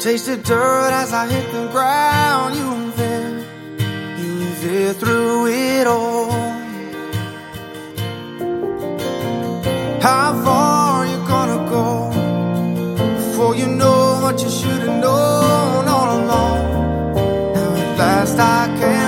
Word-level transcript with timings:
Tasted 0.00 0.42
dirt 0.44 0.92
as 0.92 1.12
I 1.12 1.28
hit 1.28 1.52
the 1.52 1.68
ground. 1.68 2.56
You 2.56 2.66
were 2.70 2.90
there, 2.96 3.38
you 4.18 4.38
were 4.38 4.54
there 4.64 4.92
through 4.94 5.48
it 5.48 5.86
all. 5.86 6.30
How 10.00 10.42
far 10.42 11.06
you 11.06 11.18
gonna 11.28 11.68
go 11.68 12.08
before 13.18 13.54
you 13.54 13.66
know 13.66 14.20
what 14.22 14.42
you 14.42 14.48
should 14.48 14.80
have 14.86 15.00
known 15.04 15.86
all 15.86 16.08
along? 16.18 16.60
Now 17.52 17.74
at 17.74 17.98
last 17.98 18.38
I 18.38 18.74
can 18.80 18.99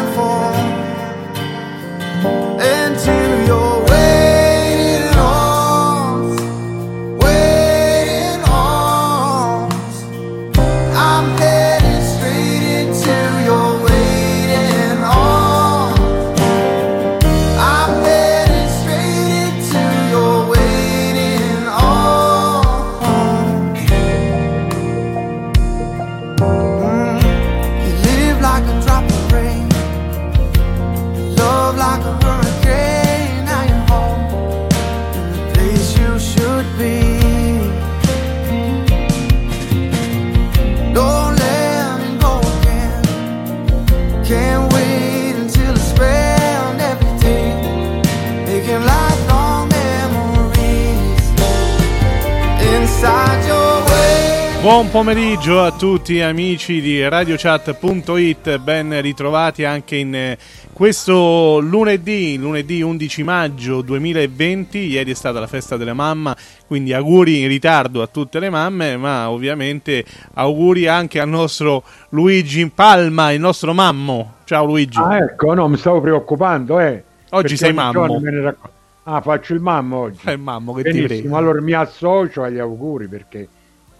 Buon 54.73 54.89
pomeriggio 54.89 55.61
a 55.61 55.71
tutti 55.71 56.23
amici 56.23 56.81
di 56.81 57.07
radiochat.it, 57.07 58.57
ben 58.57 59.03
ritrovati 59.03 59.65
anche 59.65 59.97
in 59.97 60.15
eh, 60.15 60.39
questo 60.73 61.59
lunedì, 61.59 62.39
lunedì 62.39 62.81
11 62.81 63.23
maggio 63.23 63.83
2020, 63.83 64.79
ieri 64.79 65.11
è 65.11 65.15
stata 65.15 65.39
la 65.41 65.47
festa 65.47 65.77
della 65.77 65.93
mamma, 65.93 66.35
quindi 66.67 66.95
auguri 66.95 67.43
in 67.43 67.49
ritardo 67.49 68.01
a 68.01 68.07
tutte 68.07 68.39
le 68.39 68.49
mamme, 68.49 68.97
ma 68.97 69.29
ovviamente 69.29 70.07
auguri 70.33 70.89
anche 70.89 71.21
al 71.21 71.29
nostro 71.29 71.83
Luigi 72.09 72.63
in 72.63 72.73
Palma, 72.73 73.31
il 73.31 73.41
nostro 73.41 73.75
mammo. 73.75 74.37
Ciao 74.45 74.65
Luigi. 74.65 74.99
Ah, 74.99 75.19
ecco, 75.19 75.53
no, 75.53 75.69
mi 75.69 75.77
stavo 75.77 76.01
preoccupando, 76.01 76.81
eh. 76.81 77.05
Oggi 77.33 77.59
sei 77.59 77.75
mammo. 77.75 78.07
racco- 78.23 78.71
Ah, 79.03 79.21
faccio 79.21 79.53
il 79.53 79.61
mammo 79.61 79.99
oggi. 79.99 80.21
Eh, 80.25 80.37
mammo, 80.37 80.73
che 80.73 80.85
ti 80.85 80.93
Benissimo, 80.93 81.21
prego. 81.21 81.37
allora 81.37 81.61
mi 81.61 81.73
associo 81.75 82.43
agli 82.43 82.59
auguri 82.59 83.07
perché 83.07 83.49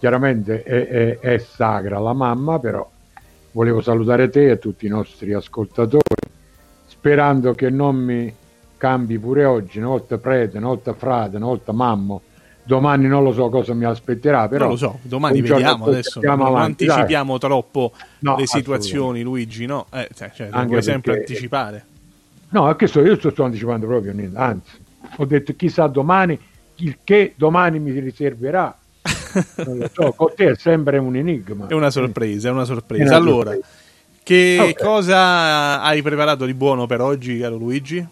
chiaramente 0.03 0.65
è, 0.65 0.89
è- 0.89 1.19
è 1.21 1.39
sacra 1.39 2.01
la 2.01 2.13
mamma, 2.13 2.59
però 2.59 2.91
volevo 3.53 3.81
salutare 3.81 4.29
te 4.31 4.51
e 4.51 4.59
tutti 4.59 4.85
i 4.87 4.89
nostri 4.89 5.33
ascoltatori, 5.33 6.03
sperando 6.89 7.55
che 7.55 7.71
non 7.71 7.95
mi 7.95 8.35
cambi 8.77 9.17
pure 9.17 9.45
oggi, 9.45 9.79
una 9.79 9.87
volta 9.87 10.19
prete, 10.19 10.59
una 10.59 10.67
volta 10.67 10.93
frate, 10.93 11.37
una 11.37 11.47
volta 11.47 11.71
mammo. 11.71 12.21
Domani 12.65 13.07
non 13.07 13.23
lo 13.23 13.33
so 13.33 13.49
cosa 13.49 13.75
mi 13.75 13.85
aspetterà, 13.85 14.49
però 14.49 14.65
non 14.65 14.73
lo 14.73 14.77
so, 14.77 14.99
domani 15.03 15.41
vediamo 15.41 15.85
adesso. 15.85 16.21
Non 16.21 16.41
avanti, 16.41 16.85
dai. 16.85 16.95
anticipiamo 16.97 17.39
troppo 17.39 17.93
No, 18.21 18.37
le 18.37 18.47
situazioni, 18.49 19.23
Luigi, 19.23 19.67
no? 19.67 19.87
Eh, 19.93 20.09
cioè, 20.17 20.33
cioè, 20.35 20.49
Anche 20.51 20.67
vuoi 20.67 20.83
sempre 20.83 21.13
perché- 21.13 21.27
anticipare. 21.31 21.85
No, 22.49 22.69
è 22.69 22.75
che 22.75 22.89
so, 22.89 23.01
io 23.03 23.15
sto, 23.17 23.31
sto 23.31 23.45
anticipando 23.45 23.87
proprio 23.87 24.13
niente, 24.13 24.37
anzi, 24.37 24.73
ho 25.17 25.25
detto 25.27 25.55
chissà 25.55 25.87
domani, 25.87 26.37
il 26.77 26.99
che 27.05 27.35
domani 27.37 27.79
mi 27.79 27.97
riserverà. 28.01 28.77
Non 29.65 29.79
lo 29.79 29.91
so, 29.93 30.13
con 30.13 30.33
te 30.37 30.51
è 30.51 30.57
sempre 30.57 30.99
un 30.99 31.17
enigma. 31.17 31.67
È 31.67 31.75
una 31.75 31.91
sorpresa, 31.91 32.49
è 32.49 32.53
una 32.53 32.63
È 32.63 32.67
sorpresa. 32.67 33.03
una 33.05 33.17
allora, 33.17 33.51
sorpresa. 33.53 33.67
che 34.23 34.59
Ok. 34.61 34.83
cosa 34.83 35.81
hai 35.83 36.03
preparato 36.03 36.45
di 36.45 36.55
buono 36.55 36.87
per 36.87 37.01
oggi, 37.01 37.39
caro 37.39 37.57
Luigi? 37.57 38.07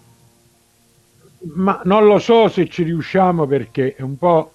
Ma 1.55 1.81
non 1.85 2.07
lo 2.07 2.19
so 2.19 2.49
se 2.49 2.69
ci 2.69 2.83
riusciamo 2.83 3.47
perché 3.47 3.95
è 3.95 4.03
un 4.03 4.19
po' 4.19 4.53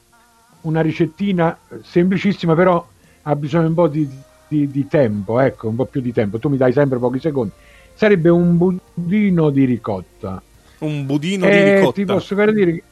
una 0.61 0.81
ricettina 0.81 1.57
semplicissima, 1.83 2.53
però 2.53 2.85
ha 3.23 3.35
bisogno 3.35 3.67
un 3.67 3.73
po' 3.73 3.87
di, 3.87 4.07
di- 4.47 4.69
di 4.69 4.87
tempo, 4.87 5.39
ecco, 5.39 5.67
un 5.67 5.75
po' 5.75 5.85
più 5.85 6.01
di 6.01 6.11
tempo. 6.13 6.37
Tu 6.37 6.49
mi 6.49 6.57
dai 6.57 6.73
sempre 6.73 6.99
pochi 6.99 7.19
secondi. 7.19 7.51
Sarebbe 7.93 8.29
un 8.29 8.57
budino 8.57 9.49
di 9.49 9.65
ricotta. 9.65 10.41
Un 10.79 11.05
budino 11.05 11.45
di 11.47 11.51
E 11.55 11.75
ricotta. 11.75 11.93
ti 11.93 12.05
posso 12.05 12.35
per 12.35 12.53
dire 12.53 12.83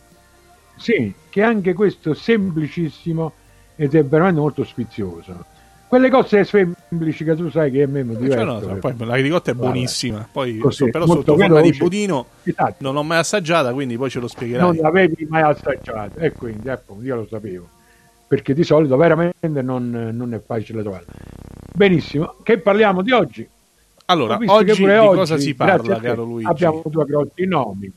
sì, 0.75 1.13
che 1.29 1.41
anche 1.41 1.73
questo 1.73 2.11
è 2.11 2.15
semplicissimo 2.15 3.31
ed 3.75 3.95
è 3.95 4.03
veramente 4.05 4.39
molto 4.39 4.63
sfizioso. 4.63 5.45
Quelle 5.87 6.09
cose 6.09 6.43
semplici 6.43 7.23
che 7.23 7.35
tu 7.35 7.49
sai 7.51 7.69
che 7.69 7.83
a 7.83 7.87
me 7.87 8.03
mi 8.03 8.13
Cioè, 8.13 8.21
divertono. 8.23 8.59
no, 8.59 8.65
no, 8.67 8.75
poi 8.77 8.95
la 9.05 9.13
ricotta 9.15 9.51
è 9.51 9.53
buonissima. 9.53 10.27
Poi, 10.31 10.57
così, 10.57 10.89
però 10.89 11.05
sotto 11.05 11.37
forma 11.37 11.61
di 11.61 11.71
budino 11.77 12.25
Esatto. 12.43 12.75
non 12.79 12.95
l'ho 12.95 13.03
mai 13.03 13.19
assaggiata, 13.19 13.71
quindi 13.73 13.95
poi 13.95 14.09
ce 14.09 14.19
lo 14.19 14.27
spiegherai. 14.27 14.65
non 14.65 14.75
l'avevi 14.77 15.27
mai 15.29 15.43
assaggiato 15.43 16.17
e 16.17 16.31
quindi 16.31 16.67
appunto 16.69 17.03
io 17.05 17.15
lo 17.17 17.27
sapevo 17.29 17.69
perché 18.27 18.55
di 18.55 18.63
solito 18.63 18.97
veramente 18.97 19.61
non, 19.61 20.09
non 20.13 20.33
è 20.33 20.41
facile 20.43 20.81
trovarlo 20.81 21.05
benissimo 21.75 22.35
che 22.41 22.57
parliamo 22.57 23.03
di 23.03 23.11
oggi 23.11 23.47
Allora, 24.05 24.39
oggi 24.47 24.71
di 24.71 24.77
pure 24.79 24.97
cosa 24.97 25.33
oggi, 25.35 25.43
si 25.43 25.53
parla, 25.53 25.99
caro 25.99 26.23
Luigi? 26.23 26.47
abbiamo 26.49 26.81
due 26.87 27.05
grossi 27.05 27.45
nomi 27.45 27.91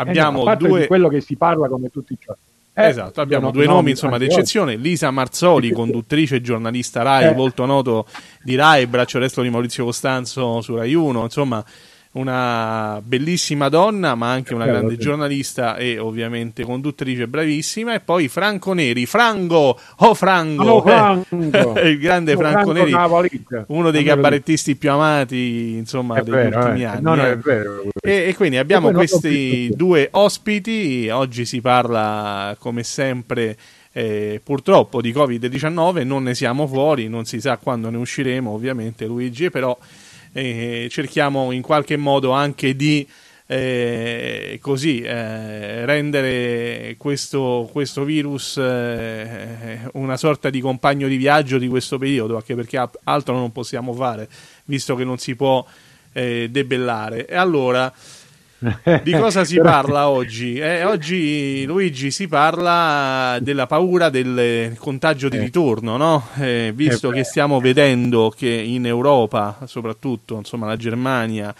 Eh 0.00 0.04
no, 0.04 0.10
Abbiamo 0.10 0.40
a 0.42 0.44
parte 0.44 0.68
due 0.68 0.80
di 0.82 0.86
quello 0.86 1.08
che 1.08 1.20
si 1.20 1.36
parla 1.36 1.68
come 1.68 1.90
tutti 1.90 2.12
i 2.12 2.18
giorni. 2.20 2.40
Eh, 2.78 2.88
Esatto, 2.88 3.22
abbiamo 3.22 3.46
no, 3.46 3.52
due 3.52 3.64
nomi 3.66 3.90
insomma 3.90 4.16
anche 4.16 4.26
d'eccezione, 4.26 4.76
Lisa 4.76 5.10
Marzoli, 5.10 5.70
conduttrice 5.72 6.36
e 6.36 6.40
giornalista 6.42 7.02
Rai, 7.02 7.28
Eh. 7.28 7.32
volto 7.32 7.64
noto 7.64 8.06
di 8.42 8.54
Rai, 8.54 8.86
braccio 8.86 9.18
destro 9.18 9.42
di 9.42 9.48
Maurizio 9.48 9.84
Costanzo 9.84 10.60
su 10.60 10.74
Rai 10.76 10.92
1, 10.92 11.22
insomma 11.22 11.64
una 12.16 13.00
bellissima 13.04 13.68
donna 13.68 14.14
ma 14.14 14.30
anche 14.30 14.54
una 14.54 14.64
Eh, 14.64 14.68
grande 14.68 14.94
sì. 14.94 14.98
giornalista 15.00 15.76
e 15.76 15.98
ovviamente 15.98 16.64
conduttrice 16.64 17.28
bravissima 17.28 17.94
e 17.94 18.00
poi 18.00 18.28
Franco 18.28 18.72
Neri, 18.72 19.04
Frango, 19.06 19.78
oh 19.98 20.14
Frango, 20.14 20.64
Oh, 20.70 20.82
Franco. 20.82 21.26
il 21.84 21.98
grande 21.98 22.32
Oh, 22.32 22.38
Franco 22.38 22.72
Franco 22.72 22.72
Neri, 22.72 23.64
uno 23.68 23.90
dei 23.90 24.02
cabarettisti 24.04 24.76
più 24.76 24.90
amati 24.90 25.74
insomma 25.76 26.16
È 26.16 26.22
degli 26.22 26.34
vero, 26.34 26.58
ultimi 26.58 26.82
eh. 26.82 26.84
anni. 26.86 27.02
No, 27.02 27.14
no, 27.14 27.26
eh. 27.26 27.36
vero. 27.36 27.82
E, 28.00 28.28
e 28.28 28.34
quindi 28.34 28.56
abbiamo 28.56 28.90
E 28.90 28.92
questi 28.92 29.70
due 29.74 30.08
ospiti. 30.12 31.08
Oggi 31.10 31.44
si 31.44 31.60
parla, 31.60 32.56
come 32.58 32.82
sempre, 32.82 33.56
eh, 33.92 34.40
purtroppo 34.42 35.00
di 35.00 35.12
Covid-19. 35.12 36.04
Non 36.04 36.22
ne 36.24 36.34
siamo 36.34 36.66
fuori, 36.66 37.08
non 37.08 37.24
si 37.26 37.40
sa 37.40 37.56
quando 37.58 37.90
ne 37.90 37.96
usciremo, 37.98 38.50
ovviamente, 38.50 39.06
Luigi. 39.06 39.50
Però 39.50 39.76
eh, 40.36 40.88
cerchiamo 40.90 41.52
in 41.52 41.62
qualche 41.62 41.96
modo 41.96 42.32
anche 42.32 42.76
di. 42.76 43.06
eh, 43.48 44.58
così 44.60 45.02
eh, 45.02 45.86
rendere 45.86 46.96
questo, 46.98 47.68
questo 47.70 48.02
virus 48.02 48.56
eh, 48.56 49.78
una 49.92 50.16
sorta 50.16 50.50
di 50.50 50.60
compagno 50.60 51.06
di 51.06 51.16
viaggio 51.16 51.58
di 51.58 51.68
questo 51.68 51.96
periodo, 51.96 52.34
anche 52.34 52.56
perché 52.56 52.76
altro 53.04 53.34
non 53.36 53.52
possiamo 53.52 53.92
fare, 53.92 54.28
visto 54.64 54.96
che 54.96 55.04
non 55.04 55.18
si 55.18 55.36
può 55.36 55.64
eh, 56.12 56.48
debellare. 56.50 57.26
E 57.26 57.36
allora 57.36 57.92
Di 58.58 59.12
cosa 59.12 59.44
si 59.44 59.58
parla 59.60 60.08
oggi? 60.08 60.54
Eh, 60.58 60.84
oggi, 60.84 61.64
Luigi, 61.66 62.10
si 62.10 62.26
parla 62.26 63.38
della 63.40 63.66
paura 63.66 64.08
del 64.08 64.74
contagio 64.78 65.28
di 65.28 65.36
Eh. 65.36 65.40
ritorno, 65.40 65.96
no? 65.96 66.26
Eh, 66.38 66.72
visto 66.74 67.10
Eh, 67.10 67.14
che 67.16 67.24
stiamo 67.24 67.60
vedendo 67.60 68.32
che 68.34 68.48
in 68.48 68.86
Europa, 68.86 69.58
soprattutto 69.66 70.36
insomma, 70.36 70.66
la 70.66 70.76
Germania, 70.76 71.54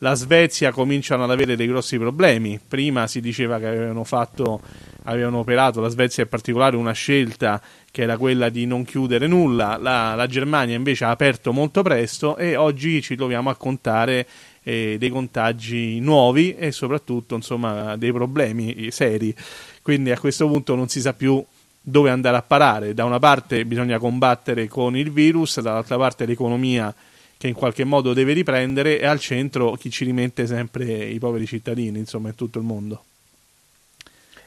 la 0.00 0.14
Svezia 0.14 0.70
cominciano 0.72 1.24
ad 1.24 1.30
avere 1.30 1.56
dei 1.56 1.66
grossi 1.66 1.98
problemi. 1.98 2.60
Prima 2.66 3.06
si 3.08 3.20
diceva 3.20 3.58
che 3.58 3.66
avevano 3.66 4.04
fatto, 4.04 4.60
avevano 5.04 5.38
operato, 5.38 5.80
la 5.80 5.88
Svezia 5.88 6.22
in 6.22 6.28
particolare, 6.28 6.76
una 6.76 6.92
scelta 6.92 7.60
che 7.90 8.02
era 8.02 8.16
quella 8.18 8.50
di 8.50 8.66
non 8.66 8.84
chiudere 8.84 9.26
nulla. 9.26 9.78
La, 9.80 10.14
la 10.14 10.26
Germania 10.26 10.76
invece 10.76 11.06
ha 11.06 11.10
aperto 11.10 11.52
molto 11.52 11.82
presto 11.82 12.36
e 12.36 12.54
oggi 12.54 13.00
ci 13.02 13.16
troviamo 13.16 13.48
a 13.50 13.56
contare 13.56 14.26
eh, 14.68 14.96
dei 14.98 15.10
contagi 15.10 16.00
nuovi 16.00 16.56
e 16.56 16.72
soprattutto 16.72 17.36
insomma, 17.36 17.96
dei 17.96 18.10
problemi 18.10 18.90
seri. 18.90 19.32
Quindi 19.80 20.10
a 20.10 20.18
questo 20.18 20.48
punto 20.48 20.74
non 20.74 20.88
si 20.88 21.00
sa 21.00 21.12
più 21.12 21.42
dove 21.80 22.10
andare 22.10 22.36
a 22.36 22.42
parare. 22.42 22.92
Da 22.92 23.04
una 23.04 23.20
parte 23.20 23.64
bisogna 23.64 24.00
combattere 24.00 24.66
con 24.66 24.96
il 24.96 25.12
virus, 25.12 25.60
dall'altra 25.60 25.96
parte 25.96 26.26
l'economia 26.26 26.92
che 27.38 27.46
in 27.46 27.54
qualche 27.54 27.84
modo 27.84 28.12
deve 28.12 28.32
riprendere 28.32 28.98
e 28.98 29.06
al 29.06 29.20
centro 29.20 29.72
chi 29.74 29.88
ci 29.88 30.04
rimette 30.04 30.48
sempre 30.48 30.84
i 30.84 31.18
poveri 31.20 31.46
cittadini, 31.46 32.00
insomma, 32.00 32.30
in 32.30 32.34
tutto 32.34 32.58
il 32.58 32.64
mondo. 32.64 33.04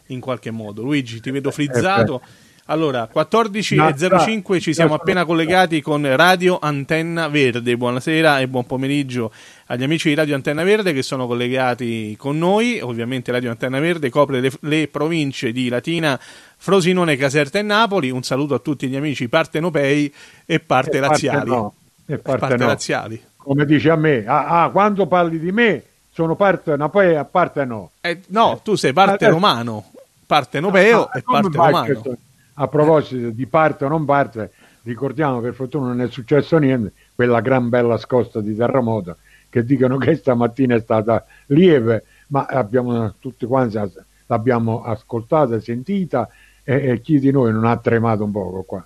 In 0.07 0.19
qualche 0.19 0.51
modo. 0.51 0.81
Luigi, 0.81 1.21
ti 1.21 1.31
vedo 1.31 1.49
frizzato. 1.49 2.21
Allora, 2.71 3.09
14.05 3.11 4.59
ci 4.59 4.75
siamo 4.75 4.93
appena 4.93 5.25
collegati 5.25 5.81
con 5.81 6.05
Radio 6.15 6.59
Antenna 6.61 7.27
Verde. 7.27 7.75
Buonasera 7.75 8.41
e 8.41 8.47
buon 8.47 8.67
pomeriggio 8.67 9.31
agli 9.67 9.81
amici 9.81 10.09
di 10.09 10.13
Radio 10.13 10.35
Antenna 10.35 10.61
Verde 10.63 10.93
che 10.93 11.01
sono 11.01 11.25
collegati 11.25 12.15
con 12.15 12.37
noi. 12.37 12.79
Ovviamente 12.79 13.31
Radio 13.31 13.49
Antenna 13.49 13.79
Verde 13.79 14.11
copre 14.11 14.39
le, 14.39 14.51
le 14.61 14.87
province 14.87 15.51
di 15.51 15.67
Latina, 15.67 16.19
Frosinone, 16.57 17.15
Caserta 17.17 17.57
e 17.57 17.63
Napoli. 17.63 18.11
Un 18.11 18.21
saluto 18.21 18.53
a 18.53 18.59
tutti 18.59 18.87
gli 18.87 18.95
amici 18.95 19.27
partenopei 19.29 20.13
e 20.45 20.59
parte 20.59 20.97
E 20.97 20.99
parte 20.99 21.09
laziali. 21.25 21.49
no, 21.49 21.73
e 22.05 22.17
parte 22.19 22.39
parte 22.39 22.57
no. 22.57 22.67
laziali. 22.67 23.23
Come 23.35 23.65
dice 23.65 23.89
a 23.89 23.95
me, 23.95 24.23
ah, 24.27 24.61
ah, 24.65 24.69
quando 24.69 25.07
parli 25.07 25.39
di 25.39 25.51
me 25.51 25.83
sono 26.13 26.35
parte, 26.35 26.75
no, 26.75 26.87
poi 26.91 27.15
a 27.15 27.25
parte 27.25 27.65
no. 27.65 27.89
Eh, 28.01 28.19
no, 28.27 28.59
tu 28.63 28.75
sei 28.75 28.93
parte 28.93 29.25
Eh, 29.25 29.29
romano, 29.29 29.85
parte 30.27 30.59
nopeo 30.59 31.05
Ah, 31.05 31.17
e 31.17 31.23
parte 31.23 31.57
romano. 31.57 31.85
questo- 31.85 32.17
A 32.61 32.67
proposito 32.67 33.29
di 33.29 33.45
parte 33.45 33.85
o 33.85 33.87
non 33.87 34.03
parte, 34.03 34.51
ricordiamo 34.83 35.39
per 35.39 35.53
fortuna 35.53 35.87
non 35.87 36.01
è 36.01 36.09
successo 36.09 36.57
niente, 36.57 36.91
quella 37.15 37.39
gran 37.39 37.69
bella 37.69 37.97
scossa 37.97 38.41
di 38.41 38.53
terremoto 38.53 39.15
che 39.49 39.63
dicono 39.63 39.97
che 39.97 40.15
stamattina 40.15 40.75
è 40.75 40.79
stata 40.81 41.25
lieve, 41.47 42.03
ma 42.27 42.45
abbiamo 42.45 43.15
tutti 43.19 43.45
quanti 43.45 43.79
l'abbiamo 44.27 44.83
ascoltata, 44.83 45.59
sentita 45.61 46.29
e, 46.63 46.89
e 46.89 47.01
chi 47.01 47.19
di 47.19 47.31
noi 47.31 47.53
non 47.53 47.63
ha 47.63 47.77
tremato 47.77 48.25
un 48.25 48.31
poco 48.31 48.63
qua. 48.63 48.85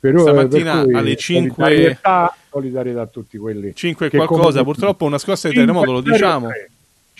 Però, 0.00 0.20
Stamattina 0.22 0.74
per 0.74 0.84
cui 0.84 0.94
alle 0.94 1.16
5 1.16 1.54
solidarietà, 1.64 2.36
solidarietà 2.50 3.00
a 3.02 3.06
tutti 3.06 3.38
quelli 3.38 3.74
5 3.74 4.06
e 4.06 4.10
che 4.10 4.16
qualcosa, 4.16 4.40
comunque- 4.40 4.64
purtroppo 4.64 5.04
una 5.04 5.18
scossa 5.18 5.48
di 5.48 5.54
terremoto, 5.54 5.92
lo 5.92 6.00
5-0-3. 6.00 6.02
diciamo. 6.02 6.48
5-0. 6.48 6.50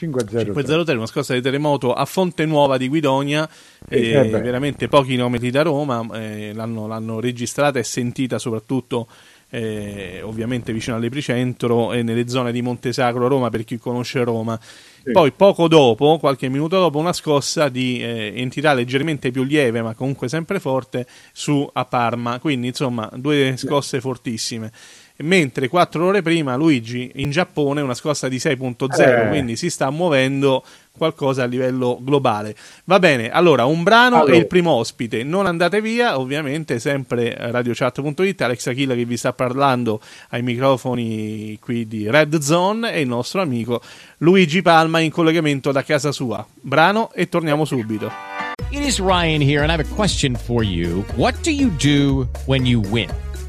503, 0.09 0.95
una 0.95 1.07
scossa 1.07 1.35
di 1.35 1.43
terremoto 1.43 1.93
a 1.93 2.05
Fonte 2.07 2.47
Nuova 2.47 2.79
di 2.79 2.89
Guidonia, 2.89 3.49
eh, 3.89 4.13
eh 4.13 4.25
beh. 4.25 4.41
veramente 4.41 4.89
pochi 4.89 5.11
chilometri 5.11 5.51
da 5.51 5.63
Roma, 5.63 6.07
eh, 6.15 6.53
l'hanno, 6.55 6.87
l'hanno 6.87 7.21
registrata 7.21 7.79
e 7.79 7.83
sentita 7.83 8.39
soprattutto 8.39 9.07
eh, 9.51 10.21
ovviamente 10.23 10.73
vicino 10.73 10.97
all'epicentro 10.97 11.93
e 11.93 12.03
nelle 12.03 12.29
zone 12.29 12.53
di 12.53 12.63
Montesacro 12.63 13.27
Roma 13.29 13.51
per 13.51 13.65
chi 13.65 13.79
conosce 13.79 14.25
Roma. 14.25 14.59
Sì. 14.61 15.13
Poi 15.13 15.33
poco 15.33 15.67
dopo, 15.67 16.19
qualche 16.19 16.49
minuto 16.49 16.79
dopo, 16.79 16.99
una 16.99 17.13
scossa 17.13 17.69
di 17.69 18.01
eh, 18.01 18.33
entità 18.37 18.73
leggermente 18.73 19.31
più 19.31 19.43
lieve 19.43 19.83
ma 19.83 19.95
comunque 19.95 20.29
sempre 20.29 20.61
forte 20.61 21.07
su 21.33 21.69
a 21.73 21.85
Parma, 21.85 22.39
quindi 22.39 22.69
insomma 22.69 23.11
due 23.15 23.55
scosse 23.57 24.01
fortissime. 24.01 24.71
Mentre 25.23 25.69
quattro 25.69 26.07
ore 26.07 26.23
prima 26.23 26.57
Luigi 26.57 27.11
in 27.17 27.31
Giappone 27.31 27.81
una 27.81 27.95
scossa 27.95 28.29
di 28.29 28.39
6.0, 28.39 29.25
Eh. 29.25 29.29
quindi 29.29 29.57
si 29.57 29.69
sta 29.69 29.91
muovendo 29.91 30.65
qualcosa 30.97 31.43
a 31.43 31.47
livello 31.47 31.99
globale. 32.01 32.55
Va 32.85 32.99
bene, 32.99 33.31
allora 33.31 33.65
un 33.65 33.83
brano 33.83 34.17
Allora. 34.17 34.35
e 34.35 34.39
il 34.39 34.47
primo 34.47 34.73
ospite. 34.73 35.23
Non 35.23 35.47
andate 35.47 35.81
via, 35.81 36.19
ovviamente 36.19 36.79
sempre 36.79 37.35
radiochat.it, 37.39 38.41
Alex 38.43 38.67
Achilla 38.67 38.95
che 38.95 39.05
vi 39.05 39.17
sta 39.17 39.33
parlando 39.33 40.01
ai 40.31 40.43
microfoni 40.43 41.59
qui 41.61 41.87
di 41.87 42.11
Red 42.11 42.39
Zone 42.41 42.93
e 42.93 43.01
il 43.01 43.09
nostro 43.09 43.41
amico 43.41 43.81
Luigi 44.19 44.63
Palma 44.63 45.01
in 45.01 45.11
collegamento 45.11 45.73
da 45.73 45.83
casa 45.85 46.13
sua. 46.13 46.45
Brano 46.61 47.11
e 47.15 47.29
torniamo 47.29 47.65
subito. 47.65 48.11
It 48.71 48.85
is 48.85 49.01
Ryan 49.01 49.41
here, 49.43 49.63
and 49.63 49.71
I 49.71 49.73
have 49.75 49.83
a 49.83 49.95
question 49.95 50.35
for 50.37 50.63
you. 50.63 51.05
What 51.17 51.35
do 51.43 51.51
you 51.51 51.71
do 51.77 52.29
when 52.47 52.65
you 52.67 52.81
win? 52.91 53.09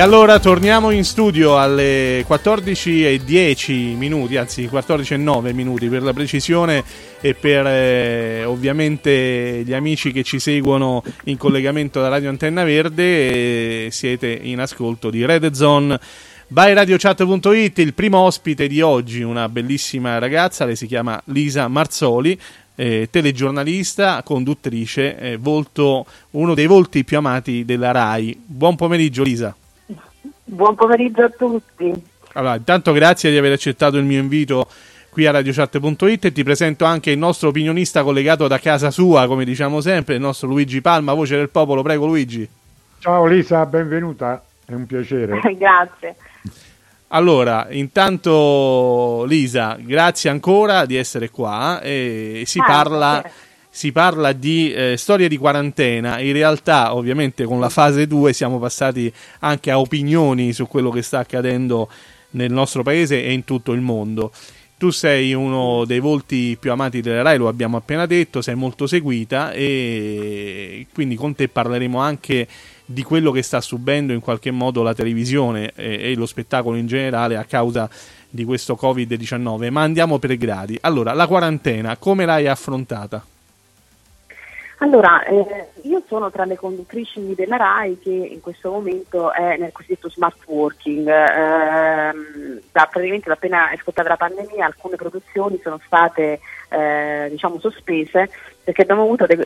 allora 0.00 0.38
torniamo 0.38 0.92
in 0.92 1.04
studio 1.04 1.58
alle 1.58 2.24
14 2.26 3.06
e 3.06 3.20
10 3.22 3.72
minuti, 3.98 4.36
anzi 4.38 4.66
14 4.66 5.14
e 5.14 5.16
9 5.18 5.52
minuti 5.52 5.88
per 5.88 6.02
la 6.02 6.14
precisione 6.14 6.82
e 7.20 7.34
per 7.34 7.66
eh, 7.66 8.44
ovviamente 8.44 9.62
gli 9.62 9.74
amici 9.74 10.10
che 10.10 10.22
ci 10.22 10.38
seguono 10.38 11.02
in 11.24 11.36
collegamento 11.36 12.00
da 12.00 12.08
Radio 12.08 12.30
Antenna 12.30 12.64
Verde, 12.64 13.86
eh, 13.86 13.88
siete 13.90 14.28
in 14.40 14.60
ascolto 14.60 15.10
di 15.10 15.26
Red 15.26 15.50
Zone 15.52 15.98
by 16.46 16.72
radiochat.it, 16.72 17.78
il 17.78 17.92
primo 17.92 18.20
ospite 18.20 18.68
di 18.68 18.80
oggi, 18.80 19.20
una 19.20 19.50
bellissima 19.50 20.18
ragazza, 20.18 20.64
lei 20.64 20.76
si 20.76 20.86
chiama 20.86 21.20
Lisa 21.26 21.68
Marzoli, 21.68 22.40
eh, 22.74 23.08
telegiornalista, 23.10 24.22
conduttrice, 24.22 25.18
eh, 25.18 25.36
volto, 25.36 26.06
uno 26.30 26.54
dei 26.54 26.66
volti 26.66 27.04
più 27.04 27.18
amati 27.18 27.66
della 27.66 27.90
RAI. 27.90 28.40
Buon 28.46 28.76
pomeriggio 28.76 29.22
Lisa. 29.22 29.54
Buon 30.44 30.74
pomeriggio 30.74 31.22
a 31.22 31.28
tutti. 31.30 31.92
Allora, 32.34 32.56
intanto 32.56 32.92
grazie 32.92 33.30
di 33.30 33.36
aver 33.36 33.52
accettato 33.52 33.96
il 33.96 34.04
mio 34.04 34.20
invito 34.20 34.68
qui 35.10 35.26
a 35.26 35.32
radiochat.it 35.32 36.24
e 36.26 36.32
ti 36.32 36.44
presento 36.44 36.84
anche 36.84 37.10
il 37.10 37.18
nostro 37.18 37.48
opinionista 37.48 38.02
collegato 38.02 38.46
da 38.46 38.58
casa 38.58 38.90
sua, 38.90 39.26
come 39.26 39.44
diciamo 39.44 39.80
sempre, 39.80 40.14
il 40.14 40.20
nostro 40.20 40.48
Luigi 40.48 40.80
Palma, 40.80 41.14
voce 41.14 41.36
del 41.36 41.50
popolo. 41.50 41.82
Prego 41.82 42.06
Luigi. 42.06 42.48
Ciao 43.00 43.26
Lisa, 43.26 43.64
benvenuta, 43.66 44.42
è 44.66 44.72
un 44.72 44.86
piacere. 44.86 45.40
Grazie. 45.56 46.16
Allora, 47.12 47.66
intanto 47.70 49.24
Lisa, 49.26 49.76
grazie 49.80 50.30
ancora 50.30 50.86
di 50.86 50.94
essere 50.94 51.28
qua 51.28 51.80
e 51.80 52.44
si 52.46 52.60
Ah, 52.60 52.64
parla 52.64 53.24
sì. 53.24 53.32
Si 53.70 53.92
parla 53.92 54.32
di 54.32 54.72
eh, 54.72 54.96
storie 54.96 55.28
di 55.28 55.38
quarantena. 55.38 56.18
In 56.18 56.32
realtà, 56.32 56.94
ovviamente, 56.94 57.44
con 57.44 57.60
la 57.60 57.68
fase 57.68 58.06
2 58.06 58.32
siamo 58.32 58.58
passati 58.58 59.10
anche 59.40 59.70
a 59.70 59.78
opinioni 59.78 60.52
su 60.52 60.66
quello 60.66 60.90
che 60.90 61.02
sta 61.02 61.20
accadendo 61.20 61.88
nel 62.30 62.52
nostro 62.52 62.82
paese 62.82 63.24
e 63.24 63.32
in 63.32 63.44
tutto 63.44 63.72
il 63.72 63.80
mondo. 63.80 64.32
Tu 64.76 64.90
sei 64.90 65.34
uno 65.34 65.84
dei 65.84 66.00
volti 66.00 66.56
più 66.58 66.72
amati 66.72 67.00
della 67.00 67.22
Rai, 67.22 67.36
lo 67.36 67.48
abbiamo 67.48 67.76
appena 67.76 68.06
detto, 68.06 68.40
sei 68.40 68.54
molto 68.54 68.86
seguita 68.86 69.52
e 69.52 70.86
quindi 70.92 71.16
con 71.16 71.34
te 71.34 71.48
parleremo 71.48 71.98
anche 71.98 72.48
di 72.86 73.02
quello 73.02 73.30
che 73.30 73.42
sta 73.42 73.60
subendo 73.60 74.14
in 74.14 74.20
qualche 74.20 74.50
modo 74.50 74.82
la 74.82 74.94
televisione 74.94 75.72
e, 75.76 76.10
e 76.10 76.14
lo 76.14 76.24
spettacolo 76.24 76.76
in 76.76 76.86
generale 76.86 77.36
a 77.36 77.44
causa 77.44 77.88
di 78.28 78.42
questo 78.44 78.76
Covid-19. 78.80 79.70
Ma 79.70 79.82
andiamo 79.82 80.18
per 80.18 80.34
gradi. 80.36 80.78
Allora, 80.80 81.12
la 81.12 81.26
quarantena, 81.26 81.98
come 81.98 82.24
l'hai 82.24 82.46
affrontata? 82.46 83.22
Allora, 84.82 85.22
eh, 85.24 85.68
io 85.82 86.02
sono 86.06 86.30
tra 86.30 86.46
le 86.46 86.56
conduttrici 86.56 87.34
della 87.34 87.58
RAI 87.58 87.98
che 87.98 88.10
in 88.10 88.40
questo 88.40 88.70
momento 88.70 89.30
è 89.30 89.58
nel 89.58 89.72
cosiddetto 89.72 90.08
smart 90.08 90.38
working. 90.46 91.06
Ehm, 91.06 92.60
da, 92.72 92.88
praticamente 92.90 93.28
da 93.28 93.34
appena 93.34 93.68
è 93.68 93.76
scottata 93.76 94.08
la 94.08 94.16
pandemia 94.16 94.64
alcune 94.64 94.96
produzioni 94.96 95.60
sono 95.62 95.78
state 95.84 96.40
eh, 96.70 97.28
diciamo, 97.28 97.58
sospese 97.60 98.30
perché 98.64 98.82
abbiamo 98.82 99.02
avuto 99.02 99.26
dei, 99.26 99.36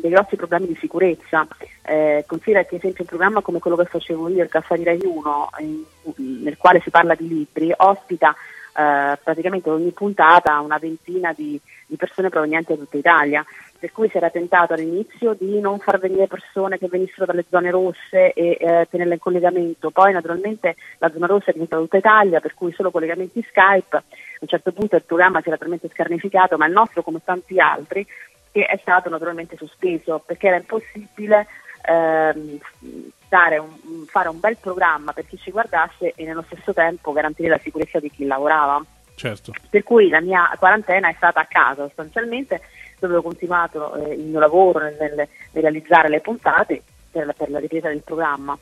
dei 0.00 0.10
grossi 0.10 0.36
problemi 0.36 0.68
di 0.68 0.76
sicurezza. 0.76 1.44
Eh, 1.82 2.22
considera 2.24 2.62
che 2.62 2.76
esempio 2.76 3.02
un 3.02 3.08
programma 3.08 3.40
come 3.40 3.58
quello 3.58 3.76
che 3.76 3.86
facevo 3.86 4.28
io, 4.28 4.44
il 4.44 4.48
Caffè 4.48 4.76
di 4.76 4.84
Rai 4.84 5.00
1, 5.02 5.50
in- 5.58 6.42
nel 6.44 6.56
quale 6.56 6.80
si 6.84 6.90
parla 6.90 7.16
di 7.16 7.26
libri, 7.26 7.72
ospita 7.76 8.32
eh, 8.76 9.18
praticamente 9.22 9.70
ogni 9.70 9.90
puntata 9.90 10.60
una 10.60 10.78
ventina 10.78 11.32
di, 11.32 11.58
di 11.86 11.96
persone 11.96 12.28
provenienti 12.28 12.72
da 12.72 12.78
tutta 12.78 12.96
Italia. 12.96 13.44
Per 13.84 13.92
cui 13.92 14.08
si 14.08 14.16
era 14.16 14.30
tentato 14.30 14.72
all'inizio 14.72 15.36
di 15.38 15.60
non 15.60 15.78
far 15.78 15.98
venire 15.98 16.26
persone 16.26 16.78
che 16.78 16.88
venissero 16.88 17.26
dalle 17.26 17.44
zone 17.50 17.70
rosse 17.70 18.32
e 18.32 18.56
eh, 18.58 18.86
tenerle 18.88 19.12
in 19.12 19.20
collegamento. 19.20 19.90
Poi 19.90 20.10
naturalmente 20.10 20.76
la 20.96 21.10
zona 21.10 21.26
rossa 21.26 21.50
è 21.50 21.52
diventata 21.52 21.82
tutta 21.82 21.98
Italia, 21.98 22.40
per 22.40 22.54
cui 22.54 22.72
solo 22.72 22.90
collegamenti 22.90 23.44
Skype. 23.46 23.94
A 23.94 24.02
un 24.40 24.48
certo 24.48 24.72
punto 24.72 24.96
il 24.96 25.02
programma 25.02 25.42
si 25.42 25.48
era 25.48 25.58
talmente 25.58 25.90
scarnificato, 25.90 26.56
ma 26.56 26.64
il 26.64 26.72
nostro, 26.72 27.02
come 27.02 27.20
tanti 27.22 27.60
altri, 27.60 28.06
che 28.50 28.64
è 28.64 28.78
stato 28.80 29.10
naturalmente 29.10 29.58
sospeso 29.58 30.22
perché 30.24 30.46
era 30.46 30.56
impossibile 30.56 31.46
ehm, 31.86 32.58
un- 33.28 34.06
fare 34.06 34.28
un 34.30 34.40
bel 34.40 34.56
programma 34.56 35.12
per 35.12 35.26
chi 35.26 35.36
ci 35.36 35.50
guardasse 35.50 36.14
e 36.16 36.24
nello 36.24 36.44
stesso 36.46 36.72
tempo 36.72 37.12
garantire 37.12 37.50
la 37.50 37.58
sicurezza 37.58 38.00
di 38.00 38.08
chi 38.08 38.24
lavorava. 38.24 38.82
Certo. 39.16 39.52
Per 39.70 39.82
cui 39.82 40.08
la 40.08 40.20
mia 40.20 40.50
quarantena 40.58 41.08
è 41.08 41.14
stata 41.16 41.40
a 41.40 41.46
casa 41.46 41.84
sostanzialmente, 41.84 42.60
dove 43.06 43.18
ho 43.18 43.22
continuato 43.22 43.94
eh, 43.96 44.14
il 44.14 44.24
mio 44.24 44.38
lavoro 44.40 44.80
nel, 44.80 44.96
nel- 44.98 45.28
realizzare 45.52 46.08
le 46.08 46.20
puntate 46.20 46.82
per 47.10 47.26
la, 47.26 47.32
per 47.32 47.50
la 47.50 47.58
ripresa 47.58 47.88
del 47.88 48.02
programma. 48.02 48.58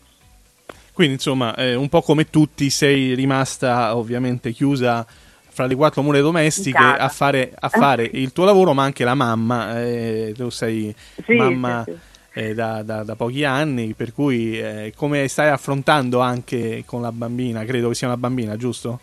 Quindi, 0.92 1.14
insomma, 1.14 1.54
eh, 1.54 1.74
un 1.74 1.88
po' 1.88 2.02
come 2.02 2.28
tutti, 2.28 2.68
sei 2.70 3.14
rimasta 3.14 3.96
ovviamente 3.96 4.52
chiusa 4.52 5.06
fra 5.54 5.66
le 5.66 5.74
quattro 5.74 6.02
mura 6.02 6.20
domestiche 6.20 6.82
a 6.82 7.08
fare, 7.08 7.52
a 7.58 7.68
fare 7.70 8.08
il 8.12 8.32
tuo 8.32 8.44
lavoro, 8.44 8.72
ma 8.74 8.82
anche 8.84 9.04
la 9.04 9.14
mamma. 9.14 9.80
eh, 9.80 10.34
tu 10.36 10.50
sei 10.50 10.94
Sì, 11.24 11.34
mamma 11.34 11.82
sì, 11.86 11.94
eh, 12.34 12.54
da, 12.54 12.82
da- 12.82 13.02
da 13.04 13.14
pochi 13.16 13.44
anni, 13.44 13.94
per 13.94 14.12
cui 14.12 14.58
eh, 14.60 14.92
come 14.94 15.28
stai 15.28 15.48
affrontando 15.48 16.20
anche 16.20 16.82
con 16.86 17.00
la 17.00 17.12
bambina? 17.12 17.64
Credo 17.64 17.88
che 17.88 17.94
sia 17.94 18.06
una 18.08 18.16
bambina, 18.18 18.56
giusto? 18.56 19.00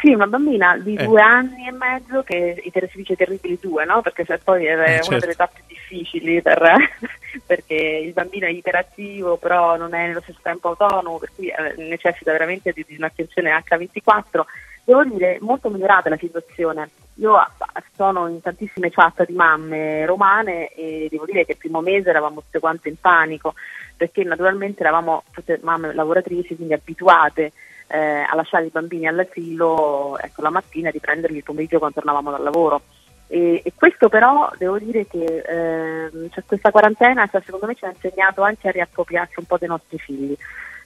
Sì, 0.00 0.14
una 0.14 0.26
bambina 0.26 0.78
di 0.78 0.94
Eh. 0.94 1.04
due 1.04 1.20
anni 1.20 1.68
e 1.68 1.72
mezzo, 1.72 2.22
che 2.22 2.62
si 2.62 2.96
dice 2.96 3.16
terribili 3.16 3.58
due, 3.60 3.84
no? 3.84 4.00
Perché 4.00 4.24
poi 4.42 4.64
è 4.64 4.70
Eh, 4.72 4.74
una 4.74 5.02
certo. 5.02 5.18
delle 5.18 5.34
tappe 5.34 5.60
difficili 5.66 6.40
per- 6.40 6.72
perché 7.46 7.74
il 7.74 8.12
bambino 8.12 8.46
è 8.46 8.50
iperattivo, 8.50 9.36
però 9.36 9.76
non 9.76 9.92
è 9.94 10.06
nello 10.06 10.20
stesso 10.22 10.38
tempo 10.42 10.68
autonomo, 10.68 11.18
per 11.18 11.30
cui 11.34 11.48
eh, 11.48 11.74
necessita 11.76 12.32
veramente 12.32 12.72
di, 12.72 12.84
di 12.88 12.96
un'attenzione 12.96 13.50
H24. 13.52 14.40
Devo 14.84 15.04
dire, 15.04 15.36
molto 15.42 15.68
migliorata 15.68 16.08
la 16.08 16.16
situazione. 16.16 16.88
Io 17.16 17.36
ah, 17.36 17.50
sono 17.94 18.26
in 18.28 18.40
tantissime 18.40 18.90
chat 18.90 19.26
di 19.26 19.34
mamme 19.34 20.06
romane 20.06 20.68
e 20.68 21.08
devo 21.10 21.26
dire 21.26 21.44
che 21.44 21.52
il 21.52 21.58
primo 21.58 21.82
mese 21.82 22.08
eravamo 22.08 22.40
tutte 22.40 22.58
quante 22.58 22.88
in 22.88 22.96
panico, 22.98 23.54
perché 23.94 24.24
naturalmente 24.24 24.80
eravamo 24.80 25.24
tutte 25.30 25.60
mamme 25.62 25.92
lavoratrici, 25.92 26.56
quindi 26.56 26.72
abituate 26.72 27.52
eh, 27.90 28.26
a 28.28 28.34
lasciare 28.34 28.66
i 28.66 28.70
bambini 28.70 29.06
all'asilo 29.06 30.18
ecco, 30.18 30.42
la 30.42 30.50
mattina 30.50 30.88
e 30.88 30.92
riprenderli 30.92 31.38
il 31.38 31.42
pomeriggio 31.42 31.78
quando 31.78 31.96
tornavamo 31.96 32.30
dal 32.30 32.42
lavoro. 32.42 32.82
E, 33.26 33.62
e 33.64 33.72
questo 33.74 34.08
però 34.08 34.50
devo 34.58 34.78
dire 34.78 35.06
che 35.06 35.42
ehm, 35.46 36.30
cioè, 36.30 36.44
questa 36.46 36.70
quarantena 36.70 37.28
cioè, 37.28 37.42
secondo 37.44 37.66
me 37.66 37.74
ci 37.74 37.84
ha 37.84 37.88
insegnato 37.90 38.42
anche 38.42 38.68
a 38.68 38.72
riappropriarsi 38.72 39.34
un 39.38 39.44
po' 39.44 39.58
dei 39.58 39.68
nostri 39.68 39.98
figli. 39.98 40.36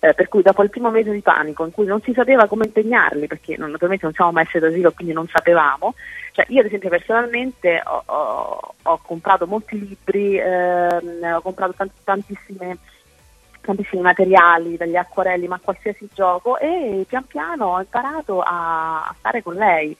Eh, 0.00 0.12
per 0.12 0.28
cui 0.28 0.42
dopo 0.42 0.62
il 0.62 0.68
primo 0.68 0.90
mese 0.90 1.12
di 1.12 1.22
panico 1.22 1.64
in 1.64 1.70
cui 1.70 1.86
non 1.86 2.02
si 2.02 2.12
sapeva 2.12 2.46
come 2.46 2.66
impegnarli, 2.66 3.26
perché 3.26 3.56
non- 3.56 3.70
naturalmente 3.70 4.04
non 4.04 4.14
siamo 4.14 4.32
messi 4.32 4.58
d'asilo 4.58 4.92
quindi 4.92 5.14
non 5.14 5.26
sapevamo, 5.28 5.94
cioè, 6.32 6.44
io 6.48 6.60
ad 6.60 6.66
esempio 6.66 6.90
personalmente 6.90 7.80
ho, 7.82 8.02
ho- 8.04 8.74
ho 8.82 9.00
comprato 9.02 9.46
molti 9.46 9.78
libri, 9.78 10.38
ehm, 10.38 11.22
ho 11.34 11.40
comprato 11.40 11.72
tant- 11.74 11.92
tantissime 12.04 12.76
tantissimi 13.64 14.02
materiali, 14.02 14.76
dagli 14.76 14.96
acquarelli, 14.96 15.48
ma 15.48 15.60
qualsiasi 15.62 16.08
gioco 16.12 16.58
e 16.58 17.04
pian 17.08 17.26
piano 17.26 17.74
ho 17.74 17.80
imparato 17.80 18.40
a, 18.40 19.04
a 19.04 19.14
stare 19.18 19.42
con 19.42 19.54
lei 19.54 19.96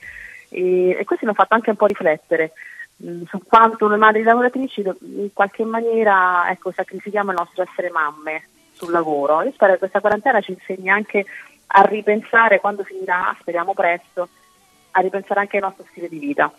e, 0.49 0.91
e 0.91 1.03
questo 1.03 1.25
mi 1.25 1.31
ha 1.31 1.35
fatto 1.35 1.55
anche 1.55 1.71
un 1.71 1.75
po' 1.75 1.87
riflettere 1.87 2.51
mh, 2.97 3.23
su 3.27 3.41
quanto 3.43 3.87
noi 3.87 3.97
madri 3.97 4.23
lavoratrici 4.23 4.81
in 4.81 5.29
qualche 5.33 5.63
maniera 5.63 6.49
ecco, 6.49 6.71
sacrifichiamo 6.71 7.31
il 7.31 7.37
nostro 7.37 7.63
essere 7.63 7.89
mamme 7.89 8.47
sul 8.73 8.91
lavoro. 8.91 9.41
Io 9.41 9.51
spero 9.53 9.73
che 9.73 9.79
questa 9.79 9.99
quarantena 10.01 10.41
ci 10.41 10.51
insegni 10.51 10.89
anche 10.89 11.25
a 11.67 11.81
ripensare 11.81 12.59
quando 12.59 12.83
finirà, 12.83 13.35
speriamo 13.39 13.73
presto, 13.73 14.29
a 14.91 15.01
ripensare 15.01 15.39
anche 15.39 15.57
al 15.57 15.63
nostro 15.63 15.85
stile 15.89 16.07
di 16.07 16.19
vita. 16.19 16.51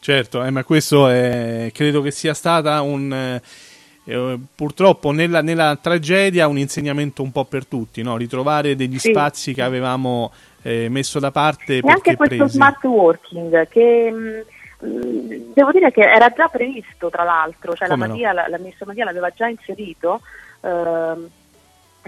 Certo, 0.00 0.42
eh, 0.44 0.50
ma 0.50 0.64
questo 0.64 1.08
è- 1.08 1.70
credo 1.72 2.02
che 2.02 2.10
sia 2.10 2.34
stata 2.34 2.80
un... 2.82 3.12
eh, 3.12 3.42
eh, 4.04 4.38
purtroppo 4.54 5.10
nella, 5.10 5.40
nella 5.42 5.76
tragedia 5.80 6.46
un 6.48 6.58
insegnamento 6.58 7.22
un 7.22 7.32
po' 7.32 7.44
per 7.44 7.66
tutti, 7.66 8.02
no? 8.02 8.16
ritrovare 8.16 8.76
degli 8.76 8.98
Sì. 8.98 9.10
spazi 9.10 9.54
che 9.54 9.62
avevamo 9.62 10.32
eh, 10.62 10.88
messo 10.88 11.18
da 11.18 11.30
parte 11.30 11.78
E 11.78 11.82
anche 11.90 12.16
questo 12.16 12.36
presi. 12.36 12.54
smart 12.56 12.82
working 12.84 13.68
che 13.68 14.10
mh, 14.10 14.86
mh, 14.86 15.52
devo 15.54 15.70
dire 15.72 15.90
che 15.90 16.02
era 16.02 16.28
già 16.30 16.48
previsto 16.48 17.10
tra 17.10 17.22
l'altro, 17.24 17.74
cioè 17.74 17.88
la, 17.88 17.94
Come 17.94 18.06
no? 18.06 18.16
La, 18.32 18.46
la 18.48 18.58
Madia 18.86 19.04
l'aveva 19.04 19.30
già 19.30 19.46
inserito 19.48 20.20
ehm, 20.62 21.28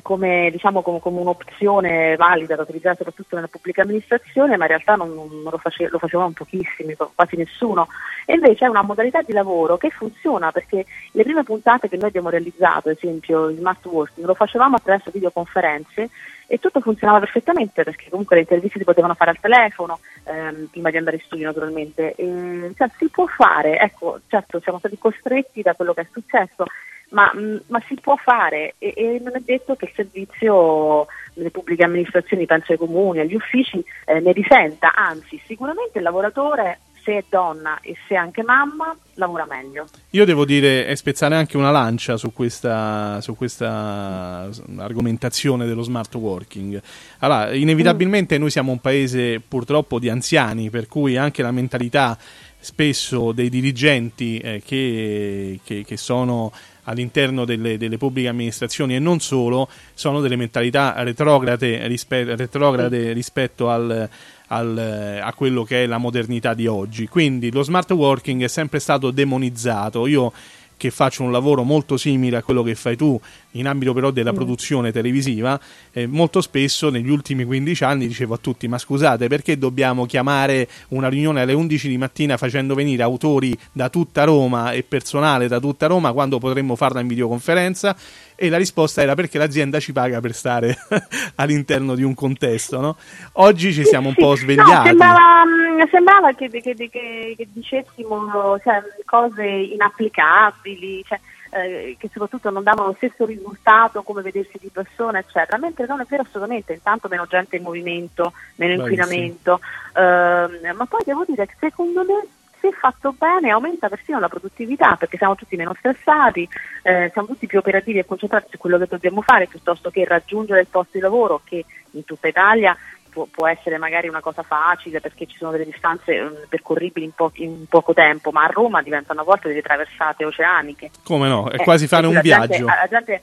come, 0.02 0.50
diciamo, 0.50 0.82
come, 0.82 1.00
come 1.00 1.20
un'opzione 1.20 2.16
valida 2.16 2.56
da 2.56 2.62
utilizzare 2.62 2.96
soprattutto 2.96 3.34
nella 3.34 3.48
pubblica 3.48 3.82
amministrazione, 3.82 4.56
ma 4.56 4.64
in 4.64 4.70
realtà 4.70 4.94
non, 4.94 5.14
non 5.14 5.48
lo, 5.50 5.58
face- 5.58 5.88
lo 5.88 5.98
facevano 5.98 6.30
pochissimi, 6.30 6.96
quasi 7.14 7.36
nessuno. 7.36 7.88
E 8.24 8.34
invece 8.34 8.66
è 8.66 8.68
una 8.68 8.82
modalità 8.82 9.22
di 9.22 9.32
lavoro 9.32 9.76
che 9.76 9.90
funziona 9.90 10.52
perché 10.52 10.84
le 11.12 11.22
prime 11.22 11.42
puntate 11.44 11.88
che 11.88 11.96
noi 11.96 12.08
abbiamo 12.08 12.28
realizzato, 12.28 12.88
ad 12.88 12.96
esempio 12.96 13.48
il 13.48 13.58
smart 13.58 13.84
working, 13.86 14.26
lo 14.26 14.34
facevamo 14.34 14.76
attraverso 14.76 15.10
videoconferenze 15.10 16.10
e 16.48 16.58
tutto 16.58 16.80
funzionava 16.80 17.18
perfettamente 17.18 17.82
perché 17.82 18.08
comunque 18.08 18.36
le 18.36 18.42
interviste 18.42 18.78
si 18.78 18.84
potevano 18.84 19.14
fare 19.14 19.30
al 19.30 19.40
telefono 19.40 19.98
ehm, 20.24 20.66
prima 20.70 20.90
di 20.90 20.96
andare 20.96 21.16
in 21.16 21.22
studio 21.22 21.46
naturalmente. 21.46 22.14
E, 22.14 22.72
cioè, 22.76 22.88
si 22.96 23.08
può 23.08 23.26
fare, 23.26 23.78
ecco, 23.78 24.20
certo 24.28 24.60
siamo 24.60 24.78
stati 24.78 24.98
costretti 24.98 25.62
da 25.62 25.74
quello 25.74 25.92
che 25.92 26.02
è 26.02 26.06
successo, 26.10 26.66
ma, 27.10 27.32
mh, 27.32 27.62
ma 27.68 27.82
si 27.86 27.94
può 28.00 28.16
fare 28.16 28.74
e, 28.78 28.92
e 28.96 29.20
non 29.22 29.36
è 29.36 29.40
detto 29.40 29.74
che 29.76 29.86
il 29.86 29.92
servizio 29.94 31.06
le 31.38 31.50
pubbliche 31.50 31.84
amministrazioni, 31.84 32.46
penso 32.46 32.72
ai 32.72 32.78
comuni, 32.78 33.20
agli 33.20 33.34
uffici, 33.34 33.84
eh, 34.06 34.20
ne 34.20 34.32
risenta, 34.32 34.94
anzi 34.94 35.40
sicuramente 35.44 35.98
il 35.98 36.04
lavoratore 36.04 36.80
se 37.06 37.18
è 37.18 37.24
donna 37.28 37.78
e 37.82 37.94
se 38.08 38.14
è 38.14 38.16
anche 38.16 38.42
mamma 38.42 38.96
lavora 39.14 39.46
meglio. 39.48 39.86
Io 40.10 40.24
devo 40.24 40.44
dire 40.44 40.88
e 40.88 40.96
spezzare 40.96 41.36
anche 41.36 41.56
una 41.56 41.70
lancia 41.70 42.16
su 42.16 42.32
questa, 42.32 43.20
su 43.20 43.36
questa 43.36 44.48
argomentazione 44.78 45.66
dello 45.66 45.82
smart 45.82 46.12
working. 46.16 46.82
Allora, 47.20 47.54
inevitabilmente 47.54 48.38
noi 48.38 48.50
siamo 48.50 48.72
un 48.72 48.80
paese 48.80 49.40
purtroppo 49.40 50.00
di 50.00 50.08
anziani, 50.08 50.68
per 50.68 50.88
cui 50.88 51.16
anche 51.16 51.42
la 51.42 51.52
mentalità 51.52 52.18
spesso 52.58 53.30
dei 53.30 53.48
dirigenti 53.48 54.38
eh, 54.38 54.62
che, 54.64 55.60
che, 55.62 55.84
che 55.84 55.96
sono 55.96 56.50
all'interno 56.86 57.44
delle, 57.44 57.78
delle, 57.78 57.98
pubbliche 57.98 58.28
amministrazioni 58.28 58.96
e 58.96 58.98
non 58.98 59.20
solo, 59.20 59.68
sono 59.94 60.20
delle 60.20 60.36
mentalità 60.36 60.94
retrograde, 61.02 61.86
rispe- 61.86 62.34
retrograde 62.34 63.12
rispetto 63.12 63.70
al, 63.70 64.08
al, 64.48 65.20
a 65.22 65.32
quello 65.34 65.64
che 65.64 65.84
è 65.84 65.86
la 65.86 65.98
modernità 65.98 66.54
di 66.54 66.66
oggi. 66.66 67.06
Quindi 67.08 67.50
lo 67.52 67.62
smart 67.62 67.90
working 67.92 68.42
è 68.42 68.48
sempre 68.48 68.78
stato 68.78 69.10
demonizzato. 69.10 70.06
Io 70.06 70.32
che 70.76 70.90
faccio 70.90 71.22
un 71.22 71.32
lavoro 71.32 71.62
molto 71.62 71.96
simile 71.96 72.36
a 72.36 72.42
quello 72.42 72.62
che 72.62 72.74
fai 72.74 72.96
tu 72.96 73.18
in 73.52 73.66
ambito 73.66 73.92
però 73.94 74.10
della 74.10 74.32
mm. 74.32 74.34
produzione 74.34 74.92
televisiva, 74.92 75.58
eh, 75.92 76.06
molto 76.06 76.40
spesso 76.40 76.90
negli 76.90 77.08
ultimi 77.08 77.44
15 77.44 77.84
anni 77.84 78.06
dicevo 78.06 78.34
a 78.34 78.38
tutti 78.38 78.68
ma 78.68 78.78
scusate 78.78 79.28
perché 79.28 79.58
dobbiamo 79.58 80.06
chiamare 80.06 80.68
una 80.88 81.08
riunione 81.08 81.40
alle 81.40 81.54
11 81.54 81.88
di 81.88 81.98
mattina 81.98 82.36
facendo 82.36 82.74
venire 82.74 83.02
autori 83.02 83.56
da 83.72 83.88
tutta 83.88 84.24
Roma 84.24 84.72
e 84.72 84.82
personale 84.82 85.48
da 85.48 85.58
tutta 85.60 85.86
Roma 85.86 86.12
quando 86.12 86.38
potremmo 86.38 86.76
farla 86.76 87.00
in 87.00 87.06
videoconferenza? 87.06 87.96
E 88.36 88.50
la 88.50 88.58
risposta 88.58 89.00
era 89.00 89.14
perché 89.14 89.38
l'azienda 89.38 89.80
ci 89.80 89.92
paga 89.92 90.20
per 90.20 90.34
stare 90.34 90.76
all'interno 91.36 91.94
di 91.94 92.02
un 92.02 92.14
contesto. 92.14 92.80
No? 92.80 92.96
Oggi 93.32 93.72
ci 93.72 93.84
siamo 93.84 94.08
un 94.08 94.14
po' 94.14 94.36
svegliati. 94.36 94.70
No, 94.70 94.84
sembrava, 94.84 95.44
mm, 95.44 95.82
sembrava 95.90 96.32
che, 96.32 96.48
che, 96.50 96.60
che, 96.60 96.90
che, 96.90 97.48
dicessimo 97.50 98.58
cioè, 98.62 98.82
cose 99.04 99.44
inapplicabili. 99.44 101.02
Cioè, 101.06 101.18
eh, 101.50 101.96
che 101.98 102.10
soprattutto 102.12 102.50
non 102.50 102.62
davano 102.62 102.88
lo 102.88 102.94
stesso 102.96 103.24
risultato 103.24 104.02
come 104.02 104.20
vedersi 104.20 104.58
di 104.60 104.68
persona, 104.70 105.18
eccetera, 105.18 105.56
mentre 105.56 105.86
non 105.86 106.00
è 106.00 106.04
vero 106.06 106.22
assolutamente, 106.22 106.74
intanto 106.74 107.08
meno 107.08 107.26
gente 107.26 107.56
in 107.56 107.62
movimento, 107.62 108.32
meno 108.56 108.74
inquinamento, 108.74 109.60
eh, 109.94 110.72
ma 110.72 110.86
poi 110.86 111.00
devo 111.04 111.24
dire 111.26 111.46
che 111.46 111.54
secondo 111.58 112.04
me 112.04 112.26
se 112.60 112.72
fatto 112.72 113.14
bene 113.16 113.50
aumenta 113.50 113.88
persino 113.88 114.18
la 114.18 114.28
produttività 114.28 114.96
perché 114.96 115.16
siamo 115.16 115.34
tutti 115.34 115.56
meno 115.56 115.74
stressati, 115.78 116.48
eh, 116.82 117.10
siamo 117.12 117.28
tutti 117.28 117.46
più 117.46 117.58
operativi 117.58 117.98
e 117.98 118.04
concentrati 118.04 118.48
su 118.50 118.58
quello 118.58 118.78
che 118.78 118.86
dobbiamo 118.88 119.22
fare 119.22 119.46
piuttosto 119.46 119.90
che 119.90 120.04
raggiungere 120.04 120.60
il 120.60 120.66
posto 120.68 120.92
di 120.92 121.00
lavoro 121.00 121.40
che 121.44 121.64
in 121.92 122.04
tutta 122.04 122.28
Italia 122.28 122.76
può, 123.10 123.26
può, 123.30 123.46
essere 123.46 123.78
magari 123.78 124.08
una 124.08 124.20
cosa 124.20 124.42
facile 124.42 125.00
perché 125.00 125.26
ci 125.26 125.38
sono 125.38 125.50
delle 125.50 125.64
distanze 125.64 126.18
um, 126.20 126.34
percorribili 126.48 127.06
in, 127.06 127.12
po- 127.12 127.32
in, 127.34 127.66
poco 127.66 127.94
tempo, 127.94 128.30
ma 128.30 128.44
a 128.44 128.50
Roma 128.52 128.82
diventano 128.82 129.22
a 129.22 129.24
volte 129.24 129.48
delle 129.48 129.62
traversate 129.62 130.24
oceaniche. 130.26 130.90
Come 131.02 131.28
no? 131.28 131.48
È 131.48 131.54
eh, 131.54 131.64
quasi 131.64 131.86
fare 131.86 132.06
un 132.06 132.20
viaggio. 132.20 132.66
Gente, 132.90 133.22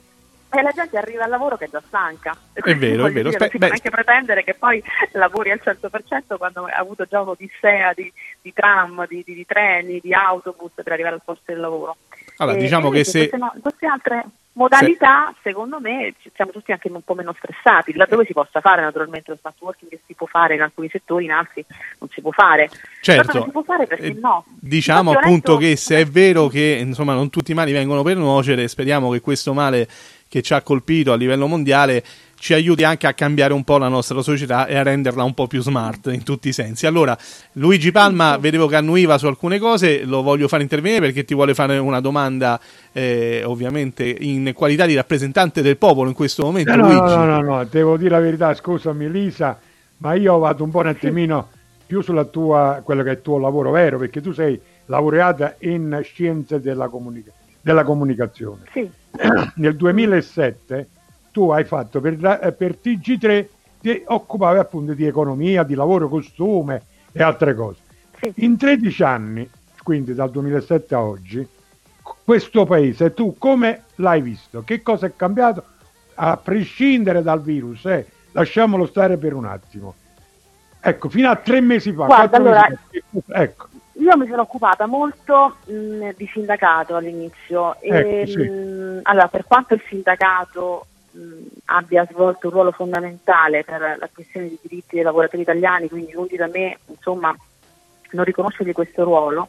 eh, 0.58 0.62
la 0.62 0.70
gente 0.70 0.96
arriva 0.96 1.24
al 1.24 1.30
lavoro 1.30 1.56
che 1.56 1.66
è 1.66 1.70
già 1.70 1.82
stanca. 1.86 2.36
È 2.52 2.60
vero, 2.74 3.06
è 3.06 3.12
vero. 3.12 3.28
Dire, 3.28 3.32
Spe- 3.32 3.50
si 3.50 3.58
può 3.58 3.68
anche 3.68 3.90
pretendere 3.90 4.44
che 4.44 4.54
poi 4.54 4.82
lavori 5.12 5.50
al 5.50 5.60
100% 5.62 6.36
quando 6.36 6.64
ha 6.64 6.78
avuto 6.78 7.04
già 7.04 7.20
un'odissea 7.20 7.92
di, 7.94 8.12
di 8.40 8.52
tram, 8.52 9.06
di, 9.06 9.22
di, 9.24 9.34
di, 9.34 9.46
treni, 9.46 10.00
di 10.00 10.12
autobus 10.12 10.72
per 10.74 10.92
arrivare 10.92 11.16
al 11.16 11.22
posto 11.24 11.42
del 11.46 11.60
lavoro. 11.60 11.96
Allora, 12.38 12.56
e, 12.56 12.60
diciamo 12.60 12.90
che 12.90 13.04
se... 13.04 13.28
Queste, 13.28 13.36
no, 13.36 13.52
queste 13.60 13.86
altre 13.86 14.24
modalità, 14.54 15.30
sì. 15.34 15.40
secondo 15.44 15.80
me, 15.80 16.14
siamo 16.34 16.50
tutti 16.50 16.72
anche 16.72 16.90
un 16.90 17.00
po' 17.02 17.14
meno 17.14 17.34
stressati, 17.36 17.94
laddove 17.94 18.24
si 18.24 18.32
possa 18.32 18.60
fare 18.60 18.82
naturalmente 18.82 19.30
lo 19.30 19.36
smart 19.38 19.56
working 19.60 19.90
che 19.90 20.00
si 20.06 20.14
può 20.14 20.26
fare 20.26 20.54
in 20.54 20.62
alcuni 20.62 20.88
settori, 20.88 21.24
in 21.24 21.32
altri 21.32 21.64
non 21.98 22.08
si 22.10 22.20
può 22.20 22.30
fare. 22.30 22.68
Certo, 23.00 23.42
si 23.42 23.50
può 23.50 23.62
fare 23.62 23.86
perché 23.86 24.06
eh, 24.06 24.18
no. 24.20 24.44
Diciamo 24.48 25.12
appunto 25.12 25.52
letto... 25.52 25.56
che 25.56 25.76
se 25.76 26.00
è 26.00 26.06
vero 26.06 26.48
che 26.48 26.78
insomma 26.80 27.14
non 27.14 27.30
tutti 27.30 27.52
i 27.52 27.54
mali 27.54 27.72
vengono 27.72 28.02
per 28.02 28.16
nuocere, 28.16 28.68
speriamo 28.68 29.10
che 29.10 29.20
questo 29.20 29.52
male 29.52 29.88
che 30.34 30.42
ci 30.42 30.52
ha 30.52 30.62
colpito 30.62 31.12
a 31.12 31.16
livello 31.16 31.46
mondiale 31.46 32.02
ci 32.34 32.54
aiuti 32.54 32.82
anche 32.82 33.06
a 33.06 33.14
cambiare 33.14 33.52
un 33.52 33.62
po' 33.62 33.78
la 33.78 33.86
nostra 33.86 34.20
società 34.20 34.66
e 34.66 34.76
a 34.76 34.82
renderla 34.82 35.22
un 35.22 35.32
po' 35.32 35.46
più 35.46 35.62
smart 35.62 36.10
in 36.12 36.24
tutti 36.24 36.48
i 36.48 36.52
sensi. 36.52 36.86
Allora, 36.86 37.16
Luigi 37.52 37.92
Palma, 37.92 38.36
vedevo 38.36 38.66
che 38.66 38.74
annuiva 38.74 39.16
su 39.16 39.26
alcune 39.26 39.60
cose, 39.60 40.02
lo 40.02 40.22
voglio 40.22 40.48
fare 40.48 40.64
intervenire 40.64 40.98
perché 40.98 41.24
ti 41.24 41.34
vuole 41.34 41.54
fare 41.54 41.78
una 41.78 42.00
domanda, 42.00 42.58
eh, 42.90 43.44
ovviamente, 43.46 44.04
in 44.04 44.50
qualità 44.54 44.86
di 44.86 44.96
rappresentante 44.96 45.62
del 45.62 45.76
popolo 45.76 46.08
in 46.08 46.16
questo 46.16 46.42
momento. 46.42 46.74
No, 46.74 46.82
Luigi. 46.82 47.14
no, 47.14 47.24
no, 47.24 47.40
no, 47.40 47.64
devo 47.64 47.96
dire 47.96 48.10
la 48.10 48.20
verità, 48.20 48.52
scusami 48.52 49.08
Lisa, 49.08 49.56
ma 49.98 50.14
io 50.14 50.36
vado 50.38 50.64
un 50.64 50.70
po' 50.70 50.80
un 50.80 50.88
attimino 50.88 51.48
più 51.86 52.00
sulla 52.00 52.24
tua, 52.24 52.82
quello 52.84 53.04
che 53.04 53.10
è 53.10 53.12
il 53.12 53.22
tuo 53.22 53.38
lavoro 53.38 53.70
vero, 53.70 53.98
perché 53.98 54.20
tu 54.20 54.32
sei 54.32 54.60
laureata 54.86 55.54
in 55.60 56.00
scienze 56.02 56.60
della, 56.60 56.88
comunica- 56.88 57.30
della 57.60 57.84
comunicazione. 57.84 58.64
Sì. 58.72 59.02
Nel 59.56 59.76
2007 59.76 60.88
tu 61.30 61.50
hai 61.50 61.64
fatto 61.64 62.00
per, 62.00 62.12
eh, 62.42 62.52
per 62.52 62.78
TG3 62.82 63.46
ti 63.80 64.02
occupavi 64.06 64.58
appunto 64.58 64.94
di 64.94 65.04
economia, 65.04 65.62
di 65.62 65.74
lavoro, 65.74 66.08
costume 66.08 66.82
e 67.12 67.22
altre 67.22 67.54
cose. 67.54 67.80
In 68.36 68.56
13 68.56 69.02
anni, 69.02 69.48
quindi 69.82 70.14
dal 70.14 70.30
2007 70.30 70.94
a 70.94 71.02
oggi, 71.02 71.46
questo 72.24 72.64
paese 72.64 73.12
tu 73.12 73.36
come 73.38 73.84
l'hai 73.96 74.22
visto? 74.22 74.62
Che 74.62 74.80
cosa 74.80 75.06
è 75.06 75.12
cambiato? 75.14 75.64
A 76.14 76.36
prescindere 76.36 77.22
dal 77.22 77.42
virus, 77.42 77.84
eh, 77.86 78.06
lasciamolo 78.32 78.86
stare 78.86 79.18
per 79.18 79.34
un 79.34 79.44
attimo. 79.44 79.94
Ecco, 80.80 81.08
fino 81.08 81.28
a 81.28 81.36
tre 81.36 81.60
mesi 81.60 81.92
fa. 81.92 82.06
Guarda, 82.06 82.36
allora, 82.36 82.66
fa, 83.26 83.42
ecco. 83.42 83.68
Io 83.96 84.16
mi 84.16 84.26
sono 84.26 84.42
occupata 84.42 84.86
molto 84.86 85.56
mh, 85.66 86.10
di 86.16 86.28
sindacato 86.32 86.96
all'inizio. 86.96 87.76
Ecco, 87.80 88.08
e, 88.08 88.26
sì. 88.26 88.42
mh, 88.42 89.00
allora, 89.02 89.28
per 89.28 89.44
quanto 89.44 89.74
il 89.74 89.82
sindacato 89.86 90.86
abbia 91.66 92.06
svolto 92.10 92.48
un 92.48 92.52
ruolo 92.52 92.72
fondamentale 92.72 93.62
per 93.62 93.96
la 93.98 94.08
questione 94.12 94.48
dei 94.48 94.58
diritti 94.60 94.96
dei 94.96 95.04
lavoratori 95.04 95.42
italiani, 95.42 95.88
quindi 95.88 96.12
lungi 96.12 96.36
da 96.36 96.48
me 96.48 96.78
insomma, 96.86 97.34
non 98.10 98.24
riconoscergli 98.24 98.72
questo 98.72 99.04
ruolo. 99.04 99.48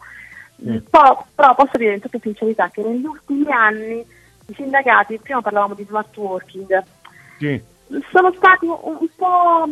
Mm. 0.63 0.77
Però, 0.89 1.25
però, 1.33 1.55
posso 1.55 1.77
dire 1.77 1.93
in 1.93 1.99
tutta 2.01 2.19
sincerità 2.19 2.69
che 2.69 2.81
negli 2.81 3.05
ultimi 3.05 3.51
anni 3.51 4.05
i 4.47 4.53
sindacati, 4.53 5.19
prima 5.19 5.41
parlavamo 5.41 5.73
di 5.73 5.85
smart 5.85 6.15
working, 6.15 6.83
sì. 7.39 7.61
sono 8.11 8.31
stati 8.33 8.65
un, 8.65 8.77
un 8.81 9.07
po' 9.15 9.65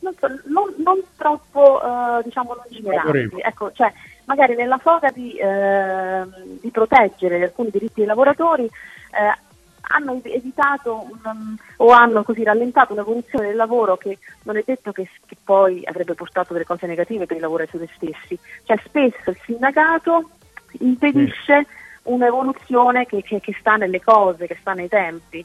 non, 0.00 0.14
so, 0.18 0.26
non, 0.46 0.74
non 0.78 1.00
troppo 1.16 1.80
uh, 1.82 2.22
diciamo 2.22 2.54
lungimiranti. 2.54 3.40
Ecco, 3.40 3.72
cioè, 3.72 3.92
magari 4.24 4.54
nella 4.54 4.78
foga 4.78 5.10
di, 5.10 5.34
eh, 5.34 6.24
di, 6.60 6.70
proteggere 6.70 7.42
alcuni 7.42 7.70
diritti 7.70 7.94
dei 7.96 8.06
lavoratori 8.06 8.64
eh, 8.64 9.48
hanno 9.92 10.20
evitato 10.22 11.06
un, 11.10 11.56
o 11.78 11.90
hanno 11.90 12.22
così 12.22 12.44
rallentato 12.44 12.92
un'evoluzione 12.92 13.48
del 13.48 13.56
lavoro 13.56 13.96
che 13.96 14.18
non 14.44 14.56
è 14.56 14.62
detto 14.64 14.92
che, 14.92 15.08
che, 15.26 15.36
poi 15.42 15.82
avrebbe 15.84 16.14
portato 16.14 16.52
delle 16.52 16.64
cose 16.64 16.86
negative 16.86 17.26
per 17.26 17.36
i 17.36 17.40
lavoratori 17.40 17.88
stessi. 17.94 18.38
Cioè 18.64 18.78
spesso 18.84 19.30
il 19.30 19.38
sindacato 19.44 20.30
impedisce 20.78 21.66
un'evoluzione 22.04 23.06
che, 23.06 23.22
che, 23.22 23.40
che 23.40 23.56
sta 23.58 23.76
nelle 23.76 24.00
cose, 24.00 24.46
che 24.46 24.56
sta 24.60 24.72
nei 24.72 24.88
tempi. 24.88 25.44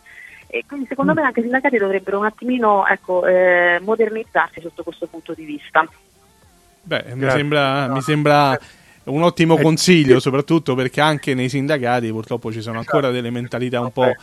E 0.56 0.63
quindi 0.65 0.86
secondo 0.88 1.12
mm. 1.12 1.15
me 1.15 1.22
anche 1.24 1.41
i 1.41 1.44
sindacati 1.44 1.76
dovrebbero 1.76 2.18
un 2.18 2.26
attimino 2.26 2.88
ecco, 2.88 3.26
eh, 3.26 3.78
modernizzarsi 3.82 4.62
sotto 4.62 4.84
questo 4.84 5.06
punto 5.06 5.34
di 5.34 5.44
vista. 5.44 5.86
Beh, 6.82 7.13
mi 7.13 7.30
sembra, 7.30 7.88
mi 7.89 8.02
sembra 8.02 8.58
un 9.06 9.22
ottimo 9.22 9.58
consiglio, 9.58 10.20
soprattutto 10.20 10.76
perché 10.76 11.02
anche 11.02 11.34
nei 11.34 11.50
sindacati 11.50 12.12
purtroppo 12.12 12.52
ci 12.52 12.62
sono 12.62 12.80
ancora 12.80 13.10
delle 13.10 13.30
mentalità 13.30 13.80
un 13.80 13.91
po' 13.91 14.13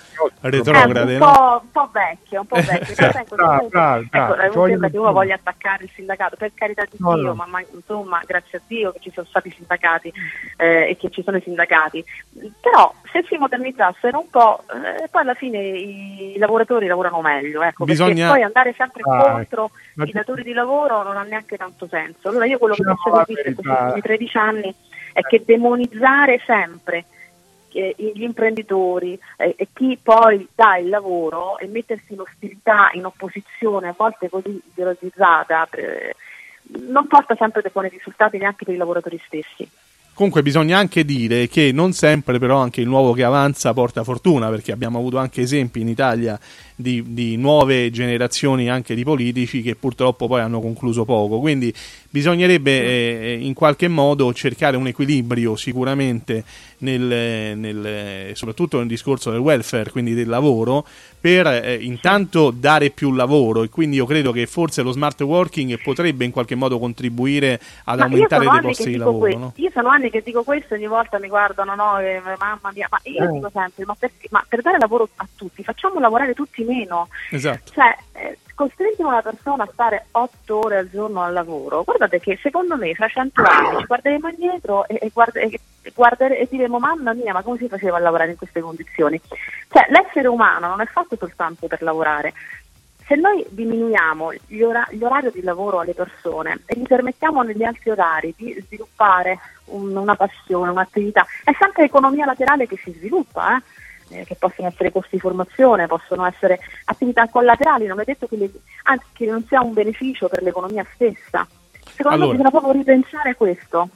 retrograde. 0.40 1.14
Eh, 1.14 1.18
un, 1.18 1.20
po', 1.20 1.60
un 1.62 1.70
po' 1.70 1.90
vecchie, 1.92 2.38
un 2.38 2.46
po' 2.46 2.56
vecchie. 2.56 2.94
ecco, 2.98 3.34
bravo, 3.36 3.68
bravo, 3.68 4.04
bravo. 4.08 4.36
Ecco, 4.36 4.66
sembra 4.66 4.88
che 4.88 4.98
uno 4.98 5.12
voglia 5.12 5.34
attaccare 5.34 5.84
il 5.84 5.90
sindacato, 5.94 6.36
per 6.36 6.50
carità 6.54 6.84
di 6.90 6.96
no, 6.98 7.14
Dio, 7.14 7.22
no. 7.24 7.34
Ma, 7.34 7.46
ma, 7.46 7.62
insomma, 7.72 8.20
grazie 8.26 8.58
a 8.58 8.60
Dio 8.66 8.92
che 8.92 9.00
ci 9.00 9.10
sono 9.12 9.26
stati 9.28 9.48
i 9.48 9.54
sindacati 9.56 10.12
eh, 10.56 10.90
e 10.90 10.96
che 10.96 11.10
ci 11.10 11.22
sono 11.22 11.36
i 11.36 11.42
sindacati. 11.42 12.04
Però 12.60 12.92
se 13.12 13.24
si 13.28 13.36
modernizzassero 13.36 14.18
un 14.18 14.30
po', 14.30 14.64
eh, 14.72 15.08
poi 15.08 15.22
alla 15.22 15.34
fine 15.34 15.58
i, 15.58 16.36
lavoratori 16.38 16.86
lavorano 16.86 17.20
meglio, 17.20 17.62
ecco, 17.62 17.84
Bisogna... 17.84 18.28
poi 18.28 18.42
andare 18.42 18.74
sempre 18.76 19.02
ah, 19.04 19.32
contro 19.32 19.70
ecco. 19.94 20.04
i 20.04 20.12
datori 20.12 20.42
di 20.42 20.52
lavoro 20.52 21.02
non 21.02 21.16
ha 21.16 21.22
neanche 21.22 21.56
tanto 21.56 21.86
senso. 21.88 22.30
Allora 22.30 22.46
io 22.46 22.58
quello 22.58 22.74
che 22.74 22.82
ho 22.82 23.24
visto 23.26 23.48
in 23.48 23.54
questi 23.54 24.00
13 24.00 24.38
anni 24.38 24.71
è 25.12 25.22
che 25.22 25.42
demonizzare 25.44 26.40
sempre 26.44 27.04
eh, 27.72 27.94
gli 27.96 28.22
imprenditori 28.22 29.18
eh, 29.36 29.54
e 29.56 29.68
chi 29.72 29.98
poi 30.02 30.46
dà 30.54 30.76
il 30.76 30.88
lavoro 30.88 31.58
e 31.58 31.66
mettersi 31.66 32.12
in 32.12 32.20
ostilità, 32.20 32.90
in 32.92 33.04
opposizione, 33.04 33.88
a 33.88 33.94
volte 33.96 34.28
così 34.28 34.60
ideologizzata, 34.72 35.68
eh, 35.70 36.14
non 36.88 37.06
porta 37.06 37.34
sempre 37.36 37.62
dei 37.62 37.70
buoni 37.72 37.88
risultati 37.88 38.38
neanche 38.38 38.64
per 38.64 38.74
i 38.74 38.78
lavoratori 38.78 39.20
stessi. 39.26 39.68
Comunque 40.14 40.42
bisogna 40.42 40.76
anche 40.76 41.06
dire 41.06 41.48
che 41.48 41.72
non 41.72 41.92
sempre 41.92 42.38
però 42.38 42.58
anche 42.58 42.82
il 42.82 42.86
nuovo 42.86 43.14
che 43.14 43.24
avanza 43.24 43.72
porta 43.72 44.04
fortuna, 44.04 44.50
perché 44.50 44.70
abbiamo 44.70 44.98
avuto 44.98 45.16
anche 45.16 45.40
esempi 45.40 45.80
in 45.80 45.88
Italia 45.88 46.38
di, 46.74 47.02
di 47.12 47.36
nuove 47.36 47.90
generazioni 47.90 48.68
anche 48.70 48.94
di 48.94 49.04
politici 49.04 49.62
che 49.62 49.74
purtroppo 49.74 50.26
poi 50.26 50.40
hanno 50.40 50.60
concluso 50.60 51.04
poco. 51.04 51.38
Quindi 51.40 51.72
bisognerebbe 52.10 52.70
eh, 52.70 53.38
in 53.40 53.54
qualche 53.54 53.88
modo 53.88 54.32
cercare 54.34 54.76
un 54.76 54.86
equilibrio 54.86 55.56
sicuramente 55.56 56.44
nel, 56.78 57.56
nel, 57.56 58.30
soprattutto 58.36 58.78
nel 58.78 58.86
discorso 58.86 59.30
del 59.30 59.40
welfare, 59.40 59.90
quindi 59.90 60.14
del 60.14 60.28
lavoro, 60.28 60.84
per 61.20 61.46
eh, 61.46 61.74
intanto 61.80 62.50
dare 62.50 62.90
più 62.90 63.12
lavoro 63.12 63.62
e 63.62 63.68
quindi 63.68 63.96
io 63.96 64.06
credo 64.06 64.32
che 64.32 64.46
forse 64.46 64.82
lo 64.82 64.90
smart 64.90 65.20
working 65.20 65.80
potrebbe 65.80 66.24
in 66.24 66.32
qualche 66.32 66.56
modo 66.56 66.78
contribuire 66.80 67.60
ad 67.84 67.98
Ma 67.98 68.04
aumentare 68.04 68.48
dei 68.48 68.60
posti 68.60 68.90
di 68.90 68.96
lavoro. 68.96 69.18
questo, 69.18 69.38
no? 69.38 69.52
io 69.56 69.70
sono 69.72 69.88
anni 69.88 70.10
che 70.10 70.22
dico 70.24 70.42
questo 70.42 70.74
e 70.74 70.78
ogni 70.78 70.88
volta 70.88 71.18
mi 71.20 71.28
guardano, 71.28 71.74
no, 71.76 71.98
eh, 72.00 72.20
mamma 72.38 72.70
mia, 72.74 72.88
ma 72.90 72.98
io 73.04 73.22
Eh. 73.22 73.32
dico 73.32 73.50
sempre, 73.52 73.84
ma, 73.84 73.94
perché- 73.96 74.26
ma 74.30 74.44
per 74.48 74.60
dare 74.62 74.78
lavoro 74.78 75.08
a 75.16 75.28
tutti, 75.36 75.62
facciamo 75.62 76.00
lavorare 76.00 76.34
tutti 76.34 76.61
meno. 76.64 77.08
Esatto. 77.30 77.72
Cioè, 77.72 77.96
eh, 78.12 78.38
costringiamo 78.54 79.10
una 79.10 79.22
persona 79.22 79.64
a 79.64 79.68
stare 79.72 80.06
otto 80.12 80.58
ore 80.58 80.78
al 80.78 80.90
giorno 80.90 81.22
al 81.22 81.32
lavoro. 81.32 81.82
Guardate 81.82 82.20
che 82.20 82.38
secondo 82.42 82.76
me 82.76 82.94
fra 82.94 83.08
cento 83.08 83.42
anni 83.42 83.78
ci 83.78 83.86
guarderemo 83.86 84.28
indietro 84.28 84.86
e, 84.86 84.98
e, 85.00 85.10
guarda- 85.12 85.40
e- 85.40 85.60
guardere- 85.94 86.38
e 86.38 86.46
diremo 86.50 86.78
mamma 86.78 87.12
mia, 87.12 87.32
ma 87.32 87.42
come 87.42 87.58
si 87.58 87.68
faceva 87.68 87.96
a 87.96 88.00
lavorare 88.00 88.30
in 88.30 88.36
queste 88.36 88.60
condizioni? 88.60 89.20
Cioè, 89.68 89.86
l'essere 89.90 90.28
umano 90.28 90.68
non 90.68 90.80
è 90.80 90.86
fatto 90.86 91.16
soltanto 91.16 91.66
per 91.66 91.82
lavorare. 91.82 92.32
Se 93.04 93.16
noi 93.16 93.44
diminuiamo 93.48 94.32
gli 94.46 94.62
ora- 94.62 94.86
l'orario 94.92 95.32
di 95.32 95.42
lavoro 95.42 95.80
alle 95.80 95.92
persone 95.92 96.60
e 96.66 96.78
gli 96.78 96.86
permettiamo 96.86 97.42
negli 97.42 97.64
altri 97.64 97.90
orari 97.90 98.32
di 98.36 98.56
sviluppare 98.64 99.38
un- 99.66 99.94
una 99.96 100.14
passione, 100.14 100.70
un'attività, 100.70 101.26
è 101.42 101.50
sempre 101.58 101.82
l'economia 101.82 102.24
laterale 102.26 102.66
che 102.68 102.76
si 102.76 102.92
sviluppa, 102.92 103.56
eh? 103.56 103.62
Eh, 104.12 104.24
che 104.24 104.36
possono 104.36 104.68
essere 104.68 104.90
corsi 104.92 105.10
di 105.12 105.18
formazione, 105.20 105.86
possono 105.86 106.24
essere 106.26 106.58
attività 106.84 107.28
collaterali, 107.28 107.86
non 107.86 108.00
è 108.00 108.04
detto 108.04 108.26
che, 108.26 108.36
le- 108.36 108.50
anzi, 108.84 109.06
che 109.12 109.26
non 109.26 109.44
sia 109.46 109.62
un 109.62 109.72
beneficio 109.72 110.28
per 110.28 110.42
l'economia 110.42 110.86
stessa. 110.94 111.46
Secondo 111.94 112.24
Allora. 112.24 112.26
me 112.26 112.36
bisogna 112.36 112.50
proprio 112.50 112.72
ripensare 112.72 113.34
questo. 113.34 113.88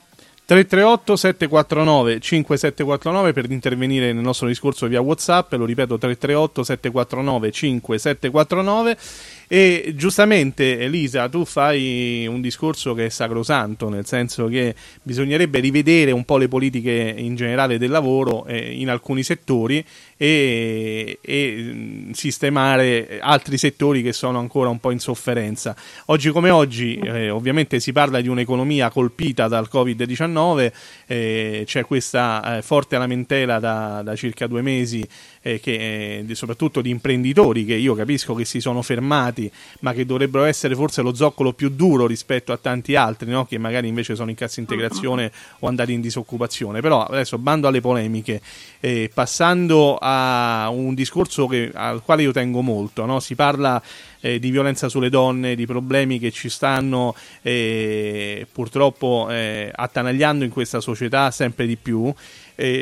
338 0.47 1.17
749 1.17 2.21
5749 2.21 3.33
per 3.33 3.51
intervenire 3.51 4.13
nel 4.13 4.23
nostro 4.23 4.47
discorso 4.47 4.87
via 4.87 5.01
WhatsApp, 5.01 5.53
lo 5.55 5.65
ripeto 5.65 5.99
338 5.99 6.63
749 6.63 7.51
5749 7.51 8.97
e 9.49 9.93
giustamente 9.95 10.79
Elisa 10.79 11.29
tu 11.29 11.45
fai 11.45 12.27
un 12.27 12.41
discorso 12.41 12.95
che 12.95 13.07
è 13.07 13.09
sacrosanto, 13.09 13.89
nel 13.89 14.07
senso 14.07 14.47
che 14.47 14.75
bisognerebbe 15.03 15.61
rivedere 15.61 16.11
un 16.11 16.25
po' 16.25 16.37
le 16.37 16.49
politiche 16.49 17.15
in 17.17 17.37
generale 17.37 17.79
del 17.79 17.91
lavoro 17.91 18.47
eh, 18.47 18.73
in 18.73 18.91
alcuni 18.91 19.23
settori 19.23 19.85
e, 20.17 21.19
e, 21.21 21.53
mh, 21.57 22.11
sistemare 22.13 23.19
altri 23.21 23.59
settori 23.59 24.03
che 24.03 24.13
sono 24.13 24.39
ancora 24.39 24.69
un 24.69 24.79
po' 24.79 24.91
in 24.91 24.99
sofferenza. 24.99 25.77
Oggi 26.07 26.31
come 26.31 26.51
oggi 26.51 26.97
eh, 26.97 27.31
ovviamente 27.31 27.81
si 27.81 27.93
parla 27.93 28.21
di 28.21 28.29
un'economia 28.29 28.91
colpita 28.91 29.49
dal 29.49 29.69
Covid-19, 29.71 30.73
eh, 31.07 31.63
c'è 31.67 31.85
questa 31.85 32.59
eh, 32.59 32.63
forte 32.63 32.97
lamentela 32.99 33.59
da, 33.59 34.03
da 34.03 34.17
circa 34.17 34.47
due 34.47 34.63
mesi 34.63 35.07
eh, 35.43 35.61
che, 35.61 36.25
eh, 36.29 36.35
soprattutto 36.35 36.81
di 36.81 36.91
imprenditori 36.91 37.65
che 37.65 37.75
io 37.75 37.95
capisco 37.95 38.35
che 38.35 38.45
si 38.45 38.61
sono 38.61 38.83
fermati 38.83 39.51
ma 39.81 39.93
che 39.93 40.05
dovrebbero 40.05 40.45
essere 40.45 40.75
forse 40.75 41.03
lo 41.03 41.15
zoccolo 41.15 41.53
più 41.53 41.69
duro 41.71 42.07
rispetto 42.07 42.53
a 42.53 42.57
tanti 42.57 42.97
altri 42.97 43.31
no? 43.31 43.47
che 43.47 43.59
magari 43.59 43.87
invece 43.87 44.17
sono 44.17 44.31
in 44.31 44.37
cassa 44.37 44.59
integrazione 44.59 45.31
o 45.61 45.69
andati 45.69 45.93
in 45.93 46.01
disoccupazione 46.01 46.81
però 46.81 47.05
adesso 47.05 47.39
bando 47.39 47.69
alle 47.69 47.81
polemiche 47.81 48.41
eh, 48.81 49.11
passando 49.13 49.97
a 49.97 50.06
un 50.71 50.95
discorso 50.95 51.47
che- 51.47 51.71
al 51.75 52.03
quale 52.03 52.23
io 52.23 52.33
tengo 52.33 52.63
molto 52.63 53.05
no? 53.05 53.21
si 53.21 53.35
parla 53.35 53.83
eh, 54.21 54.39
di 54.39 54.51
violenza 54.51 54.89
sulle 54.89 55.11
donne, 55.11 55.55
di 55.55 55.67
problemi 55.67 56.19
che 56.19 56.31
ci 56.31 56.49
stanno 56.49 57.15
eh, 57.43 58.47
purtroppo 58.51 59.29
eh, 59.31 59.71
attanagliando 59.75 60.45
in 60.45 60.51
questa 60.51 60.81
società 60.81 61.31
sempre 61.31 61.67
di 61.67 61.77
più. 61.77 62.13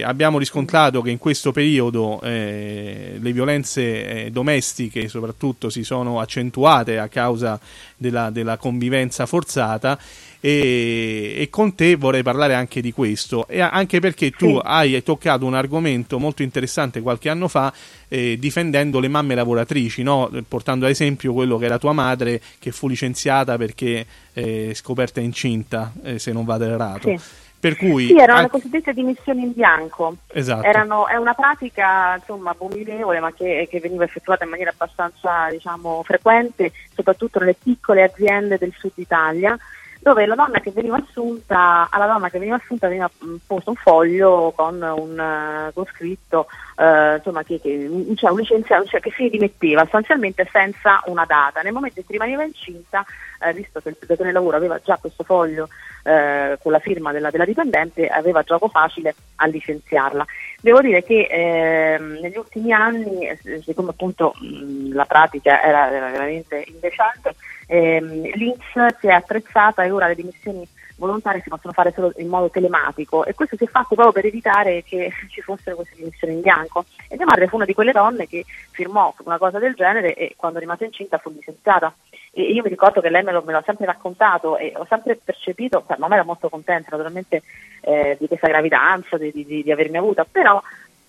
Abbiamo 0.04 0.38
riscontrato 0.38 1.02
che 1.02 1.10
in 1.10 1.18
questo 1.18 1.50
periodo 1.50 2.20
eh, 2.22 3.16
le 3.18 3.32
violenze 3.32 4.26
eh, 4.26 4.30
domestiche 4.30 5.08
soprattutto 5.08 5.68
si 5.68 5.82
sono 5.82 6.20
accentuate 6.20 6.96
a 7.00 7.08
causa 7.08 7.58
della, 7.96 8.30
della 8.30 8.56
convivenza 8.56 9.26
forzata 9.26 9.98
e, 10.44 11.36
e 11.38 11.48
con 11.48 11.74
te 11.74 11.96
vorrei 11.96 12.22
parlare 12.22 12.52
anche 12.52 12.82
di 12.82 12.92
questo 12.92 13.48
e 13.48 13.62
anche 13.62 13.98
perché 13.98 14.30
tu 14.30 14.60
hai 14.62 15.02
toccato 15.02 15.46
un 15.46 15.54
argomento 15.54 16.18
molto 16.18 16.42
interessante 16.42 17.00
qualche 17.00 17.30
anno 17.30 17.48
fa 17.48 17.72
eh, 18.08 18.36
difendendo 18.38 19.00
le 19.00 19.08
mamme 19.08 19.34
lavoratrici, 19.34 20.02
no? 20.02 20.30
portando 20.46 20.84
ad 20.84 20.90
esempio 20.90 21.32
quello 21.32 21.56
che 21.56 21.64
era 21.64 21.78
tua 21.78 21.92
madre 21.92 22.42
che 22.58 22.72
fu 22.72 22.88
licenziata 22.88 23.56
perché 23.56 24.04
eh, 24.34 24.72
scoperta 24.74 25.18
incinta, 25.22 25.90
eh, 26.02 26.18
se 26.18 26.30
non 26.32 26.44
vado 26.44 26.64
errato. 26.64 27.08
Sì. 27.08 27.24
Per 27.58 27.76
cui 27.76 28.08
Sì, 28.08 28.18
erano 28.18 28.40
le 28.40 28.44
an- 28.44 28.50
cosiddette 28.50 28.92
dimissioni 28.92 29.44
in 29.44 29.52
bianco. 29.54 30.16
Esatto. 30.26 30.66
Erano- 30.66 31.06
è 31.08 31.16
una 31.16 31.32
pratica 31.32 32.16
insomma, 32.18 32.50
abominevole 32.50 33.18
ma 33.18 33.32
che, 33.32 33.66
che 33.70 33.80
veniva 33.80 34.04
effettuata 34.04 34.44
in 34.44 34.50
maniera 34.50 34.72
abbastanza 34.72 35.48
diciamo, 35.50 36.02
frequente, 36.04 36.72
soprattutto 36.94 37.38
nelle 37.38 37.54
piccole 37.54 38.02
aziende 38.02 38.58
del 38.58 38.74
sud 38.76 38.92
Italia, 38.96 39.58
dove 40.04 40.26
la 40.26 40.34
donna 40.34 40.60
che 40.60 40.70
veniva 40.70 40.96
assunta, 40.96 41.88
alla 41.90 42.04
donna 42.04 42.28
che 42.28 42.38
veniva 42.38 42.56
assunta 42.56 42.88
veniva 42.88 43.10
mh, 43.18 43.36
posto 43.46 43.70
un 43.70 43.76
foglio 43.76 44.52
con, 44.54 44.74
un, 44.74 45.18
eh, 45.18 45.72
con 45.72 45.86
scritto 45.86 46.46
eh, 46.76 47.16
insomma, 47.16 47.42
che, 47.42 47.58
che, 47.58 47.88
cioè 48.14 48.30
un 48.30 48.38
licenziato 48.38 48.84
cioè, 48.84 49.00
che 49.00 49.10
si 49.16 49.30
dimetteva 49.30 49.80
sostanzialmente 49.84 50.46
senza 50.52 51.00
una 51.06 51.24
data. 51.24 51.62
Nel 51.62 51.72
momento 51.72 52.00
in 52.00 52.04
cui 52.04 52.16
rimaneva 52.16 52.42
incinta, 52.42 53.02
eh, 53.44 53.52
visto 53.52 53.80
che 53.80 53.90
il 53.90 53.96
datore 54.00 54.28
di 54.28 54.34
lavoro 54.34 54.56
aveva 54.56 54.80
già 54.82 54.96
questo 55.00 55.24
foglio 55.24 55.68
eh, 56.02 56.58
con 56.62 56.72
la 56.72 56.78
firma 56.78 57.12
della, 57.12 57.30
della 57.30 57.44
dipendente, 57.44 58.06
aveva 58.08 58.42
gioco 58.42 58.68
facile 58.68 59.14
a 59.36 59.46
licenziarla. 59.46 60.24
Devo 60.60 60.80
dire 60.80 61.02
che 61.02 61.26
ehm, 61.30 62.18
negli 62.20 62.36
ultimi 62.36 62.72
anni, 62.72 63.28
eh, 63.28 63.38
siccome 63.62 63.90
appunto 63.90 64.34
mh, 64.38 64.94
la 64.94 65.04
pratica 65.04 65.62
era, 65.62 65.92
era 65.92 66.10
veramente 66.10 66.64
indecente, 66.66 67.34
ehm, 67.66 68.30
l'Inps 68.34 68.98
si 69.00 69.06
è 69.06 69.12
attrezzata 69.12 69.82
e 69.82 69.90
ora 69.90 70.08
le 70.08 70.14
dimissioni 70.14 70.66
volontarie 70.96 71.40
si 71.40 71.48
possono 71.48 71.72
fare 71.72 71.92
solo 71.92 72.12
in 72.16 72.28
modo 72.28 72.50
telematico 72.50 73.24
e 73.24 73.34
questo 73.34 73.56
si 73.56 73.64
è 73.64 73.68
fatto 73.68 73.94
proprio 73.94 74.12
per 74.12 74.26
evitare 74.26 74.82
che 74.82 75.10
ci 75.30 75.40
fossero 75.40 75.76
queste 75.76 75.96
dimissioni 75.96 76.34
in 76.34 76.40
bianco. 76.40 76.84
E 77.08 77.16
mia 77.16 77.26
madre 77.26 77.48
fu 77.48 77.56
una 77.56 77.64
di 77.64 77.74
quelle 77.74 77.92
donne 77.92 78.26
che 78.26 78.44
firmò 78.70 79.14
una 79.24 79.38
cosa 79.38 79.58
del 79.58 79.74
genere 79.74 80.14
e 80.14 80.34
quando 80.36 80.58
rimase 80.58 80.84
incinta 80.84 81.18
fu 81.18 81.30
licenziata. 81.30 81.94
E 82.32 82.42
io 82.42 82.62
mi 82.62 82.68
ricordo 82.68 83.00
che 83.00 83.10
lei 83.10 83.22
me, 83.22 83.32
lo, 83.32 83.42
me 83.44 83.52
l'ha 83.52 83.62
sempre 83.64 83.86
raccontato 83.86 84.56
e 84.56 84.72
ho 84.76 84.86
sempre 84.88 85.16
percepito, 85.22 85.84
cioè, 85.86 85.98
mamma 85.98 86.14
era 86.14 86.24
molto 86.24 86.48
contenta 86.48 86.88
naturalmente 86.90 87.42
eh, 87.80 88.16
di 88.18 88.26
questa 88.26 88.48
gravidanza, 88.48 89.16
di, 89.16 89.30
di- 89.30 89.62
di 89.62 89.70
avermi 89.70 89.96
avuta, 89.96 90.24
però 90.24 90.60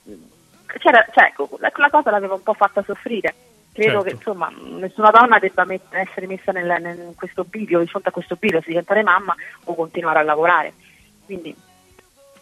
mh, 0.04 0.14
c'era, 0.78 1.04
cioè, 1.12 1.26
ecco, 1.26 1.50
la, 1.60 1.72
la 1.74 1.90
cosa 1.90 2.12
l'aveva 2.12 2.36
un 2.36 2.44
po' 2.44 2.54
fatta 2.54 2.84
soffrire. 2.84 3.34
Credo 3.76 3.92
Certo. 3.92 4.04
che 4.04 4.12
insomma 4.14 4.50
nessuna 4.80 5.10
donna 5.12 5.38
debba 5.38 5.66
met- 5.66 5.82
essere 5.90 6.28
messa 6.28 6.54
nel, 6.54 6.66
nel- 6.82 6.98
in 7.08 7.16
questo 7.16 7.44
bivio, 7.44 7.80
di 7.82 7.88
fronte 7.88 8.08
a 8.08 8.12
questo 8.14 8.38
bivio, 8.40 8.62
se 8.62 8.70
diventare 8.70 9.04
mamma 9.04 9.36
o 9.66 9.76
continuare 9.76 10.20
a 10.20 10.24
lavorare. 10.24 10.72
Quindi 11.26 11.54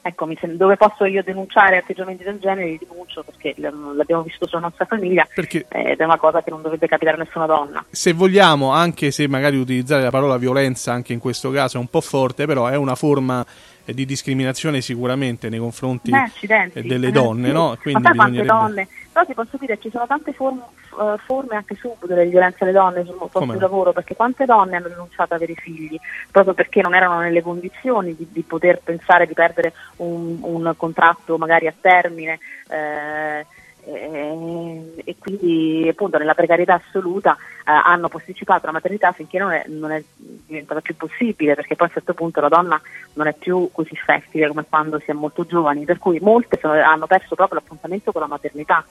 ecco, 0.05 0.27
dove 0.51 0.75
posso 0.77 1.05
io 1.05 1.23
denunciare 1.23 1.77
atteggiamenti 1.77 2.23
del 2.23 2.37
genere 2.37 2.67
li 2.67 2.79
denuncio 2.87 3.23
perché 3.23 3.55
l'abbiamo 3.57 4.21
vissuto 4.21 4.45
sulla 4.47 4.61
nostra 4.61 4.85
famiglia 4.85 5.25
Perché- 5.33 5.65
eh, 5.69 5.91
ed 5.93 5.99
è 5.99 6.03
una 6.03 6.17
cosa 6.17 6.43
che 6.43 6.51
non 6.51 6.61
dovrebbe 6.61 6.87
capitare 6.87 7.15
a 7.17 7.23
nessuna 7.23 7.45
donna. 7.47 7.83
se 7.89 8.13
vogliamo, 8.13 8.71
anche 8.71 9.09
se 9.09 9.27
magari 9.27 9.57
utilizzare 9.57 10.03
la 10.03 10.11
parola 10.11 10.37
violenza 10.37 10.91
anche 10.91 11.13
in 11.13 11.19
questo 11.19 11.49
caso 11.49 11.77
è 11.77 11.79
un 11.79 11.87
po' 11.87 12.01
forte, 12.01 12.45
però 12.45 12.67
è 12.67 12.75
una 12.75 12.95
forma 12.95 13.43
di 13.91 14.05
discriminazione 14.05 14.79
sicuramente 14.79 15.49
nei 15.49 15.59
confronti 15.59 16.11
Eh, 16.11 16.15
accidenti. 16.15 16.77
eh, 16.79 16.83
delle 16.83 17.07
Eh, 17.07 17.11
donne, 17.11 17.51
no? 17.51 17.75
Quindi 17.81 18.09
bisognerebbe- 18.09 18.45
donne? 18.47 18.87
Però 19.11 19.25
ti 19.25 19.33
posso 19.33 19.57
dire 19.57 19.75
che 19.75 19.83
ci 19.83 19.89
sono 19.91 20.07
tante 20.07 20.31
form- 20.33 20.63
eh, 20.99 21.17
forme 21.25 21.55
anche 21.55 21.75
subdole 21.75 22.23
di 22.23 22.29
violenza 22.31 22.63
alle 22.63 22.71
donne 22.71 23.03
sul 23.05 23.15
posto 23.17 23.39
Come? 23.39 23.53
di 23.53 23.59
lavoro, 23.59 23.91
perché 23.91 24.15
quante 24.15 24.45
donne 24.45 24.77
hanno 24.77 24.87
denunciato 24.87 25.33
avere 25.33 25.53
figli 25.55 25.99
proprio 26.31 26.53
perché 26.53 26.81
non 26.81 26.95
erano 26.95 27.19
nelle 27.19 27.41
condizioni 27.41 28.15
di, 28.15 28.27
di 28.31 28.41
poter 28.41 28.79
pensare 28.83 29.27
di 29.27 29.33
perdere 29.33 29.73
un, 29.97 30.37
un 30.41 30.73
contratto 30.77 31.37
magari 31.37 31.67
a 31.67 31.73
termine. 31.79 32.39
eh, 32.69 33.45
e, 33.85 34.93
e 35.03 35.15
quindi 35.19 35.87
appunto 35.89 36.17
nella 36.17 36.33
precarietà 36.33 36.75
assoluta 36.75 37.35
eh, 37.65 37.71
hanno 37.71 38.07
posticipato 38.07 38.65
la 38.65 38.71
maternità 38.71 39.11
finché 39.11 39.37
non 39.39 39.51
è, 39.51 39.63
non 39.67 39.91
è 39.91 40.03
diventata 40.15 40.81
più 40.81 40.95
possibile 40.95 41.55
perché 41.55 41.75
poi 41.75 41.87
a 41.87 41.89
un 41.89 41.95
certo 41.95 42.13
punto 42.13 42.41
la 42.41 42.47
donna 42.49 42.81
non 43.13 43.27
è 43.27 43.33
più 43.33 43.69
così 43.71 43.95
fettile 43.95 44.47
come 44.47 44.65
quando 44.67 44.99
si 44.99 45.11
è 45.11 45.13
molto 45.13 45.45
giovani 45.45 45.85
per 45.85 45.97
cui 45.99 46.19
molte 46.19 46.57
sono- 46.61 46.73
hanno 46.81 47.07
perso 47.07 47.35
proprio 47.35 47.59
l'appuntamento 47.59 48.11
con 48.11 48.21
la 48.21 48.27
maternità 48.27 48.83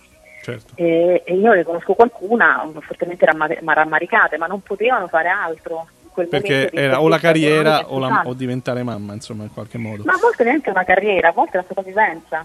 Certo. 0.42 0.72
e, 0.74 1.22
e 1.24 1.35
io 1.37 1.52
ne 1.52 1.62
conosco 1.62 1.94
qualcuna 1.94 2.68
fortemente 2.81 3.24
ramma- 3.26 3.48
ma 3.61 3.72
rammaricate 3.74 4.37
ma 4.38 4.46
non 4.46 4.61
potevano 4.61 5.07
fare 5.09 5.28
altro 5.28 5.87
quel 6.12 6.28
Perché 6.28 6.70
era 6.72 7.00
o 7.00 7.09
la 7.09 7.18
carriera 7.18 7.90
o, 7.90 7.98
la- 7.98 8.22
o 8.26 8.35
diventare 8.35 8.83
mamma, 8.83 9.14
insomma, 9.14 9.44
in 9.44 9.50
qualche 9.50 9.78
modo. 9.78 10.02
Ma 10.05 10.12
a 10.12 10.18
volte 10.20 10.44
neanche 10.44 10.68
una 10.68 10.85
carriera, 10.85 11.28
a 11.28 11.33
volte 11.33 11.57
la 11.57 11.64
sopravvivenza. 11.66 12.44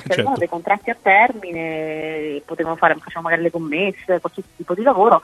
Perché 0.00 0.14
Certo. 0.14 0.20
avevano 0.20 0.38
dei 0.38 0.48
contratti 0.48 0.90
a 0.90 0.96
termine, 1.00 2.40
potevano 2.44 2.76
fare 2.76 2.94
facevano 2.94 3.28
magari 3.28 3.42
le 3.42 3.50
commesse, 3.50 4.20
qualsiasi 4.20 4.48
tipo 4.56 4.74
di 4.74 4.82
lavoro, 4.82 5.22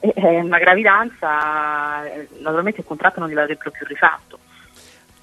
e 0.00 0.12
eh, 0.14 0.40
una 0.40 0.58
gravidanza, 0.58 2.04
eh, 2.06 2.28
naturalmente 2.40 2.80
il 2.80 2.86
contratto 2.86 3.20
non 3.20 3.28
gliel'avrebbero 3.28 3.70
più 3.70 3.86
rifatto. 3.86 4.38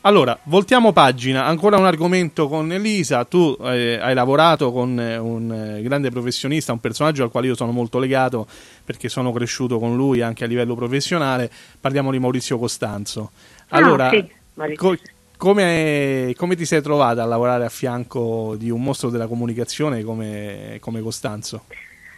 Allora, 0.05 0.37
voltiamo 0.43 0.91
pagina, 0.91 1.45
ancora 1.45 1.77
un 1.77 1.85
argomento 1.85 2.49
con 2.49 2.69
Elisa, 2.73 3.23
tu 3.23 3.55
eh, 3.61 3.97
hai 4.01 4.13
lavorato 4.13 4.73
con 4.73 4.99
eh, 4.99 5.17
un 5.17 5.49
eh, 5.77 5.81
grande 5.81 6.09
professionista, 6.09 6.73
un 6.73 6.81
personaggio 6.81 7.23
al 7.23 7.31
quale 7.31 7.47
io 7.47 7.55
sono 7.55 7.71
molto 7.71 7.99
legato 7.99 8.45
perché 8.83 9.07
sono 9.07 9.31
cresciuto 9.31 9.79
con 9.79 9.95
lui 9.95 10.21
anche 10.21 10.43
a 10.43 10.47
livello 10.47 10.75
professionale, 10.75 11.49
parliamo 11.79 12.11
di 12.11 12.19
Maurizio 12.19 12.57
Costanzo. 12.57 13.31
Ah, 13.69 13.77
Allora, 13.77 14.09
sì, 14.09 14.29
Maurizio. 14.55 14.89
co- 14.89 14.97
come, 15.43 16.33
come 16.37 16.55
ti 16.55 16.63
sei 16.63 16.81
trovata 16.81 17.21
a 17.21 17.25
lavorare 17.25 17.65
a 17.65 17.69
fianco 17.69 18.55
di 18.55 18.69
un 18.69 18.81
mostro 18.81 19.09
della 19.09 19.27
comunicazione 19.27 20.01
come, 20.01 20.77
come 20.79 21.01
Costanzo? 21.01 21.65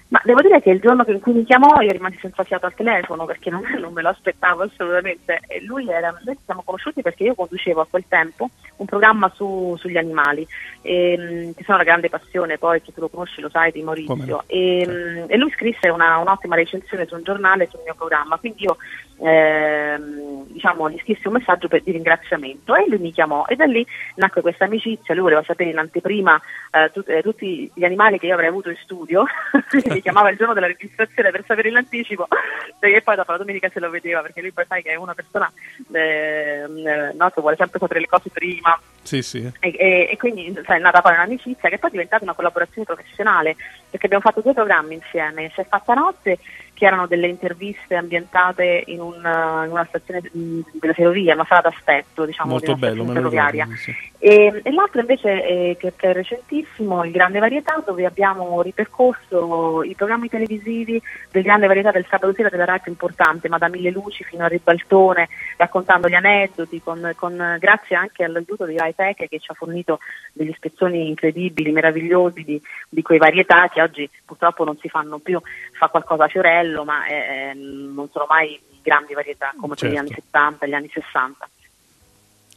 Ma 0.09 0.21
devo 0.23 0.41
dire 0.41 0.61
che 0.61 0.69
il 0.69 0.79
giorno 0.79 1.03
in 1.07 1.19
cui 1.19 1.33
mi 1.33 1.43
chiamò 1.43 1.81
io 1.81 1.91
rimasi 1.91 2.19
senza 2.21 2.43
fiato 2.43 2.67
al 2.67 2.75
telefono 2.75 3.25
perché 3.25 3.49
non, 3.49 3.63
non 3.81 3.91
me 3.93 4.03
lo 4.03 4.09
aspettavo 4.09 4.61
assolutamente. 4.61 5.39
E 5.47 5.63
lui 5.63 5.89
era, 5.89 6.11
noi 6.23 6.35
ci 6.35 6.43
siamo 6.45 6.61
conosciuti 6.63 7.01
perché 7.01 7.23
io 7.23 7.33
conducevo 7.33 7.81
a 7.81 7.87
quel 7.89 8.05
tempo 8.07 8.51
un 8.75 8.85
programma 8.85 9.31
su- 9.33 9.75
sugli 9.79 9.97
animali, 9.97 10.45
ehm, 10.83 11.55
che 11.55 11.63
sono 11.63 11.77
una 11.77 11.85
grande 11.85 12.09
passione, 12.09 12.59
poi 12.59 12.79
chi 12.83 12.93
tu 12.93 13.01
lo 13.01 13.09
conosci 13.09 13.41
lo 13.41 13.49
sai 13.49 13.71
di 13.71 13.81
Maurizio. 13.81 14.15
no. 14.15 14.43
E, 14.45 15.25
e 15.25 15.37
lui 15.37 15.49
scrisse 15.49 15.89
una- 15.89 16.19
un'ottima 16.19 16.55
recensione 16.55 17.07
su 17.07 17.15
un 17.15 17.23
giornale 17.23 17.67
sul 17.71 17.81
mio 17.83 17.95
programma, 17.95 18.37
quindi 18.37 18.61
io 18.61 18.77
ehm, 19.17 20.45
diciamo, 20.47 20.89
gli 20.89 20.99
scrissi 20.99 21.27
un 21.27 21.33
messaggio 21.33 21.67
per- 21.67 21.83
di 21.83 21.91
ringraziamento. 21.91 22.75
E 22.75 22.85
lui 22.87 22.99
mi 22.99 23.11
chiamò 23.11 23.45
e 23.47 23.55
da 23.55 23.65
lì 23.65 23.85
nacque 24.15 24.41
questa 24.41 24.65
amicizia, 24.65 25.13
lui 25.13 25.23
voleva 25.23 25.43
sapere 25.43 25.69
in 25.69 25.77
anteprima 25.77 26.39
eh, 26.71 26.91
tut- 26.91 27.09
eh, 27.09 27.21
tutti 27.21 27.69
gli 27.73 27.83
animali 27.83 28.19
che 28.19 28.25
io 28.27 28.33
avrei 28.33 28.49
avuto 28.49 28.69
in 28.69 28.77
studio, 28.77 29.25
mi 29.89 30.01
chiamava 30.01 30.29
il 30.29 30.37
giorno 30.37 30.53
della 30.53 30.67
registrazione 30.67 31.31
per 31.31 31.43
sapere 31.45 31.69
in 31.69 31.77
anticipo. 31.77 32.27
E 32.85 33.01
poi 33.01 33.15
dopo 33.15 33.31
la 33.31 33.37
domenica 33.39 33.67
se 33.73 33.79
lo 33.79 33.89
vedeva 33.89 34.21
perché 34.21 34.41
lui 34.41 34.51
poi 34.51 34.65
sai 34.67 34.83
che 34.83 34.91
è 34.91 34.95
una 34.95 35.15
persona 35.15 35.51
ehm, 35.91 36.87
eh, 36.87 37.13
no, 37.17 37.29
che 37.31 37.41
vuole 37.41 37.55
sempre 37.55 37.79
sapere 37.79 37.99
le 37.99 38.07
cose 38.07 38.29
prima. 38.29 38.79
Sì, 39.01 39.21
sì. 39.21 39.51
e, 39.59 39.75
e- 39.77 40.09
e 40.11 40.17
quindi 40.17 40.53
sai, 40.65 40.77
è 40.77 40.81
nata 40.81 41.01
poi 41.01 41.13
un'amicizia 41.13 41.69
che 41.69 41.77
poi 41.77 41.89
è 41.89 41.91
diventata 41.93 42.23
una 42.23 42.33
collaborazione 42.33 42.85
professionale 42.85 43.55
perché 43.89 44.05
abbiamo 44.05 44.23
fatto 44.23 44.41
due 44.41 44.53
programmi 44.53 44.95
insieme, 44.95 45.51
C'è 45.51 45.65
fatta 45.65 45.93
notte 45.93 46.37
che 46.75 46.85
erano 46.85 47.07
delle 47.07 47.27
interviste 47.27 47.95
ambientate 47.95 48.83
in, 48.87 48.99
un, 48.99 49.15
in 49.15 49.71
una 49.71 49.85
stazione 49.87 50.21
della 50.31 50.93
ferrovia, 50.93 51.33
una 51.33 51.45
sala 51.47 51.61
d'aspetto 51.61 52.25
diciamo 52.25 52.51
Molto 52.51 52.73
di 52.73 52.79
una 52.83 52.91
bello, 52.91 53.05
ferroviaria. 53.05 53.63
ricordo. 53.63 53.81
sì. 53.81 54.13
E, 54.25 54.61
e 54.63 54.71
l'altro 54.71 55.01
invece 55.01 55.45
eh, 55.45 55.77
che, 55.79 55.93
che 55.95 56.09
è 56.09 56.13
recentissimo, 56.13 57.03
il 57.05 57.11
Grande 57.11 57.37
Varietà, 57.37 57.79
dove 57.85 58.05
abbiamo 58.05 58.59
ripercorso 58.63 59.83
i 59.83 59.93
programmi 59.93 60.29
televisivi 60.29 60.99
del 61.29 61.43
Grande 61.43 61.67
Varietà 61.67 61.91
del 61.91 62.07
sabato 62.09 62.33
sera 62.33 62.49
della 62.49 62.65
RAI 62.65 62.79
più 62.81 62.91
importante, 62.91 63.49
ma 63.49 63.59
da 63.59 63.69
Mille 63.69 63.91
Luci 63.91 64.23
fino 64.23 64.43
a 64.43 64.47
Ribaltone, 64.47 65.29
raccontando 65.57 66.09
gli 66.09 66.15
aneddoti, 66.15 66.81
con, 66.81 67.13
con- 67.15 67.57
grazie 67.59 67.95
anche 67.95 68.23
all'aiuto 68.23 68.65
di 68.65 68.75
Rai 68.75 68.95
Tech 68.95 69.27
che 69.27 69.39
ci 69.39 69.51
ha 69.51 69.53
fornito 69.53 69.99
degli 70.33 70.53
spezzoni 70.55 71.07
incredibili, 71.07 71.71
meravigliosi 71.71 72.43
di, 72.43 72.59
di 72.89 73.01
quei 73.03 73.19
varietà 73.19 73.69
che 73.69 73.83
oggi 73.83 74.09
purtroppo 74.25 74.63
non 74.63 74.75
si 74.79 74.89
fanno 74.89 75.19
più, 75.19 75.39
fa 75.73 75.87
qualcosa 75.89 76.23
a 76.23 76.29
Fiorello, 76.29 76.64
ma 76.83 77.05
eh, 77.07 77.53
non 77.53 78.09
sono 78.11 78.25
mai 78.27 78.59
grandi 78.81 79.13
varietà 79.13 79.53
come 79.59 79.75
Certo. 79.75 79.97
anni 79.97 80.11
70 80.13 80.65
e 80.65 80.69
gli 80.69 80.73
anni 80.73 80.89
60. 80.93 81.49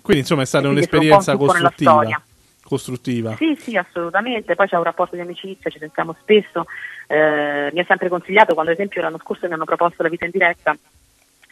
Quindi 0.03 0.23
insomma 0.23 0.43
è 0.43 0.47
stata 0.47 0.69
Quindi 0.69 0.87
un'esperienza 0.87 1.33
un 1.33 1.39
costruttiva. 1.39 2.23
Costruttiva. 2.63 3.35
Sì, 3.37 3.57
sì, 3.59 3.77
assolutamente. 3.77 4.55
Poi 4.55 4.69
c'è 4.69 4.77
un 4.77 4.83
rapporto 4.83 5.15
di 5.17 5.23
amicizia, 5.23 5.71
ci 5.71 5.79
sentiamo 5.79 6.15
spesso. 6.21 6.67
Eh, 7.07 7.71
mi 7.73 7.81
ha 7.81 7.85
sempre 7.87 8.11
consigliato, 8.11 8.53
quando 8.53 8.71
ad 8.71 8.79
esempio 8.79 9.01
l'anno 9.01 9.19
scorso 9.19 9.47
mi 9.47 9.55
hanno 9.55 9.65
proposto 9.65 10.03
la 10.03 10.11
vita 10.11 10.27
in 10.27 10.31
diretta, 10.31 10.77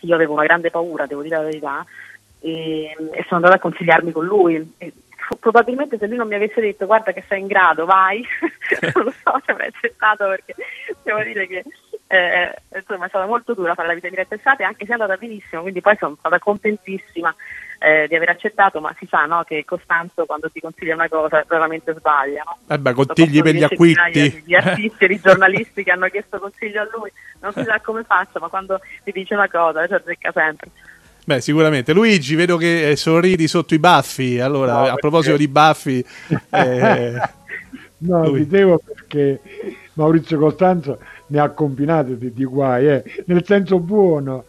io 0.00 0.14
avevo 0.14 0.34
una 0.34 0.44
grande 0.44 0.70
paura, 0.70 1.06
devo 1.06 1.22
dire 1.22 1.36
la 1.36 1.42
verità, 1.42 1.86
e, 2.40 2.94
e 3.12 3.22
sono 3.22 3.36
andata 3.36 3.54
a 3.54 3.58
consigliarmi 3.58 4.12
con 4.12 4.26
lui. 4.26 4.74
E 4.76 4.92
probabilmente 5.40 5.98
se 5.98 6.06
lui 6.06 6.16
non 6.16 6.28
mi 6.28 6.34
avesse 6.34 6.60
detto 6.60 6.86
guarda 6.86 7.12
che 7.12 7.24
sei 7.28 7.40
in 7.40 7.46
grado, 7.46 7.84
vai, 7.84 8.24
non 8.94 9.04
lo 9.04 9.10
so 9.10 9.40
se 9.44 9.52
avrei 9.52 9.68
accettato 9.68 10.28
perché 10.28 10.54
devo 11.02 11.22
dire 11.22 11.46
che 11.46 11.64
eh, 12.08 12.54
insomma 12.76 13.06
è 13.06 13.08
stata 13.08 13.26
molto 13.26 13.54
dura 13.54 13.74
fare 13.74 13.88
la 13.88 13.94
vita 13.94 14.08
diretta 14.08 14.34
estate, 14.34 14.62
anche 14.62 14.84
se 14.84 14.90
è 14.90 14.94
andata 14.94 15.16
benissimo, 15.16 15.62
quindi 15.62 15.80
poi 15.80 15.96
sono 15.98 16.16
stata 16.18 16.38
contentissima 16.38 17.34
eh, 17.78 18.06
di 18.08 18.14
aver 18.14 18.30
accettato, 18.30 18.80
ma 18.80 18.94
si 18.98 19.06
sa 19.06 19.24
no, 19.26 19.42
che 19.44 19.64
Costanzo 19.64 20.24
quando 20.24 20.48
ti 20.50 20.60
consiglia 20.60 20.94
una 20.94 21.08
cosa 21.08 21.44
raramente 21.46 21.94
sbaglia. 21.94 22.42
No? 22.44 22.74
Eh 22.74 22.78
beh, 22.78 22.92
consigli 22.92 23.42
per 23.42 23.54
gli 23.54 23.62
acquisti. 23.62 24.10
Di, 24.12 24.42
di 24.44 24.54
artisti 24.56 25.04
e 25.04 25.08
di 25.08 25.20
giornalisti 25.20 25.82
che 25.82 25.90
hanno 25.90 26.08
chiesto 26.08 26.38
consiglio 26.38 26.80
a 26.82 26.88
lui, 26.96 27.10
non 27.40 27.52
si 27.52 27.64
sa 27.64 27.80
come 27.80 28.04
faccia, 28.04 28.38
ma 28.38 28.48
quando 28.48 28.80
ti 29.04 29.12
dice 29.12 29.34
una 29.34 29.50
cosa, 29.50 29.86
ci 29.86 29.94
azzecca 29.94 30.32
sempre. 30.32 30.70
Beh, 31.24 31.40
sicuramente. 31.40 31.92
Luigi, 31.92 32.36
vedo 32.36 32.56
che 32.56 32.90
eh, 32.90 32.96
sorridi 32.96 33.48
sotto 33.48 33.74
i 33.74 33.80
baffi. 33.80 34.38
Allora, 34.38 34.72
No, 34.74 34.84
a 34.84 34.94
proposito 34.94 35.36
di 35.36 35.48
baffi, 35.48 36.04
eh, 36.50 37.20
No, 37.98 38.28
Lui. 38.28 38.46
dicevo 38.46 38.78
perché 38.78 39.40
Maurizio 39.94 40.38
Costanzo 40.38 40.98
ne 41.28 41.40
ha 41.40 41.48
combinate 41.50 42.16
di, 42.18 42.32
di 42.32 42.44
guai, 42.44 42.88
eh, 42.88 43.04
nel 43.26 43.44
senso 43.44 43.78
buono. 43.78 44.44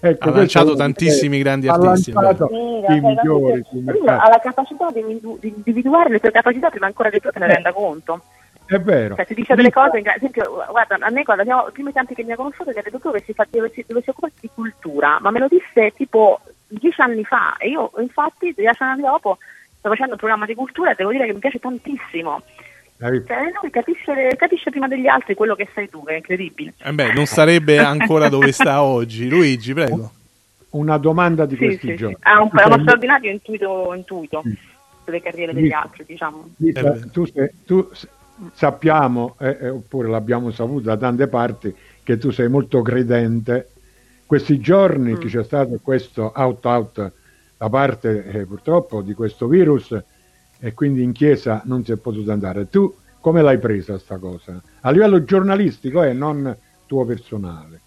Ecco, 0.00 0.28
Ha 0.28 0.36
lanciato 0.36 0.74
tantissimi 0.74 1.36
che 1.36 1.42
grandi 1.42 1.68
ha 1.68 1.74
artisti, 1.74 2.12
lanciato 2.12 2.48
Sì, 2.48 2.92
i 2.94 3.00
migliori 3.00 3.64
ha 4.06 4.28
la 4.28 4.40
capacità 4.42 4.88
di, 4.90 5.02
di 5.40 5.52
individuare 5.54 6.10
le 6.10 6.18
tue 6.18 6.32
capacità 6.32 6.68
prima 6.68 6.86
ancora 6.86 7.10
che 7.10 7.20
tu 7.20 7.30
te 7.30 7.38
ne 7.38 7.46
Eh. 7.46 7.54
renda 7.54 7.72
conto. 7.72 8.22
È 8.66 8.78
vero. 8.80 9.14
Cioè, 9.16 9.26
si 9.26 9.34
dice 9.34 9.54
delle 9.54 9.70
cose, 9.70 9.98
ad 9.98 10.06
esempio, 10.16 10.64
guarda, 10.68 10.96
a 10.98 11.10
me 11.10 11.24
quando 11.24 11.42
abbiamo, 11.42 11.68
i 11.68 11.72
primi 11.72 11.92
tempi 11.92 12.14
che 12.14 12.24
mi 12.24 12.32
ha 12.32 12.36
conosciuto, 12.36 12.70
gli 12.70 12.78
ha 12.78 12.82
detto 12.82 12.98
dove 13.02 13.22
si, 13.24 13.32
fa, 13.32 13.46
dove, 13.50 13.70
si, 13.70 13.84
dove 13.86 14.02
si 14.02 14.10
occupa 14.10 14.28
di 14.40 14.50
cultura, 14.54 15.18
ma 15.20 15.30
me 15.30 15.40
lo 15.40 15.48
disse 15.48 15.92
tipo 15.94 16.40
dieci 16.68 17.00
anni 17.00 17.22
fa 17.24 17.56
e 17.58 17.68
io 17.68 17.90
infatti 17.98 18.54
dieci 18.56 18.82
anni 18.82 19.02
dopo 19.02 19.36
sto 19.78 19.88
facendo 19.90 20.12
un 20.12 20.18
programma 20.18 20.46
di 20.46 20.54
cultura 20.54 20.92
e 20.92 20.94
devo 20.96 21.10
dire 21.10 21.26
che 21.26 21.34
mi 21.34 21.38
piace 21.38 21.58
tantissimo. 21.58 22.40
Cioè, 23.26 23.50
lui 23.60 23.70
capisce, 23.70 24.34
capisce 24.36 24.70
prima 24.70 24.86
degli 24.88 25.06
altri 25.08 25.34
quello 25.34 25.54
che 25.56 25.68
sei 25.74 25.88
tu, 25.88 26.04
che 26.04 26.12
è 26.12 26.16
incredibile. 26.16 26.74
eh 26.82 26.92
beh, 26.92 27.12
non 27.12 27.26
sarebbe 27.26 27.78
ancora 27.78 28.28
dove 28.28 28.52
sta 28.52 28.82
oggi. 28.84 29.28
Luigi, 29.28 29.74
prego. 29.74 30.12
Una 30.70 30.96
domanda 30.98 31.44
di 31.44 31.56
Sì, 31.56 31.64
questi 31.64 31.80
sì, 31.86 31.92
sì. 31.92 31.96
giorni. 31.96 32.16
Ha 32.20 32.40
un, 32.40 32.48
uno 32.52 32.78
straordinario 32.80 33.30
intuito, 33.30 33.92
intuito 33.94 34.42
sulle 35.04 35.20
carriere 35.20 35.52
degli 35.52 35.72
altri, 35.72 36.04
diciamo. 36.06 36.48
Eh 36.62 37.10
tu, 37.10 37.26
sei- 37.26 37.50
tu 37.66 37.90
sappiamo, 38.54 39.34
eh, 39.38 39.58
eh, 39.60 39.68
oppure 39.68 40.08
l'abbiamo 40.08 40.50
saputo 40.50 40.80
da 40.86 40.96
tante 40.96 41.26
parti, 41.28 41.74
che 42.02 42.18
tu 42.18 42.30
sei 42.30 42.48
molto 42.48 42.82
credente. 42.82 43.68
Questi 44.26 44.60
giorni 44.60 45.12
Mm. 45.12 45.18
che 45.18 45.26
c'è 45.28 45.44
stato 45.44 45.78
questo 45.82 46.32
out-out 46.34 47.12
da 47.58 47.68
parte 47.68 48.24
eh, 48.24 48.46
purtroppo 48.46 49.02
di 49.02 49.12
questo 49.14 49.46
virus 49.46 49.94
e 50.64 50.74
quindi 50.74 51.02
in 51.02 51.10
chiesa 51.10 51.60
non 51.64 51.84
si 51.84 51.90
è 51.90 51.96
potuto 51.96 52.30
andare. 52.30 52.68
Tu 52.68 52.94
come 53.18 53.42
l'hai 53.42 53.58
presa 53.58 53.98
sta 53.98 54.16
cosa? 54.18 54.60
A 54.82 54.90
livello 54.92 55.24
giornalistico 55.24 56.04
e 56.04 56.12
non 56.12 56.56
tuo 56.86 57.04
personale. 57.04 57.80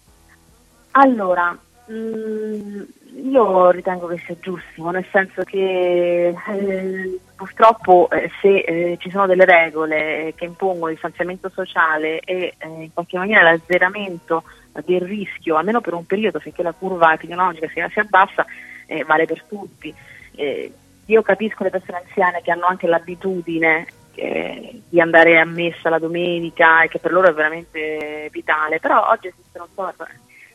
Allora, 0.90 1.56
mm, 1.90 2.82
io 3.30 3.70
ritengo 3.70 4.06
che 4.08 4.18
sia 4.26 4.36
giusto, 4.38 4.90
nel 4.90 5.06
senso 5.10 5.42
che 5.44 6.34
eh, 6.48 7.18
purtroppo 7.34 8.10
eh, 8.10 8.30
se 8.42 8.58
eh, 8.58 8.96
ci 8.98 9.10
sono 9.10 9.26
delle 9.26 9.46
regole 9.46 10.34
che 10.36 10.44
impongono 10.44 10.88
il 10.88 10.94
distanziamento 10.94 11.48
sociale 11.48 12.20
e 12.20 12.54
eh, 12.58 12.68
in 12.68 12.92
qualche 12.92 13.16
maniera 13.16 13.42
l'azzeramento 13.42 14.42
del 14.84 15.00
rischio, 15.00 15.56
almeno 15.56 15.80
per 15.80 15.94
un 15.94 16.04
periodo 16.04 16.40
finché 16.40 16.62
la 16.62 16.72
curva 16.72 17.14
epidemiologica 17.14 17.68
si, 17.68 17.82
si 17.90 17.98
abbassa, 18.00 18.44
eh, 18.86 19.02
vale 19.04 19.24
per 19.24 19.42
tutti. 19.44 19.94
Eh, 20.34 20.72
io 21.06 21.22
capisco 21.22 21.62
le 21.62 21.70
persone 21.70 21.98
anziane 21.98 22.42
che 22.42 22.50
hanno 22.50 22.66
anche 22.66 22.86
l'abitudine 22.86 23.86
eh, 24.14 24.80
di 24.88 25.00
andare 25.00 25.38
a 25.38 25.44
messa 25.44 25.88
la 25.88 25.98
domenica 25.98 26.82
e 26.82 26.88
che 26.88 26.98
per 26.98 27.12
loro 27.12 27.28
è 27.28 27.32
veramente 27.32 28.28
vitale, 28.32 28.80
però 28.80 29.08
oggi 29.10 29.28
esistono 29.28 29.68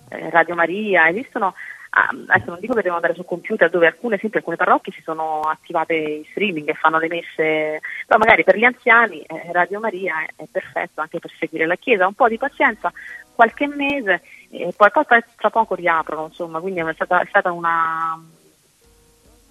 eh, 0.10 0.30
Radio 0.30 0.56
Maria, 0.56 1.08
esistono, 1.08 1.54
ah, 1.92 2.10
adesso 2.28 2.50
non 2.50 2.60
dico 2.60 2.74
che 2.74 2.82
devono 2.82 2.96
andare 2.96 3.14
sul 3.14 3.26
computer 3.26 3.70
dove 3.70 3.88
alcune, 3.88 4.16
esempio, 4.16 4.40
alcune 4.40 4.58
parrocchie 4.58 4.92
si 4.92 5.02
sono 5.02 5.42
attivate 5.42 5.94
in 5.94 6.26
streaming 6.32 6.68
e 6.68 6.74
fanno 6.74 6.98
le 6.98 7.08
messe, 7.08 7.82
però 8.06 8.20
magari 8.20 8.44
per 8.44 8.58
gli 8.58 8.66
anziani 8.66 9.22
eh, 9.22 9.52
Radio 9.52 9.80
Maria 9.80 10.26
è, 10.26 10.44
è 10.44 10.46
perfetto 10.52 11.00
anche 11.00 11.20
per 11.20 11.32
seguire 11.40 11.66
la 11.66 11.76
Chiesa, 11.76 12.08
un 12.08 12.14
po' 12.14 12.28
di 12.28 12.38
pazienza, 12.38 12.92
qualche 13.34 13.68
mese 13.68 14.22
e 14.50 14.74
poi, 14.76 14.90
poi 14.92 15.24
tra 15.38 15.50
poco 15.50 15.76
riaprono, 15.76 16.26
insomma, 16.26 16.60
quindi 16.60 16.82
è 16.82 16.94
stata, 16.94 17.22
è 17.22 17.26
stata 17.28 17.52
una 17.52 18.20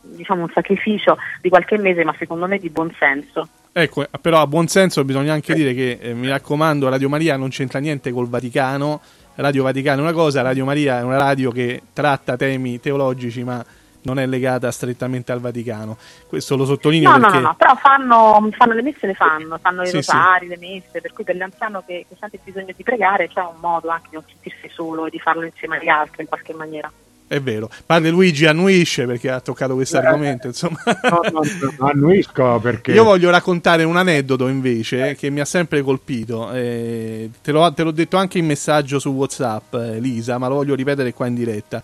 diciamo 0.01 0.43
un 0.43 0.51
sacrificio 0.53 1.17
di 1.41 1.49
qualche 1.49 1.79
mese, 1.79 2.05
ma 2.05 2.15
secondo 2.19 2.47
me 2.47 2.59
di 2.59 2.71
buon 2.71 2.95
senso. 2.99 3.49
Ecco, 3.73 4.05
però 4.21 4.41
a 4.41 4.47
buon 4.47 4.67
senso 4.67 5.05
bisogna 5.05 5.33
anche 5.33 5.55
dire 5.55 5.75
che, 5.75 5.99
eh, 6.01 6.15
mi 6.15 6.29
raccomando, 6.29 6.89
Radio 6.89 7.09
Maria 7.09 7.37
non 7.37 7.51
c'entra 7.51 7.79
niente 7.79 8.11
col 8.11 8.29
Vaticano 8.29 9.01
Radio 9.41 9.63
Vaticana 9.63 9.99
è 9.99 10.03
una 10.03 10.13
cosa, 10.13 10.43
Radio 10.43 10.65
Maria 10.65 10.99
è 10.99 11.03
una 11.03 11.17
radio 11.17 11.51
che 11.51 11.83
tratta 11.93 12.37
temi 12.37 12.79
teologici, 12.79 13.43
ma 13.43 13.65
non 14.03 14.19
è 14.19 14.27
legata 14.27 14.71
strettamente 14.71 15.33
al 15.33 15.41
Vaticano. 15.41 15.97
Questo 16.27 16.57
lo 16.57 16.65
sottolineo 16.65 17.11
No, 17.11 17.17
no, 17.17 17.23
perché 17.23 17.39
no, 17.39 17.47
no, 17.49 17.55
però 17.57 17.75
fanno, 17.77 18.49
fanno 18.53 18.75
le 18.75 18.83
messe, 18.83 19.07
le 19.07 19.15
fanno, 19.15 19.59
fanno 19.59 19.83
i 19.83 19.87
Sì, 19.87 19.97
rosari, 19.97 20.47
le 20.47 20.59
messe, 20.59 21.01
per 21.01 21.13
cui 21.13 21.25
per 21.25 21.37
l'anziano 21.37 21.83
che, 21.87 22.07
che 22.09 22.17
sente 22.19 22.37
il 22.37 22.43
bisogno 22.45 22.73
di 22.77 22.83
pregare 22.83 23.29
c'è 23.29 23.41
un 23.41 23.61
modo 23.61 23.89
anche 23.89 24.09
di 24.11 24.17
non 24.17 24.25
sentirsi 24.27 24.69
solo 24.69 25.07
e 25.07 25.11
di 25.11 25.19
farlo 25.19 25.45
insieme 25.45 25.79
agli 25.79 25.89
altri 25.89 26.23
in 26.23 26.29
qualche 26.29 26.53
maniera. 26.55 26.91
È 27.33 27.41
vero. 27.41 27.71
Padre 27.87 28.11
Luigi 28.11 28.45
annuisce 28.45 29.07
perché 29.07 29.31
ha 29.31 29.39
toccato 29.39 29.75
questo 29.75 29.97
Eh. 30.01 30.05
argomento, 30.05 30.49
insomma. 30.49 30.81
No, 30.85 31.21
no, 31.33 31.41
no, 31.79 31.87
annuisco 31.87 32.59
perché 32.61 32.91
Io 32.91 33.05
voglio 33.05 33.31
raccontare 33.31 33.85
un 33.85 33.97
aneddoto 33.97 34.49
invece 34.49 35.15
che 35.15 35.31
mi 35.31 35.39
ha 35.39 35.45
sempre 35.45 35.83
colpito. 35.83 36.51
eh, 36.53 37.31
te, 37.41 37.53
l'ho, 37.53 37.73
te 37.73 37.85
l'ho 37.85 37.93
detto 37.93 38.17
anche 38.17 38.39
in 38.39 38.47
messaggio 38.47 38.99
su 38.99 39.11
WhatsApp, 39.11 39.75
eh, 39.75 40.01
Lisa, 40.01 40.39
ma 40.39 40.49
lo 40.49 40.57
voglio 40.57 40.75
ripetere 40.75 41.13
qua 41.13 41.27
in 41.29 41.35
diretta. 41.37 41.81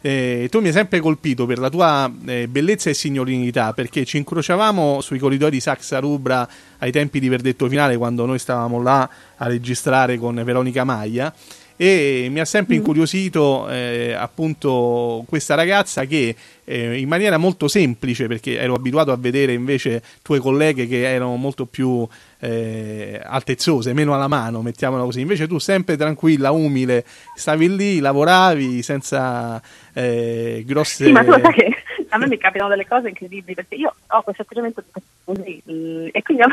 Eh, 0.00 0.48
tu 0.50 0.60
mi 0.60 0.66
hai 0.68 0.72
sempre 0.72 0.98
colpito 1.00 1.46
per 1.46 1.58
la 1.58 1.68
tua 1.70 2.10
eh, 2.26 2.46
bellezza 2.48 2.88
e 2.90 2.94
signorinità 2.94 3.72
perché 3.72 4.04
ci 4.04 4.16
incrociavamo 4.16 5.00
sui 5.00 5.18
corridoi 5.18 5.50
di 5.50 5.58
Saxa 5.60 5.98
Rubra 5.98 6.48
ai 6.78 6.92
tempi 6.92 7.18
di 7.18 7.28
verdetto 7.28 7.68
finale 7.68 7.96
quando 7.96 8.24
noi 8.24 8.38
stavamo 8.38 8.80
là 8.80 9.08
a 9.36 9.46
registrare 9.48 10.16
con 10.16 10.40
Veronica 10.44 10.84
Maglia 10.84 11.32
e 11.80 12.26
mi 12.28 12.40
ha 12.40 12.44
sempre 12.44 12.74
incuriosito 12.74 13.68
eh, 13.68 14.12
appunto 14.12 15.24
questa 15.28 15.54
ragazza 15.54 16.06
che 16.06 16.34
eh, 16.64 16.98
in 16.98 17.06
maniera 17.06 17.36
molto 17.36 17.68
semplice 17.68 18.26
perché 18.26 18.58
ero 18.58 18.74
abituato 18.74 19.12
a 19.12 19.16
vedere 19.16 19.52
invece 19.52 20.02
tue 20.20 20.40
colleghe 20.40 20.88
che 20.88 21.08
erano 21.08 21.36
molto 21.36 21.66
più 21.66 22.04
eh, 22.40 23.20
altezzose, 23.22 23.92
meno 23.92 24.12
alla 24.12 24.26
mano, 24.26 24.60
mettiamola 24.60 25.04
così. 25.04 25.20
Invece 25.20 25.46
tu 25.46 25.58
sempre 25.58 25.96
tranquilla, 25.96 26.50
umile, 26.50 27.04
stavi 27.36 27.76
lì, 27.76 28.00
lavoravi 28.00 28.82
senza 28.82 29.62
eh, 29.92 30.64
grosse... 30.66 31.04
Sì, 31.04 31.12
ma 31.12 31.22
tu 31.22 31.30
sai 31.30 31.52
che 31.52 31.70
a 32.08 32.18
me 32.18 32.26
mi 32.26 32.38
capitano 32.38 32.70
delle 32.70 32.88
cose 32.88 33.08
incredibili 33.08 33.54
perché 33.54 33.76
io 33.76 33.94
ho 34.04 34.22
questo 34.22 34.42
atteggiamento 34.42 34.82
così 35.22 35.62
mm, 35.70 36.08
e 36.10 36.22
quindi 36.22 36.42
a 36.42 36.48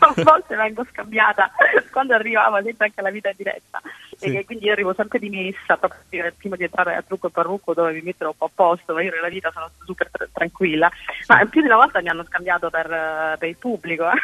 a 0.16 0.22
volte 0.22 0.56
vengo 0.56 0.84
scambiata 0.90 1.50
quando 1.92 2.14
arrivavo 2.14 2.56
esempio 2.56 2.84
anche 2.84 3.00
alla 3.00 3.10
vita 3.10 3.30
diretta 3.36 3.80
Sì. 4.16 4.34
e 4.36 4.44
quindi 4.44 4.66
io 4.66 4.72
arrivo 4.72 4.94
sempre 4.94 5.18
dimessa 5.18 5.76
proprio 5.76 6.32
prima 6.36 6.56
di 6.56 6.64
entrare 6.64 6.94
a 6.96 7.02
trucco 7.02 7.28
e 7.28 7.30
parrucco 7.30 7.74
dove 7.74 7.92
mi 7.92 8.02
mettono 8.02 8.30
un 8.30 8.36
po' 8.36 8.46
a 8.46 8.50
posto 8.54 8.92
ma 8.94 9.02
io 9.02 9.10
nella 9.10 9.28
vita 9.28 9.50
sono 9.52 9.70
super 9.84 10.08
tra- 10.10 10.28
tranquilla 10.32 10.90
ma 11.28 11.44
più 11.46 11.60
di 11.60 11.66
una 11.66 11.76
volta 11.76 12.00
mi 12.00 12.08
hanno 12.08 12.24
scambiato 12.24 12.70
per, 12.70 12.90
eh, 12.90 13.36
per 13.38 13.48
il 13.48 13.56
pubblico 13.56 14.04
eh. 14.10 14.18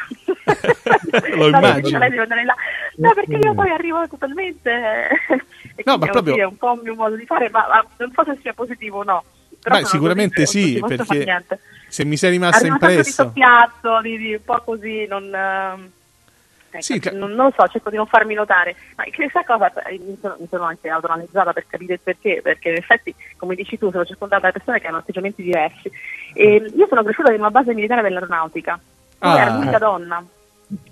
Lo 1.37 1.51
No, 1.51 1.59
immagino. 1.59 1.99
là. 1.99 2.55
No, 2.97 3.13
perché 3.15 3.37
io 3.37 3.55
poi 3.55 3.71
arrivo 3.71 4.07
totalmente 4.09 4.71
e 5.77 5.83
No, 5.85 5.99
quindi 5.99 5.99
ma 5.99 6.07
è 6.07 6.11
proprio- 6.11 6.37
è 6.37 6.45
un 6.45 6.57
po' 6.57 6.73
un 6.73 6.81
mio 6.83 6.95
modo 6.95 7.17
di 7.17 7.27
fare 7.27 7.51
ma, 7.51 7.67
ma 7.69 7.85
non 7.99 8.13
so 8.13 8.25
se 8.25 8.39
sia 8.41 8.53
positivo 8.55 8.99
o 9.01 9.05
no 9.05 9.25
Beh, 9.69 9.85
sicuramente 9.85 10.45
così, 10.45 10.75
sì, 10.75 10.79
non 10.81 10.89
perché 10.89 11.47
se 11.89 12.05
mi 12.05 12.17
sei 12.17 12.31
rimasta 12.31 12.67
tanto 12.67 12.87
di 12.87 13.03
soppiatto, 13.05 14.01
di, 14.03 14.19
di 14.19 14.33
un 14.35 14.45
po' 14.45 14.61
così, 14.65 15.07
non, 15.07 15.33
ehm, 15.35 15.91
ecco, 16.71 16.83
Sì, 16.83 16.99
tra- 17.01 17.13
non, 17.13 17.33
non 17.33 17.47
lo 17.47 17.55
so, 17.57 17.67
cerco 17.69 17.91
di 17.91 17.97
non 17.97 18.07
farmi 18.07 18.35
notare. 18.35 18.77
Ma 18.97 19.05
questa 19.15 19.45
cosa 19.45 19.73
eh, 19.85 19.99
mi 19.99 20.17
sono, 20.21 20.37
mi 20.39 20.47
sono 20.49 20.65
anche 20.65 20.89
autoanalizzata 20.89 21.53
per 21.53 21.67
capire 21.69 21.95
il 21.95 22.01
perché, 22.03 22.41
perché 22.43 22.71
in 22.71 22.77
effetti, 22.77 23.15
come 23.37 23.55
dici 23.55 23.79
tu, 23.79 23.91
sono 23.91 24.05
circondata 24.05 24.47
da 24.47 24.53
persone 24.53 24.81
che 24.81 24.87
hanno 24.87 24.99
atteggiamenti 24.99 25.43
diversi. 25.43 25.91
E 26.35 26.71
io 26.75 26.87
sono 26.87 27.03
cresciuta 27.03 27.33
in 27.33 27.41
una 27.41 27.51
base 27.51 27.73
militare 27.75 28.03
dell'aeronautica, 28.03 28.79
dove 29.19 29.39
Ah. 29.39 29.43
ero 29.43 29.53
l'unica 29.55 29.79
donna. 29.79 30.25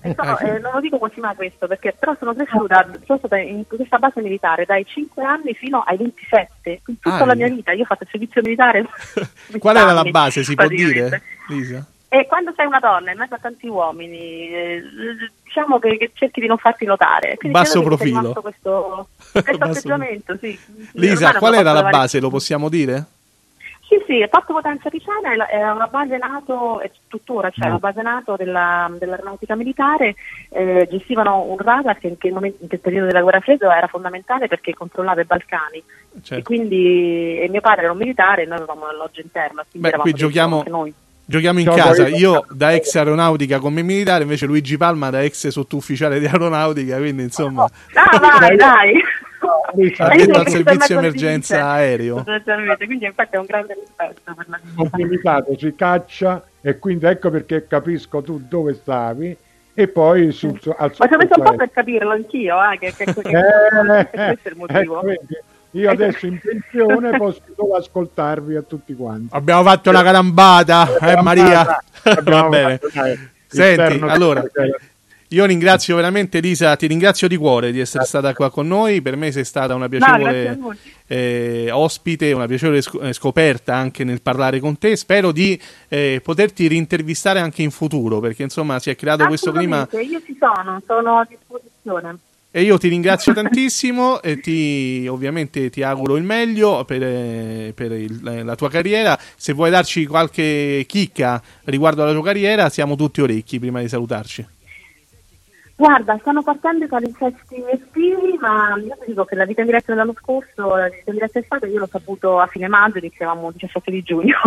Sono- 0.03 0.39
eh, 0.39 0.59
non 0.61 0.73
lo 0.75 0.81
dico 0.81 0.99
così 0.99 1.19
mai 1.21 1.35
questo, 1.35 1.67
perché 1.67 1.95
però 1.99 2.15
sono 2.19 2.33
cresciuta, 2.35 2.89
sono 3.07 3.19
stata 3.19 3.37
in 3.39 3.67
questa 3.67 3.99
base 3.99 4.21
militare 4.21 4.65
dai 4.65 4.85
5 4.87 5.25
anni 5.25 5.53
fino 5.55 5.81
ai 5.81 5.97
27, 5.97 6.81
in 6.87 6.99
tutta 7.01 7.17
Ah, 7.23 7.25
la 7.27 7.35
mia 7.35 7.49
vita. 7.49 7.73
Io 7.73 7.83
ho 7.83 7.87
fatto 7.87 8.05
il 8.05 8.09
servizio 8.11 8.41
militare. 8.43 8.87
Qual 9.59 9.77
era 9.77 9.93
la 9.93 10.05
base, 10.05 10.45
si 10.45 10.55
può 10.55 10.67
dire, 10.69 11.23
Lisa? 11.49 11.85
E 12.09 12.27
quando 12.29 12.53
sei 12.55 12.67
una 12.67 12.79
donna 12.79 13.11
in 13.11 13.19
mezzo 13.19 13.35
a 13.35 13.39
tanti 13.39 13.67
uomini, 13.67 14.49
eh, 14.49 14.83
diciamo 15.43 15.81
che, 15.81 15.97
che 15.97 16.13
cerchi 16.15 16.41
di 16.41 16.47
non 16.47 16.59
farti 16.59 16.85
notare. 16.85 17.35
Quindi 17.37 17.59
Basso 17.59 17.83
profilo. 17.83 18.33
questo, 18.41 19.09
questo 19.33 19.57
Basso- 19.59 19.71
atteggiamento, 19.79 20.37
sì. 20.41 20.57
Lisa, 20.93 21.27
Ormai 21.27 21.41
qual 21.41 21.55
era 21.55 21.73
la 21.73 21.83
base? 21.91 22.21
Lo 22.21 22.31
possiamo 22.31 22.69
dire? 22.69 23.05
Sì, 23.99 24.03
sì, 24.07 24.21
è 24.21 24.29
Porto 24.29 24.53
Potenza 24.55 24.91
Picena 24.91 25.47
è, 25.47 25.57
è 25.57 25.71
una 25.71 25.87
base 25.87 26.17
NATO, 26.17 26.81
e 26.81 26.91
tuttora 27.07 27.51
c'è 27.51 27.67
una 27.67 27.79
base 27.79 28.03
NATO 28.03 28.35
della- 28.37 28.91
dell'aeronautica 28.99 29.55
militare, 29.55 30.17
eh, 30.51 30.89
gestivano 30.91 31.43
un 31.43 31.57
radar 31.59 31.99
che 31.99 32.09
in 32.09 32.19
quel, 32.19 32.33
momento, 32.33 32.59
in 32.63 32.69
quel 32.69 32.81
periodo 32.81 33.07
della 33.07 33.23
guerra 33.23 33.41
fredda 33.41 33.77
era 33.77 33.87
fondamentale 33.87 34.49
perché 34.49 34.75
controllava 34.75 35.21
i 35.21 35.25
Balcani. 35.25 35.79
E 35.79 36.23
Certo. 36.23 36.45
quindi 36.45 37.39
e 37.41 37.49
mio 37.49 37.61
padre 37.61 37.83
era 37.85 37.93
un 37.93 37.99
militare 37.99 38.43
e 38.43 38.47
noi 38.47 38.57
avevamo 38.59 38.85
un 38.85 38.91
alloggio 38.91 39.21
interno. 39.21 39.63
quindi 39.71 39.79
Beh, 39.81 39.89
eravamo 39.89 40.11
qui 40.11 40.19
giochiamo, 40.19 40.57
anche 40.59 40.71
noi. 40.71 40.95
giochiamo 41.25 41.59
in 41.61 41.67
No, 41.67 41.75
casa. 41.75 42.09
Io 42.09 42.45
da 42.51 42.73
ex 42.75 42.95
aeronautica 42.97 43.59
come 43.61 43.83
militare, 43.83 44.23
invece 44.23 44.47
Luigi 44.47 44.77
Palma 44.77 45.11
da 45.11 45.23
ex 45.23 45.49
sottufficiale 45.49 46.19
di 46.19 46.27
aeronautica, 46.27 46.97
quindi 46.97 47.23
insomma 47.25 47.65
Ah, 47.95 48.19
vai, 48.19 48.57
dai! 48.57 48.93
Addetto 49.45 50.33
sono 50.33 50.39
al 50.39 50.49
servizio 50.51 50.99
emergenza 50.99 51.67
aereo. 51.71 52.17
sostanzialmente, 52.17 52.87
Quindi 52.87 53.05
infatti 53.07 53.35
è 53.37 53.39
un 53.39 53.45
grande 53.47 53.75
rispetto 53.75 54.35
per 54.35 54.47
la 54.49 54.61
Ho 54.77 54.89
militato, 54.93 55.57
si 55.59 55.75
caccia 55.75 56.43
e 56.61 56.79
quindi 56.79 57.07
ecco 57.07 57.31
perché 57.31 57.67
capisco 57.67 58.23
tu 58.23 58.41
dove 58.49 58.75
stavi 58.75 59.37
e 59.75 59.89
poi 59.89 60.31
sul, 60.33 60.59
su- 60.61 60.75
al 60.77 60.93
Ma 60.99 61.07
ci 61.07 61.15
ho 61.15 61.17
messo 61.19 61.33
un 61.37 61.45
po' 61.45 61.55
per 61.57 61.71
capirlo 61.71 62.11
anch'io, 62.13 62.57
eh, 62.73 62.79
che, 62.79 62.95
che, 62.97 63.05
che, 63.05 63.13
che- 63.23 63.29
Eh, 63.39 64.09
che 64.11 64.17
questo 64.25 64.49
è 64.49 64.51
il 64.51 64.57
motivo. 64.57 64.97
ecco, 64.99 65.01
vedi, 65.07 65.39
io 65.73 65.91
adesso 65.91 66.27
in 66.27 66.39
pensione 66.39 67.11
posso 67.19 67.41
solo 67.57 67.75
ascoltarvi 67.77 68.55
a 68.55 68.63
tutti 68.63 68.95
quanti. 68.95 69.29
Abbiamo 69.35 69.63
fatto 69.65 69.91
la 69.91 70.03
carambata, 70.05 70.97
eh 70.99 71.21
Maria? 71.21 71.83
Va 72.23 72.49
bene. 72.49 72.81
Senti, 73.47 74.05
allora, 74.07 74.45
io 75.35 75.45
ringrazio 75.45 75.97
veramente 75.97 76.41
Lisa, 76.41 76.77
ti 76.77 76.87
ringrazio 76.87 77.29
di 77.29 77.37
cuore 77.37 77.73
di 77.73 77.81
essere 77.81 78.05
stata 78.05 78.33
qua 78.35 78.51
con 78.51 78.67
noi, 78.67 79.03
per 79.03 79.17
me 79.17 79.33
sei 79.33 79.45
stata 79.45 79.75
una 79.75 79.85
No, 79.85 79.89
piacevole 79.91 80.57
voi. 80.61 80.77
eh, 81.07 81.69
ospite, 81.73 82.33
una 82.33 82.47
piacevole 82.47 82.83
eh, 83.03 83.13
scoperta 83.13 83.75
anche 83.75 84.05
nel 84.05 84.23
parlare 84.23 84.61
con 84.61 84.79
te, 84.79 84.97
spero 84.97 85.33
di 85.33 85.61
eh, 85.89 86.21
poterti 86.23 86.67
rintervistare 86.69 87.41
anche 87.41 87.63
in 87.63 87.71
futuro, 87.71 88.21
perché 88.21 88.43
insomma 88.45 88.79
si 88.79 88.91
è 88.91 88.97
creato 88.97 89.27
questo 89.27 89.53
clima 89.53 89.87
Io 89.93 90.23
ci 90.25 90.37
sono, 90.39 90.81
sono 90.87 91.19
a 91.19 91.27
disposizione. 91.29 92.19
e 92.51 92.63
io 92.63 92.79
ti 92.79 92.89
ringrazio 92.89 93.33
tantissimo 93.35 94.23
e 94.23 94.39
ti, 94.41 95.07
ovviamente 95.09 95.69
ti 95.71 95.83
auguro 95.83 96.17
il 96.17 96.23
meglio 96.23 96.85
per, 96.85 97.03
eh, 97.03 97.73
per 97.75 97.93
il- 97.93 98.43
la 98.45 98.55
tua 98.55 98.71
carriera. 98.71 99.19
Se 99.37 99.53
vuoi 99.53 99.71
darci 99.71 100.07
qualche 100.07 100.85
chicca 100.87 101.43
riguardo 101.65 102.03
alla 102.03 102.13
tua 102.13 102.23
carriera, 102.23 102.69
siamo 102.69 102.95
tutti 102.95 103.21
orecchi 103.21 103.59
prima 103.59 103.81
di 103.81 103.89
salutarci. 103.89 104.47
Guarda, 105.77 106.17
stanno 106.19 106.43
partendo 106.43 106.85
i 106.85 106.89
palinsesti 106.89 107.65
estivi, 107.69 108.37
ma 108.39 108.77
io 108.77 108.97
ti 109.01 109.07
dico 109.07 109.25
che 109.25 109.35
la 109.35 109.45
vita 109.45 109.61
in 109.61 109.67
diretta 109.67 109.93
dell'anno 109.93 110.15
scorso, 110.17 110.77
la 110.77 110.89
vita 110.89 111.11
in 111.11 111.15
diretta 111.15 111.41
estate, 111.41 111.67
io 111.67 111.81
l'ho 111.81 111.89
saputo 111.89 112.39
a 112.39 112.47
fine 112.47 112.69
maggio, 112.69 112.99
iniziavamo 112.99 113.49
il 113.49 113.55
17 113.55 113.91
di 113.91 114.03
giugno. 114.03 114.39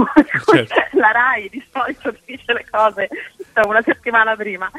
Certo. 0.45 0.73
la 0.97 1.11
RAI 1.11 1.49
di 1.49 1.63
solito 1.69 2.13
dice 2.25 2.53
le 2.53 2.65
cose 2.69 3.09
cioè, 3.53 3.65
una 3.65 3.81
settimana 3.81 4.35
prima, 4.35 4.71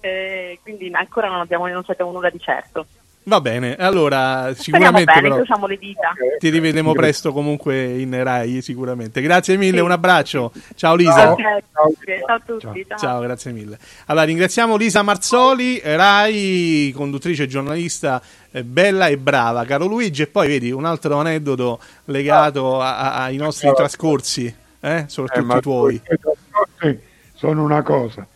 Eh, 0.00 0.58
quindi 0.62 0.88
ancora 0.92 1.28
non, 1.28 1.40
abbiamo, 1.40 1.66
non 1.68 1.84
sappiamo 1.84 2.12
nulla 2.12 2.30
di 2.30 2.38
certo. 2.38 2.86
Va 3.22 3.40
bene, 3.40 3.76
allora 3.76 4.52
sicuramente 4.54 5.12
bene, 5.12 5.28
però, 5.44 5.66
le 5.66 5.76
dita. 5.76 6.12
ti 6.38 6.48
rivedremo 6.48 6.92
presto 6.92 7.32
comunque 7.32 7.98
in 8.00 8.18
Rai, 8.24 8.62
sicuramente. 8.62 9.20
Grazie 9.20 9.56
mille, 9.58 9.80
un 9.80 9.90
abbraccio. 9.90 10.50
Ciao 10.74 10.94
Lisa. 10.96 11.30
Ok, 11.32 11.40
ok, 11.72 12.18
ciao 12.26 12.36
a 12.36 12.40
tutti. 12.44 12.84
ciao. 12.88 12.98
Ciao, 12.98 13.20
grazie 13.20 13.52
mille. 13.52 13.78
Allora, 14.06 14.24
ringraziamo 14.24 14.74
Lisa 14.76 15.02
Marzoli, 15.02 15.80
Rai, 15.84 16.92
conduttrice 16.96 17.42
e 17.42 17.46
giornalista 17.46 18.20
eh, 18.50 18.64
bella 18.64 19.06
e 19.08 19.18
brava, 19.18 19.64
caro 19.66 19.84
Luigi. 19.84 20.22
E 20.22 20.26
poi 20.26 20.48
vedi 20.48 20.70
un 20.72 20.86
altro 20.86 21.18
aneddoto 21.18 21.78
legato 22.06 22.80
a- 22.80 22.96
a- 23.12 23.22
ai 23.24 23.36
nostri 23.36 23.70
trascorsi, 23.74 24.46
eh, 24.80 24.94
Eh, 24.96 25.04
soprattutto 25.08 25.46
ma 25.46 25.56
i 25.56 25.60
tuoi. 25.60 26.00
sono 27.34 27.62
una 27.62 27.82
cosa. 27.82 28.26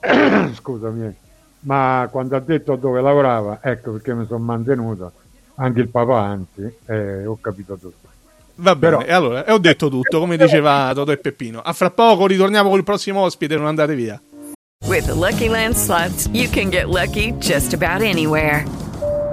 Scusami, 0.54 1.14
ma 1.60 2.08
quando 2.10 2.36
ha 2.36 2.40
detto 2.40 2.76
dove 2.76 3.00
lavorava, 3.00 3.58
ecco 3.62 3.92
perché 3.92 4.14
mi 4.14 4.26
sono 4.26 4.42
mantenuto, 4.44 5.12
anche 5.56 5.80
il 5.80 5.88
papà 5.88 6.18
anzi, 6.20 6.72
eh, 6.86 7.26
ho 7.26 7.38
capito 7.40 7.74
tutto. 7.76 8.08
Va 8.56 8.76
bene, 8.76 8.96
Però- 8.98 9.08
e 9.08 9.12
allora, 9.14 9.44
e 9.44 9.52
ho 9.52 9.58
detto 9.58 9.88
tutto, 9.88 10.18
come 10.18 10.36
diceva 10.36 10.90
Totò 10.94 11.12
e 11.12 11.16
Peppino. 11.16 11.60
A 11.60 11.72
fra 11.72 11.90
poco 11.90 12.26
ritorniamo 12.26 12.68
col 12.68 12.84
prossimo 12.84 13.20
ospite, 13.20 13.56
non 13.56 13.66
andate 13.66 13.94
via. 13.94 14.20
With 14.86 15.06
the 15.06 15.14
Lucky 15.14 15.48
Land 15.48 15.74
slots, 15.74 16.28
you 16.32 16.48
can 16.50 16.68
get 16.70 16.88
lucky 16.88 17.32
just 17.38 17.72
about 17.74 18.02
anywhere. 18.02 18.64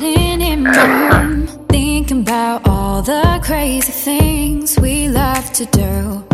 Sitting 0.00 0.40
in 0.40 0.62
my 0.62 1.08
room, 1.10 1.46
thinking 1.68 2.22
about 2.22 2.66
all 2.66 3.02
the 3.02 3.38
crazy 3.44 3.92
things 3.92 4.78
we 4.80 5.10
love 5.10 5.52
to 5.52 5.66
do. 5.66 6.24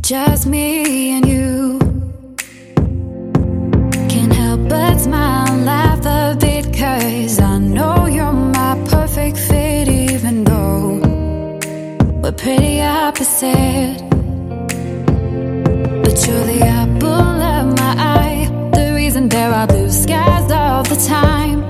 Just 0.00 0.48
me 0.48 1.12
and 1.12 1.24
you. 1.24 1.78
Can't 4.08 4.32
help 4.32 4.68
but 4.68 4.98
smile 4.98 5.52
and 5.52 5.64
laugh 5.64 6.04
a 6.04 6.36
bit, 6.36 6.64
cause 6.76 7.38
I 7.38 7.58
know 7.58 8.06
you're 8.06 8.32
my 8.32 8.74
perfect 8.90 9.38
fit, 9.38 9.86
even 9.86 10.42
though 10.42 10.98
we're 12.22 12.32
pretty 12.32 12.82
opposite. 12.82 14.02
But 16.02 16.16
you're 16.26 16.46
the 16.52 16.60
apple 16.80 17.36
of 17.54 17.78
my 17.78 17.94
eye, 18.16 18.70
the 18.74 18.94
reason 18.96 19.28
there 19.28 19.52
are 19.52 19.68
blue 19.68 19.90
skies 19.90 20.50
all 20.50 20.82
the 20.82 20.96
time, 21.06 21.62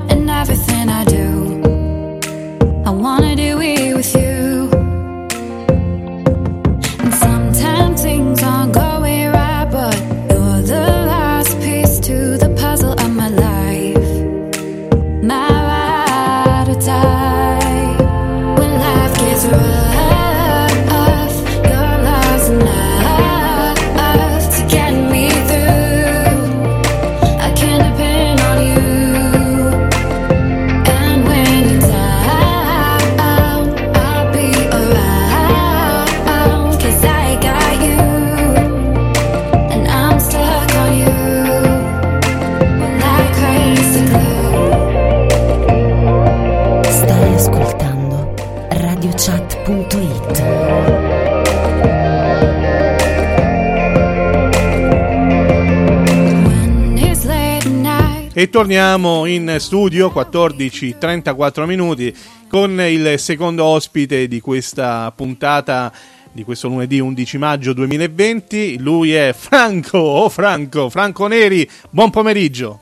E 58.43 58.51
torniamo 58.51 59.25
in 59.27 59.55
studio 59.61 60.11
14:34 60.11 61.65
minuti 61.65 62.13
con 62.49 62.73
il 62.81 63.17
secondo 63.21 63.65
ospite 63.67 64.27
di 64.27 64.41
questa 64.41 65.13
puntata 65.15 65.93
di 66.33 66.43
questo 66.43 66.67
lunedì 66.67 66.99
11 66.99 67.39
maggio 67.39 67.73
2020. 67.73 68.81
Lui 68.81 69.15
è 69.15 69.33
Franco, 69.33 69.99
oh 69.99 70.29
Franco, 70.29 70.91
Franco 70.91 71.29
Neri. 71.29 71.71
Buon 71.89 72.11
pomeriggio. 72.11 72.81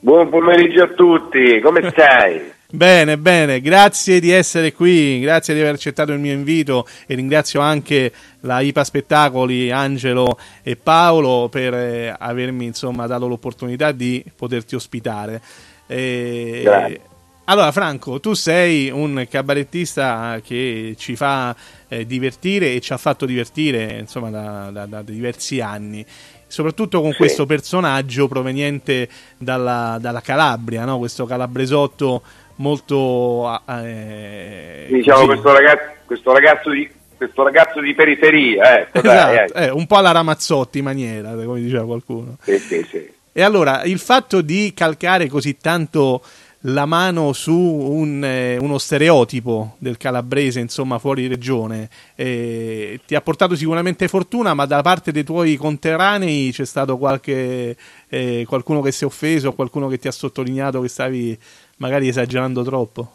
Buon 0.00 0.28
pomeriggio 0.30 0.82
a 0.82 0.88
tutti, 0.88 1.60
come 1.60 1.88
stai? 1.94 2.54
Bene, 2.68 3.16
bene, 3.16 3.60
grazie 3.60 4.18
di 4.18 4.30
essere 4.30 4.72
qui, 4.72 5.20
grazie 5.20 5.54
di 5.54 5.60
aver 5.60 5.74
accettato 5.74 6.10
il 6.12 6.18
mio 6.18 6.32
invito 6.32 6.84
e 7.06 7.14
ringrazio 7.14 7.60
anche 7.60 8.12
la 8.40 8.58
IPA 8.60 8.82
Spettacoli, 8.82 9.70
Angelo 9.70 10.36
e 10.64 10.74
Paolo 10.74 11.48
per 11.48 11.72
eh, 11.74 12.14
avermi 12.18 12.64
insomma 12.64 13.06
dato 13.06 13.28
l'opportunità 13.28 13.92
di 13.92 14.24
poterti 14.34 14.74
ospitare. 14.74 15.40
E- 15.86 16.62
Grazie. 16.64 17.00
allora 17.44 17.70
Franco, 17.70 18.18
tu 18.18 18.34
sei 18.34 18.90
un 18.90 19.24
cabarettista 19.30 20.40
che 20.42 20.96
ci 20.98 21.14
fa 21.14 21.54
eh, 21.86 22.04
divertire 22.04 22.74
e 22.74 22.80
ci 22.80 22.92
ha 22.92 22.96
fatto 22.96 23.26
divertire 23.26 23.96
insomma 24.00 24.30
da, 24.30 24.70
da- 24.72 24.86
da 24.86 25.02
diversi 25.02 25.60
anni. 25.60 26.04
Soprattutto 26.48 27.00
con 27.00 27.10
Sì. 27.12 27.16
questo 27.16 27.46
personaggio 27.46 28.26
proveniente 28.28 29.08
dalla, 29.36 29.98
dalla 30.00 30.20
Calabria, 30.20 30.84
no? 30.84 30.98
questo 30.98 31.26
calabresotto 31.26 32.22
molto 32.56 33.60
eh, 33.68 34.86
Diciamo 34.88 35.26
così. 35.26 35.40
questo 35.40 35.52
ragazzo, 35.52 35.92
questo 36.06 36.32
ragazzo 36.32 36.70
di 36.70 36.90
questo 37.16 37.42
ragazzo 37.42 37.80
di 37.80 37.94
periferia, 37.94 38.80
ecco, 38.80 39.00
dai, 39.00 39.44
Esatto, 39.44 39.54
eh. 39.54 39.64
eh, 39.64 39.70
un 39.70 39.86
po' 39.86 39.96
alla 39.96 40.12
Ramazzotti 40.12 40.82
maniera, 40.82 41.30
come 41.32 41.60
diceva 41.60 41.84
qualcuno. 41.84 42.36
Sì, 42.42 42.58
sì, 42.58 42.86
sì. 42.88 43.10
E 43.32 43.42
allora, 43.42 43.82
il 43.84 43.98
fatto 43.98 44.40
di 44.40 44.72
calcare 44.74 45.28
così 45.28 45.56
tanto 45.58 46.22
la 46.60 46.86
mano 46.86 47.32
su 47.32 47.52
un, 47.54 48.24
eh, 48.24 48.56
uno 48.56 48.78
stereotipo 48.78 49.76
del 49.78 49.96
calabrese, 49.96 50.60
insomma, 50.60 50.98
fuori 50.98 51.26
regione, 51.26 51.88
eh, 52.14 53.00
ti 53.06 53.14
ha 53.14 53.20
portato 53.20 53.54
sicuramente 53.54 54.08
fortuna, 54.08 54.54
ma 54.54 54.64
da 54.64 54.82
parte 54.82 55.12
dei 55.12 55.22
tuoi 55.22 55.56
conterranei 55.56 56.50
c'è 56.50 56.64
stato 56.64 56.96
qualche, 56.96 57.76
eh, 58.08 58.44
qualcuno 58.48 58.80
che 58.80 58.90
si 58.90 59.04
è 59.04 59.06
offeso, 59.06 59.52
qualcuno 59.52 59.86
che 59.88 59.98
ti 59.98 60.08
ha 60.08 60.12
sottolineato 60.12 60.80
che 60.80 60.88
stavi 60.88 61.38
magari 61.76 62.08
esagerando 62.08 62.62
troppo? 62.62 63.10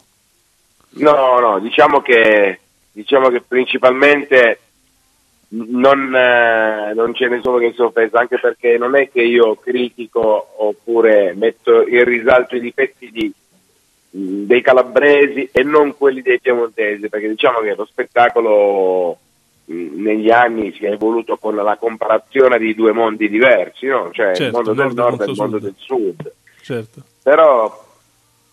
No, 0.94 1.38
no, 1.38 1.58
diciamo 1.58 2.00
che 2.00 2.58
diciamo 2.92 3.28
che 3.30 3.40
principalmente 3.40 4.58
non, 5.54 6.14
eh, 6.14 6.92
non 6.94 7.14
ce 7.14 7.28
ne 7.28 7.40
sono 7.42 7.58
che 7.58 7.72
si 7.74 7.80
è 7.80 7.84
offeso, 7.84 8.16
anche 8.16 8.38
perché 8.38 8.76
non 8.78 8.96
è 8.96 9.10
che 9.10 9.22
io 9.22 9.54
critico 9.56 10.54
oppure 10.58 11.34
metto 11.34 11.86
in 11.86 12.04
risalto 12.04 12.56
i 12.56 12.60
difetti 12.60 13.10
di- 13.10 13.32
dei 14.14 14.60
calabresi 14.60 15.48
e 15.52 15.62
non 15.62 15.96
quelli 15.96 16.20
dei 16.22 16.40
piemontesi, 16.40 17.08
perché 17.08 17.28
diciamo 17.28 17.60
che 17.60 17.74
lo 17.74 17.86
spettacolo 17.86 19.16
mh, 19.66 20.02
negli 20.02 20.30
anni 20.30 20.72
si 20.74 20.84
è 20.84 20.90
evoluto 20.92 21.36
con 21.38 21.54
la 21.54 21.76
comparazione 21.76 22.58
di 22.58 22.74
due 22.74 22.92
mondi 22.92 23.28
diversi, 23.30 23.86
no? 23.86 24.10
cioè 24.12 24.30
il 24.30 24.36
Certo, 24.36 24.56
mondo 24.56 24.72
del 24.74 24.92
nord 24.92 24.96
nord 24.96 25.20
e 25.20 25.24
il 25.30 25.36
mondo 25.36 25.58
sud. 25.58 25.62
del 25.64 25.74
sud. 25.78 26.32
Certo. 26.62 27.02
Però 27.22 27.84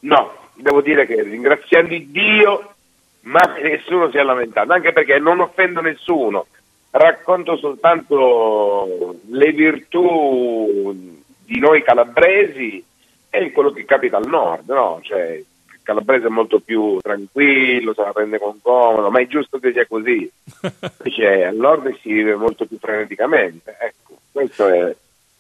no, 0.02 0.34
devo 0.56 0.82
dire 0.82 1.06
che 1.06 1.22
ringraziando 1.22 1.96
Dio 2.08 2.74
mai 3.22 3.64
nessuno 3.64 4.10
si 4.10 4.18
è 4.18 4.24
lamentato, 4.24 4.74
anche 4.74 4.94
perché 4.94 5.20
non 5.20 5.40
offendo 5.40 5.82
nessuno, 5.82 6.48
racconto 6.92 7.58
soltanto 7.58 9.18
le 9.30 9.52
virtù 9.52 11.16
di 11.46 11.60
noi 11.60 11.84
calabresi 11.84 12.84
e 13.30 13.52
quello 13.52 13.72
che 13.72 13.86
capita 13.86 14.18
al 14.18 14.28
nord, 14.28 14.70
no? 14.70 15.00
Cioè, 15.04 15.34
il 15.34 15.80
calabrese 15.84 16.28
è 16.28 16.30
molto 16.30 16.60
più 16.60 17.00
tranquillo, 17.00 17.94
se 17.94 18.02
la 18.02 18.12
prende 18.12 18.40
con 18.40 18.60
comodo, 18.62 19.10
ma 19.10 19.20
è 19.20 19.28
giusto 19.28 19.60
che 19.60 19.72
sia 19.72 19.86
così. 19.86 20.30
Invece 21.04 21.46
al 21.46 21.56
nord 21.56 21.96
si 22.02 22.12
vive 22.12 22.36
molto 22.36 22.66
più 22.66 22.78
freneticamente, 22.80 23.76
ecco, 23.80 24.18
questo 24.32 24.68
è 24.68 24.96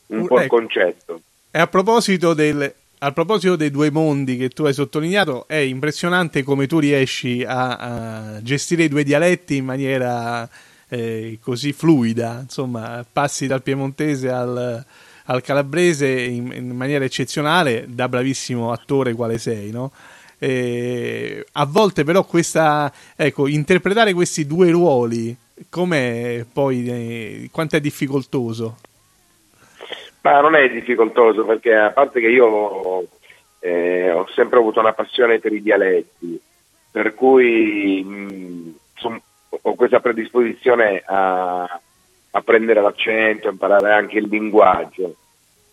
un 0.07 0.28
po' 0.28 0.38
il 0.38 0.43
ecco. 0.43 0.55
concetto. 0.55 1.22
E 1.51 1.60
a 1.60 1.68
proposito, 1.68 2.36
del, 2.36 2.72
a 3.02 3.12
proposito 3.14 3.56
dei 3.56 3.72
due 3.72 3.91
mondi 3.91 4.36
che 4.36 4.50
tu 4.50 4.66
hai 4.66 4.74
sottolineato, 4.74 5.47
è 5.47 5.56
impressionante 5.56 6.43
come 6.43 6.68
tu 6.68 6.80
riesci 6.80 7.43
a, 7.45 7.76
a 7.76 8.41
gestire 8.41 8.84
i 8.84 8.89
due 8.89 9.04
dialetti 9.04 9.56
in 9.56 9.66
maniera 9.66 10.47
eh, 10.89 11.39
così 11.41 11.72
fluida, 11.72 12.39
insomma, 12.41 13.06
passi 13.10 13.47
dal 13.47 13.64
piemontese 13.64 14.30
al, 14.30 14.86
al 15.26 15.41
calabrese 15.41 16.10
in, 16.10 16.52
in 16.54 16.76
maniera 16.76 17.06
eccezionale, 17.06 17.86
da 17.88 18.10
bravissimo 18.10 18.72
attore 18.72 19.14
quale 19.14 19.38
sei, 19.38 19.72
no? 19.72 19.91
E 20.38 21.45
a 21.54 21.66
volte 21.66 22.04
però 22.04 22.26
questa, 22.26 22.91
ecco, 23.16 23.47
interpretare 23.47 24.14
questi 24.14 24.45
due 24.45 24.72
ruoli, 24.72 25.36
com'è 25.70 26.45
poi, 26.52 26.89
eh, 26.89 27.50
quanto 27.52 27.78
è 27.78 27.82
difficoltoso? 27.82 28.78
Ma 30.22 30.41
non 30.41 30.55
è 30.55 30.70
difficoltoso 30.70 31.45
perché 31.45 31.74
a 31.74 31.91
parte 31.91 32.20
che 32.20 32.28
io 32.28 33.05
eh, 33.59 34.11
ho 34.11 34.28
sempre 34.34 34.59
avuto 34.59 34.80
una 34.80 34.93
passione 34.93 35.39
per 35.39 35.53
i 35.53 35.61
dialetti, 35.61 36.39
per 36.91 37.13
cui 37.13 38.03
mh, 38.03 38.76
son- 38.95 39.22
ho 39.49 39.76
questa 39.76 39.99
predisposizione 39.99 41.01
a, 41.05 41.63
a 42.32 42.41
prendere 42.41 42.82
l'accento, 42.82 43.47
a 43.47 43.51
imparare 43.51 43.91
anche 43.93 44.17
il 44.17 44.28
linguaggio. 44.30 45.15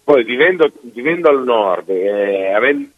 Poi 0.05 0.23
vivendo, 0.23 0.71
vivendo 0.83 1.29
al 1.29 1.43
nord 1.43 1.89
e 1.89 2.53
avendo, 2.53 2.89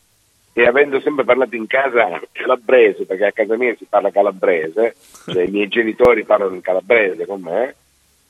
e 0.53 0.67
avendo 0.67 1.01
sempre 1.01 1.25
parlato 1.25 1.57
in 1.57 1.67
casa 1.67 2.21
calabrese, 2.33 3.07
perché 3.07 3.27
a 3.27 3.33
casa 3.33 3.57
mia 3.57 3.75
si 3.77 3.87
parla 3.89 4.11
calabrese, 4.11 4.95
cioè 5.25 5.45
i 5.45 5.51
miei 5.51 5.69
genitori 5.69 6.25
parlano 6.25 6.55
in 6.55 6.61
calabrese 6.61 7.25
con 7.25 7.41
me, 7.41 7.75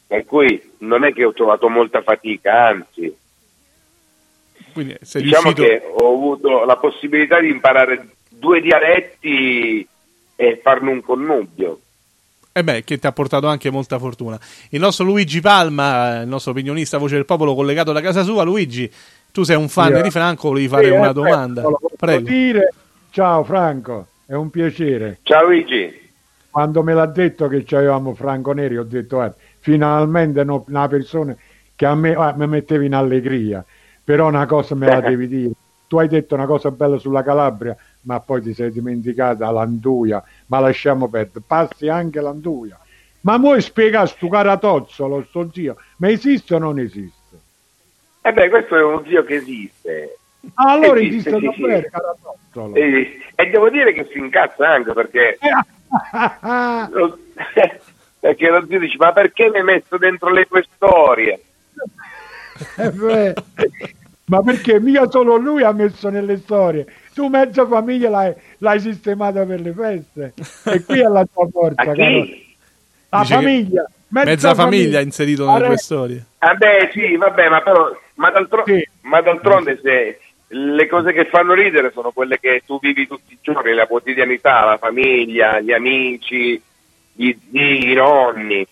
per 0.09 0.24
cui 0.24 0.61
non 0.78 1.04
è 1.04 1.12
che 1.12 1.24
ho 1.24 1.32
trovato 1.34 1.68
molta 1.68 2.02
fatica, 2.02 2.68
anzi, 2.68 3.14
Quindi 4.72 4.96
sei 5.02 5.22
diciamo 5.22 5.52
riuscito... 5.52 5.68
che 5.68 5.82
ho 5.86 6.12
avuto 6.12 6.64
la 6.64 6.76
possibilità 6.76 7.38
di 7.40 7.50
imparare 7.50 8.09
due 8.28 8.61
dialetti 8.61 9.86
e 10.34 10.61
farne 10.62 10.90
un 10.90 11.02
connubio. 11.02 11.80
E 12.52 12.64
beh, 12.64 12.82
che 12.84 12.98
ti 12.98 13.06
ha 13.06 13.12
portato 13.12 13.46
anche 13.46 13.70
molta 13.70 13.98
fortuna. 13.98 14.38
Il 14.70 14.80
nostro 14.80 15.04
Luigi 15.04 15.40
Palma, 15.40 16.22
il 16.22 16.28
nostro 16.28 16.52
opinionista 16.52 16.98
voce 16.98 17.14
del 17.16 17.24
popolo 17.26 17.54
collegato 17.54 17.92
da 17.92 18.00
casa 18.00 18.22
sua, 18.22 18.42
Luigi, 18.44 18.90
tu 19.30 19.42
sei 19.42 19.56
un 19.56 19.68
fan 19.68 19.92
Io- 19.92 20.02
di 20.02 20.11
Franco, 20.11 20.48
volevi 20.48 20.68
fare 20.68 20.86
Sì, 20.86 20.90
una 20.90 21.11
eh, 21.11 21.12
domanda. 21.12 21.62
posso 21.62 21.90
Prego. 21.96 22.28
dire. 22.28 22.72
Ciao 23.11 23.44
Franco, 23.44 24.06
è 24.26 24.32
un 24.34 24.48
piacere. 24.50 25.18
Ciao 25.22 25.44
Luigi. 25.44 26.06
Quando 26.50 26.82
me 26.82 26.94
l'ha 26.94 27.06
detto 27.06 27.46
che 27.46 27.64
avevamo 27.76 28.14
Franco 28.14 28.52
Neri, 28.52 28.76
ho 28.78 28.82
detto 28.84 29.16
guarda, 29.16 29.36
finalmente 29.68 30.42
no- 30.44 30.64
una 30.66 30.88
persona 30.88 31.36
che 31.76 31.84
a 31.84 31.94
me 31.94 32.14
ah, 32.14 32.32
mi 32.34 32.46
metteva 32.46 32.84
in 32.84 32.94
allegria. 32.94 33.62
Però 34.02 34.26
una 34.26 34.46
cosa 34.46 34.74
me 34.74 34.86
la 34.86 35.00
devi 35.00 35.28
dire. 35.28 35.50
Tu 35.86 35.98
hai 35.98 36.08
detto 36.08 36.34
una 36.34 36.46
cosa 36.46 36.70
bella 36.70 36.96
sulla 36.98 37.22
Calabria, 37.22 37.76
ma 38.02 38.18
poi 38.20 38.40
ti 38.40 38.54
sei 38.54 38.70
dimenticata 38.70 39.50
l'Anduia, 39.50 40.22
ma 40.46 40.60
lasciamo 40.60 41.08
perdere. 41.08 41.44
Passi 41.46 41.88
anche 41.88 42.20
l'Anduia. 42.20 42.78
Ma 43.22 43.36
vuoi 43.36 43.60
spiegare 43.60 44.06
sto 44.06 44.28
caratozzolo, 44.28 45.24
sto 45.28 45.50
zio? 45.52 45.76
Ma 45.98 46.08
esiste 46.08 46.54
o 46.54 46.58
non 46.58 46.78
esiste? 46.78 47.36
E 48.22 48.32
beh, 48.32 48.48
questo 48.48 48.76
è 48.76 48.82
uno 48.82 49.02
zio 49.06 49.22
che 49.24 49.34
esiste. 49.34 50.18
Ah, 50.54 50.72
allora 50.72 51.00
Esiste, 51.00 51.30
esiste 51.30 51.50
sì, 51.50 51.60
davvero 51.60 51.82
sì. 51.82 51.90
caratozzolo. 51.90 52.74
E, 52.74 53.18
e 53.34 53.46
devo 53.50 53.68
dire 53.68 53.92
che 53.92 54.08
si 54.10 54.18
incazza 54.18 54.68
anche 54.68 54.92
perché 54.92 55.38
lo, 56.90 57.18
perché 58.20 58.48
lo 58.50 58.64
zio 58.66 58.78
dice 58.78 58.96
ma 58.98 59.12
perché 59.12 59.50
mi 59.50 59.58
hai 59.58 59.64
messo 59.64 59.96
dentro 59.96 60.30
le 60.30 60.44
tue 60.44 60.64
storie? 60.74 61.40
Eh 62.76 63.34
ma 64.28 64.42
perché 64.42 64.78
mica 64.78 65.08
solo 65.08 65.36
lui 65.36 65.62
ha 65.62 65.72
messo 65.72 66.10
nelle 66.10 66.36
storie, 66.36 66.86
tu 67.14 67.28
mezza 67.28 67.66
famiglia 67.66 68.10
l'hai, 68.10 68.34
l'hai 68.58 68.78
sistemata 68.78 69.44
per 69.46 69.60
le 69.60 69.72
feste 69.72 70.34
e 70.64 70.84
qui 70.84 71.00
è 71.00 71.04
la 71.08 71.26
tua 71.32 71.48
forza, 71.50 71.80
A 71.90 71.92
chi? 71.94 71.96
caro. 71.96 72.26
La 73.10 73.18
Dice 73.20 73.34
famiglia, 73.34 73.90
Mezza 74.10 74.54
famiglia 74.54 75.00
inserito 75.00 75.50
nelle 75.50 75.66
tue 75.66 75.76
storie. 75.78 76.24
Ah 76.38 76.54
beh 76.54 76.90
sì, 76.92 77.16
vabbè, 77.16 77.48
ma 77.48 77.60
però 77.62 77.90
ma, 78.14 78.30
d'altro- 78.30 78.64
ma 79.02 79.20
d'altronde 79.20 79.80
se 79.82 80.18
le 80.48 80.86
cose 80.86 81.12
che 81.12 81.26
fanno 81.26 81.52
ridere 81.54 81.90
sono 81.90 82.10
quelle 82.10 82.38
che 82.38 82.62
tu 82.66 82.78
vivi 82.80 83.06
tutti 83.06 83.32
i 83.32 83.38
giorni, 83.40 83.74
la 83.74 83.86
quotidianità, 83.86 84.64
la 84.64 84.78
famiglia, 84.78 85.60
gli 85.60 85.72
amici, 85.72 86.60
gli 87.18 87.36
zii, 87.50 87.90
i 87.90 87.94
nonni. 87.94 88.66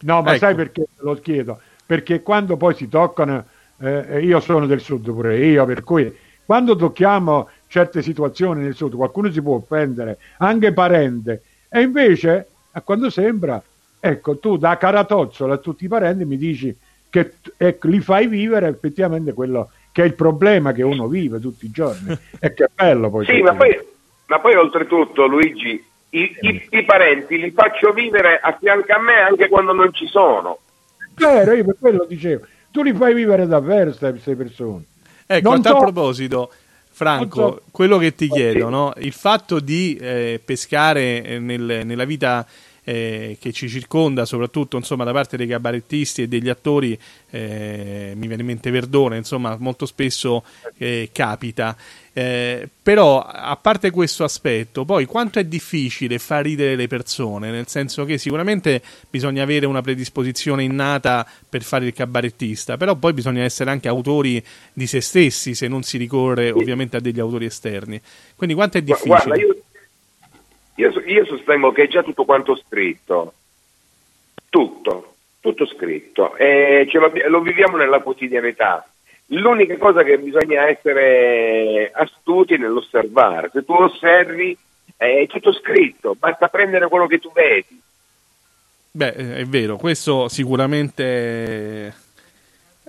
No, 0.00 0.20
ma 0.22 0.30
Ecco. 0.30 0.38
sai 0.38 0.54
perché 0.56 0.82
te 0.82 1.02
lo 1.02 1.14
chiedo? 1.14 1.60
Perché 1.86 2.22
quando 2.22 2.56
poi 2.56 2.74
si 2.74 2.88
toccano, 2.88 3.44
eh, 3.78 4.20
io 4.24 4.40
sono 4.40 4.66
del 4.66 4.80
sud 4.80 5.12
pure 5.12 5.38
io, 5.38 5.64
per 5.64 5.84
cui 5.84 6.12
quando 6.44 6.74
tocchiamo 6.74 7.48
certe 7.68 8.02
situazioni 8.02 8.62
nel 8.62 8.74
sud 8.74 8.96
qualcuno 8.96 9.30
si 9.30 9.40
può 9.40 9.54
offendere, 9.54 10.18
anche 10.38 10.72
parente, 10.72 11.42
e 11.68 11.82
invece 11.82 12.48
a 12.72 12.80
quando 12.80 13.10
sembra, 13.10 13.62
ecco, 14.00 14.38
tu 14.38 14.56
da 14.56 14.76
caratozzola 14.76 15.54
a 15.54 15.58
tutti 15.58 15.84
i 15.84 15.88
parenti 15.88 16.24
mi 16.24 16.36
dici 16.36 16.76
che 17.08 17.34
ecco, 17.56 17.86
li 17.86 18.00
fai 18.00 18.26
vivere 18.26 18.66
effettivamente 18.68 19.34
quello 19.34 19.70
che 19.92 20.02
è 20.02 20.06
il 20.06 20.14
problema 20.14 20.72
che 20.72 20.82
uno 20.82 21.06
vive 21.06 21.38
tutti 21.38 21.66
i 21.66 21.70
giorni. 21.70 22.18
e 22.40 22.54
che 22.54 22.68
bello 22.74 23.08
poi. 23.08 23.24
Sì, 23.26 23.40
ma 23.40 23.54
poi, 23.54 23.78
ma 24.26 24.40
poi 24.40 24.54
oltretutto 24.56 25.26
Luigi, 25.26 25.84
i, 26.14 26.36
i- 26.40 26.66
i 26.70 26.84
parenti 26.84 27.38
li 27.38 27.50
faccio 27.50 27.92
vivere 27.92 28.38
a 28.42 28.56
fianco 28.58 28.92
a 28.92 28.98
me 29.00 29.14
anche 29.20 29.48
quando 29.48 29.72
non 29.72 29.92
ci 29.92 30.06
sono. 30.06 30.58
Vero, 31.14 31.52
io 31.52 31.64
per 31.64 31.76
quello 31.78 32.04
dicevo, 32.08 32.46
tu 32.70 32.82
li 32.82 32.92
fai 32.94 33.14
vivere 33.14 33.46
davvero 33.46 33.92
queste 33.94 34.34
persone. 34.34 34.84
Ecco, 35.26 35.48
Non 35.50 35.58
a 35.58 35.62
tal 35.62 35.72
so- 35.74 35.78
proposito, 35.80 36.52
Franco, 36.90 37.36
so- 37.40 37.62
quello 37.70 37.98
che 37.98 38.14
ti 38.14 38.28
chiedo, 38.28 38.68
no? 38.68 38.92
il 38.98 39.12
fatto 39.12 39.60
di 39.60 39.96
eh, 40.00 40.40
pescare 40.44 41.22
eh, 41.24 41.38
nel- 41.38 41.82
nella 41.84 42.04
vita 42.04 42.46
eh, 42.84 43.36
che 43.40 43.52
ci 43.52 43.68
circonda, 43.68 44.24
soprattutto 44.24 44.76
insomma, 44.76 45.04
da 45.04 45.12
parte 45.12 45.36
dei 45.36 45.46
cabarettisti 45.46 46.22
e 46.22 46.28
degli 46.28 46.48
attori, 46.48 46.98
eh, 47.30 48.12
mi 48.16 48.26
viene 48.26 48.42
in 48.42 48.48
mente 48.48 48.70
Verdone, 48.70 49.16
insomma, 49.16 49.56
molto 49.58 49.86
spesso 49.86 50.42
eh, 50.78 51.08
capita. 51.12 51.76
Eh, 52.14 52.68
però, 52.82 53.22
a 53.22 53.56
parte 53.56 53.90
questo 53.90 54.22
aspetto, 54.22 54.84
poi 54.84 55.06
quanto 55.06 55.38
è 55.38 55.44
difficile 55.44 56.18
far 56.18 56.44
ridere 56.44 56.76
le 56.76 56.86
persone, 56.86 57.50
nel 57.50 57.68
senso 57.68 58.04
che 58.04 58.18
sicuramente 58.18 58.82
bisogna 59.08 59.42
avere 59.42 59.64
una 59.64 59.80
predisposizione 59.80 60.62
innata 60.62 61.26
per 61.48 61.62
fare 61.62 61.86
il 61.86 61.94
cabarettista, 61.94 62.76
però 62.76 62.96
poi 62.96 63.14
bisogna 63.14 63.42
essere 63.42 63.70
anche 63.70 63.88
autori 63.88 64.44
di 64.74 64.86
se 64.86 65.00
stessi 65.00 65.54
se 65.54 65.68
non 65.68 65.82
si 65.82 65.96
ricorre 65.96 66.50
ovviamente 66.50 66.98
a 66.98 67.00
degli 67.00 67.20
autori 67.20 67.46
esterni. 67.46 67.98
Quindi 68.36 68.54
quanto 68.54 68.76
è 68.76 68.82
difficile? 68.82 69.08
Guarda, 69.08 69.36
io, 69.36 69.56
io, 70.74 71.02
io 71.06 71.24
sostengo 71.24 71.72
che 71.72 71.84
è 71.84 71.88
già 71.88 72.02
tutto 72.02 72.26
quanto 72.26 72.56
scritto. 72.56 73.32
Tutto, 74.50 75.14
tutto 75.40 75.64
scritto. 75.64 76.36
E 76.36 76.86
ce 76.90 76.98
lo, 76.98 77.10
lo 77.28 77.40
viviamo 77.40 77.78
nella 77.78 78.00
quotidianità. 78.00 78.86
L'unica 79.34 79.76
cosa 79.78 80.02
che 80.02 80.18
bisogna 80.18 80.68
essere 80.68 81.90
astuti 81.92 82.56
nell'osservare. 82.58 83.50
Se 83.52 83.64
tu 83.64 83.72
osservi 83.72 84.56
è 84.96 85.26
tutto 85.28 85.52
scritto, 85.52 86.14
basta 86.18 86.48
prendere 86.48 86.88
quello 86.88 87.06
che 87.06 87.18
tu 87.18 87.32
vedi. 87.32 87.80
Beh, 88.90 89.08
eh, 89.16 89.36
è 89.36 89.44
vero, 89.44 89.76
questo 89.76 90.28
sicuramente... 90.28 91.04
eh, 91.04 91.92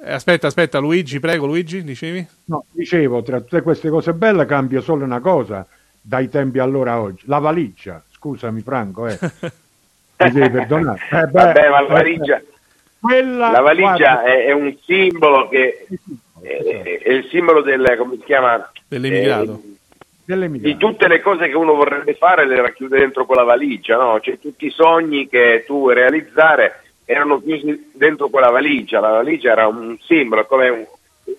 Aspetta, 0.05 0.47
aspetta, 0.47 0.79
Luigi, 0.79 1.21
prego, 1.21 1.45
Luigi, 1.45 1.81
dicevi? 1.81 2.27
No, 2.45 2.65
dicevo, 2.71 3.23
tra 3.23 3.39
tutte 3.39 3.61
queste 3.61 3.89
cose 3.89 4.11
belle 4.13 4.45
cambia 4.45 4.81
solo 4.81 5.05
una 5.05 5.21
cosa 5.21 5.65
dai 6.01 6.27
tempi 6.27 6.59
allora 6.59 6.93
a 6.93 7.01
oggi, 7.01 7.23
la 7.27 7.39
valigia. 7.39 8.03
Scusami 8.11 8.59
Franco, 8.61 9.07
eh. 9.07 9.17
Mi 10.17 10.31
devi 10.31 10.49
perdonare. 10.49 10.99
Eh, 11.09 11.25
beh, 11.25 11.31
Vabbè, 11.31 11.69
ma 11.69 11.81
la 11.81 11.87
eh, 11.87 11.91
valigia, 11.93 12.41
quella, 12.99 13.51
la 13.51 13.59
valigia 13.61 13.87
guarda, 13.95 14.23
è, 14.23 14.45
è 14.45 14.51
un 14.51 14.75
simbolo 14.83 15.47
che 15.47 15.87
è, 16.43 16.99
è 17.03 17.11
il 17.11 17.27
simbolo 17.29 17.61
del, 17.61 17.95
come 17.97 18.15
si 18.19 18.23
chiama? 18.25 18.71
Dell'emigrato. 18.87 19.61
Eh, 19.65 19.71
di 20.25 20.77
tutte 20.77 21.07
le 21.09 21.19
cose 21.21 21.49
che 21.49 21.55
uno 21.55 21.73
vorrebbe 21.75 22.13
fare 22.13 22.47
le 22.47 22.61
racchiude 22.61 22.97
dentro 22.97 23.25
quella 23.25 23.43
valigia, 23.43 23.97
no? 23.97 24.19
Cioè 24.21 24.39
tutti 24.39 24.67
i 24.67 24.71
sogni 24.71 25.27
che 25.27 25.63
tu 25.67 25.79
vuoi 25.79 25.95
realizzare 25.95 26.81
erano 27.05 27.41
chiusi 27.41 27.91
dentro 27.93 28.29
quella 28.29 28.49
valigia, 28.49 29.01
la 29.01 29.09
valigia 29.09 29.51
era 29.51 29.67
un 29.67 29.97
simbolo, 30.01 30.45
come 30.45 30.69
un- 30.69 30.85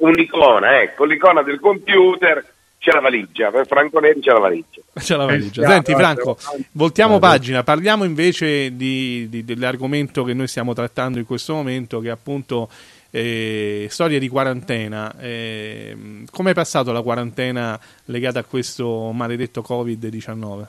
un'icona, 0.00 0.82
ecco, 0.82 1.04
l'icona 1.04 1.42
del 1.42 1.60
computer 1.60 2.44
c'è 2.78 2.92
la 2.92 3.00
valigia, 3.00 3.50
per 3.50 3.66
Franco 3.66 3.98
Neri 4.00 4.20
c'è 4.20 4.32
la 4.32 4.38
valigia. 4.40 4.82
C'è 4.92 5.16
la 5.16 5.24
valigia. 5.24 5.62
Eh, 5.62 5.66
Senti 5.66 5.94
Franco, 5.94 6.36
voltiamo 6.72 7.18
pagina, 7.18 7.62
parliamo 7.62 8.04
invece 8.04 8.76
di, 8.76 9.26
di- 9.30 9.44
dell'argomento 9.46 10.22
che 10.24 10.34
noi 10.34 10.46
stiamo 10.48 10.74
trattando 10.74 11.18
in 11.18 11.24
questo 11.24 11.54
momento, 11.54 12.00
che 12.00 12.08
è 12.08 12.10
appunto 12.10 12.68
eh, 13.14 13.86
storia 13.90 14.18
di 14.18 14.28
quarantena. 14.28 15.14
Eh, 15.20 15.96
Come 16.32 16.50
è 16.50 16.54
passato 16.54 16.90
la 16.90 17.02
quarantena 17.02 17.78
legata 18.06 18.40
a 18.40 18.44
questo 18.44 19.12
maledetto 19.12 19.60
Covid-19? 19.60 20.66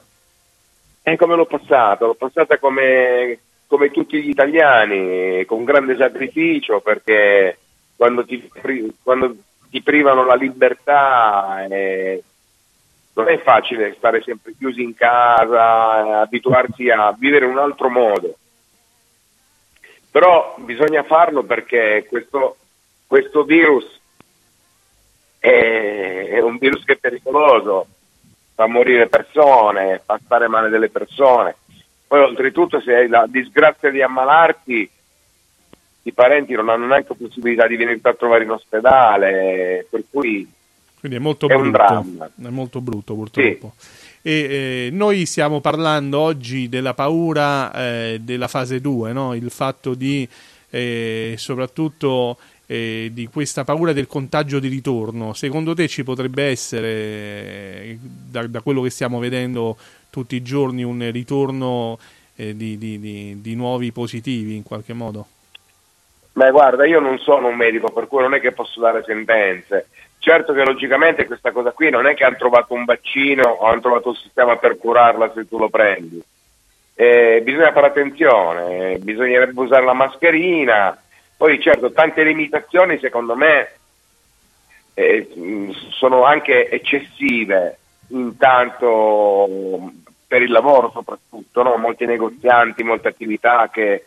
E 1.02 1.16
come 1.16 1.34
l'ho 1.34 1.46
passata? 1.46 2.06
L'ho 2.06 2.14
passata 2.14 2.58
come, 2.58 3.38
come 3.66 3.90
tutti 3.90 4.22
gli 4.22 4.28
italiani, 4.28 5.44
con 5.44 5.64
grande 5.64 5.96
sacrificio, 5.96 6.78
perché 6.80 7.58
quando 7.96 8.24
ti, 8.24 8.48
quando 9.02 9.34
ti 9.68 9.82
privano 9.82 10.24
la 10.24 10.34
libertà 10.34 11.66
eh, 11.68 12.22
non 13.14 13.28
è 13.28 13.38
facile 13.38 13.94
stare 13.98 14.22
sempre 14.22 14.54
chiusi 14.56 14.82
in 14.82 14.94
casa, 14.94 16.04
eh, 16.04 16.12
abituarsi 16.22 16.90
a 16.90 17.12
vivere 17.18 17.46
in 17.46 17.52
un 17.52 17.58
altro 17.58 17.88
modo. 17.88 18.36
Però 20.16 20.54
bisogna 20.60 21.02
farlo 21.02 21.42
perché 21.42 22.06
questo, 22.08 22.56
questo 23.06 23.44
virus 23.44 23.84
è, 25.38 26.28
è 26.30 26.40
un 26.40 26.56
virus 26.56 26.84
che 26.84 26.94
è 26.94 26.96
pericoloso, 26.96 27.86
fa 28.54 28.66
morire 28.66 29.08
persone, 29.08 30.00
fa 30.02 30.18
stare 30.24 30.48
male 30.48 30.70
delle 30.70 30.88
persone. 30.88 31.56
Poi 32.06 32.20
oltretutto 32.20 32.80
se 32.80 32.94
hai 32.94 33.08
la 33.08 33.26
disgrazia 33.28 33.90
di 33.90 34.00
ammalarti, 34.00 34.90
i 36.04 36.12
parenti 36.12 36.54
non 36.54 36.70
hanno 36.70 36.86
neanche 36.86 37.14
possibilità 37.14 37.66
di 37.66 37.76
venirti 37.76 38.08
a 38.08 38.14
trovare 38.14 38.44
in 38.44 38.52
ospedale, 38.52 39.86
per 39.90 40.02
cui 40.10 40.50
Quindi 40.98 41.18
è 41.18 41.20
molto 41.20 41.46
È 41.46 41.52
un 41.52 41.70
brutto. 41.70 41.76
dramma. 41.76 42.30
È 42.42 42.48
molto 42.48 42.80
brutto 42.80 43.14
purtroppo. 43.14 43.74
E 44.26 44.32
eh, 44.32 44.88
noi 44.90 45.24
stiamo 45.24 45.60
parlando 45.60 46.18
oggi 46.18 46.68
della 46.68 46.94
paura 46.94 47.72
eh, 47.72 48.18
della 48.20 48.48
fase 48.48 48.80
2, 48.80 49.12
no? 49.12 49.34
il 49.34 49.52
fatto 49.52 49.94
di 49.94 50.28
eh, 50.68 51.36
soprattutto 51.38 52.36
eh, 52.66 53.10
di 53.12 53.28
questa 53.28 53.62
paura 53.62 53.92
del 53.92 54.08
contagio 54.08 54.58
di 54.58 54.66
ritorno. 54.66 55.32
Secondo 55.32 55.74
te 55.74 55.86
ci 55.86 56.02
potrebbe 56.02 56.42
essere, 56.42 56.88
eh, 56.88 57.98
da, 58.00 58.48
da 58.48 58.62
quello 58.62 58.82
che 58.82 58.90
stiamo 58.90 59.20
vedendo 59.20 59.76
tutti 60.10 60.34
i 60.34 60.42
giorni, 60.42 60.82
un 60.82 61.08
ritorno 61.12 61.96
di, 62.34 62.76
di- 62.76 62.98
di- 62.98 63.40
di 63.40 63.54
nuovi 63.54 63.92
positivi 63.92 64.56
in 64.56 64.64
qualche 64.64 64.92
modo? 64.92 65.26
Beh, 66.32 66.50
guarda, 66.50 66.84
io 66.84 66.98
non 66.98 67.18
sono 67.18 67.46
un 67.46 67.56
medico, 67.56 67.92
per 67.92 68.08
cui 68.08 68.22
non 68.22 68.34
è 68.34 68.40
che 68.40 68.50
posso 68.50 68.80
dare 68.80 69.04
sentenze. 69.06 69.86
Certo 70.26 70.52
che 70.52 70.64
logicamente 70.64 71.24
questa 71.24 71.52
cosa 71.52 71.70
qui 71.70 71.88
non 71.88 72.04
è 72.04 72.14
che 72.14 72.24
hanno 72.24 72.34
trovato 72.34 72.74
un 72.74 72.84
vaccino 72.84 73.44
o 73.44 73.66
hanno 73.66 73.80
trovato 73.80 74.08
un 74.08 74.16
sistema 74.16 74.56
per 74.56 74.76
curarla 74.76 75.30
se 75.32 75.46
tu 75.46 75.56
lo 75.56 75.68
prendi. 75.68 76.20
Eh, 76.96 77.42
bisogna 77.44 77.70
fare 77.70 77.86
attenzione, 77.86 78.98
bisognerebbe 78.98 79.60
usare 79.60 79.84
la 79.84 79.92
mascherina, 79.92 81.00
poi 81.36 81.60
certo 81.60 81.92
tante 81.92 82.24
limitazioni 82.24 82.98
secondo 82.98 83.36
me 83.36 83.68
eh, 84.94 85.28
sono 85.90 86.24
anche 86.24 86.70
eccessive, 86.70 87.78
intanto 88.08 89.92
per 90.26 90.42
il 90.42 90.50
lavoro 90.50 90.90
soprattutto, 90.92 91.62
no? 91.62 91.76
molti 91.76 92.04
negozianti, 92.04 92.82
molte 92.82 93.06
attività 93.06 93.70
che 93.72 94.06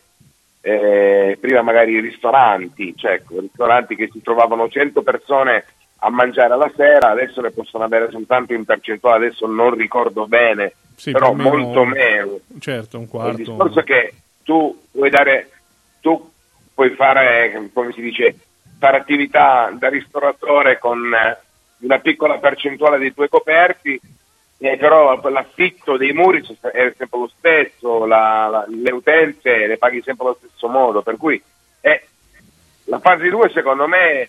eh, 0.60 1.38
prima 1.40 1.62
magari 1.62 1.92
i 1.92 2.00
ristoranti, 2.00 2.94
cioè 2.94 3.22
ristoranti 3.26 3.96
che 3.96 4.10
si 4.12 4.20
trovavano 4.20 4.68
100 4.68 5.00
persone 5.00 5.64
a 6.02 6.10
mangiare 6.10 6.52
alla 6.54 6.70
sera, 6.74 7.10
adesso 7.10 7.40
ne 7.40 7.50
possono 7.50 7.84
avere 7.84 8.10
soltanto 8.10 8.52
in 8.54 8.64
percentuale, 8.64 9.26
adesso 9.26 9.46
non 9.46 9.74
ricordo 9.74 10.26
bene, 10.26 10.72
Sì, 10.96 11.12
però 11.12 11.32
meno- 11.32 11.50
molto 11.56 11.84
meno. 11.84 12.38
Certo, 12.58 12.96
un 12.96 13.04
Il 13.04 13.08
quarto. 13.08 13.36
discorso 13.36 13.80
è 13.80 13.84
che 13.84 14.14
tu 14.42 14.80
puoi 14.90 15.10
dare, 15.10 15.50
tu 16.00 16.30
puoi 16.74 16.90
fare, 16.90 17.70
come 17.74 17.92
si 17.92 18.00
dice, 18.00 18.34
fare 18.78 18.96
attività 18.96 19.70
da 19.74 19.88
ristoratore 19.88 20.78
con 20.78 21.12
eh, 21.14 21.38
una 21.80 21.98
piccola 21.98 22.38
percentuale 22.38 22.98
dei 22.98 23.12
tuoi 23.12 23.28
coperti, 23.28 24.00
eh, 24.62 24.76
però 24.78 25.20
l'affitto 25.28 25.96
dei 25.98 26.12
muri 26.12 26.40
è 26.40 26.44
sempre 26.96 27.18
lo 27.18 27.30
stesso, 27.36 28.06
la- 28.06 28.48
la- 28.50 28.64
le 28.68 28.90
utenze 28.92 29.66
le 29.66 29.76
paghi 29.76 30.00
sempre 30.02 30.26
allo 30.26 30.38
stesso 30.38 30.68
modo, 30.68 31.02
per 31.02 31.16
cui 31.18 31.42
eh, 31.82 32.02
la 32.84 32.98
fase 33.00 33.28
2 33.28 33.50
secondo 33.50 33.86
me 33.86 34.28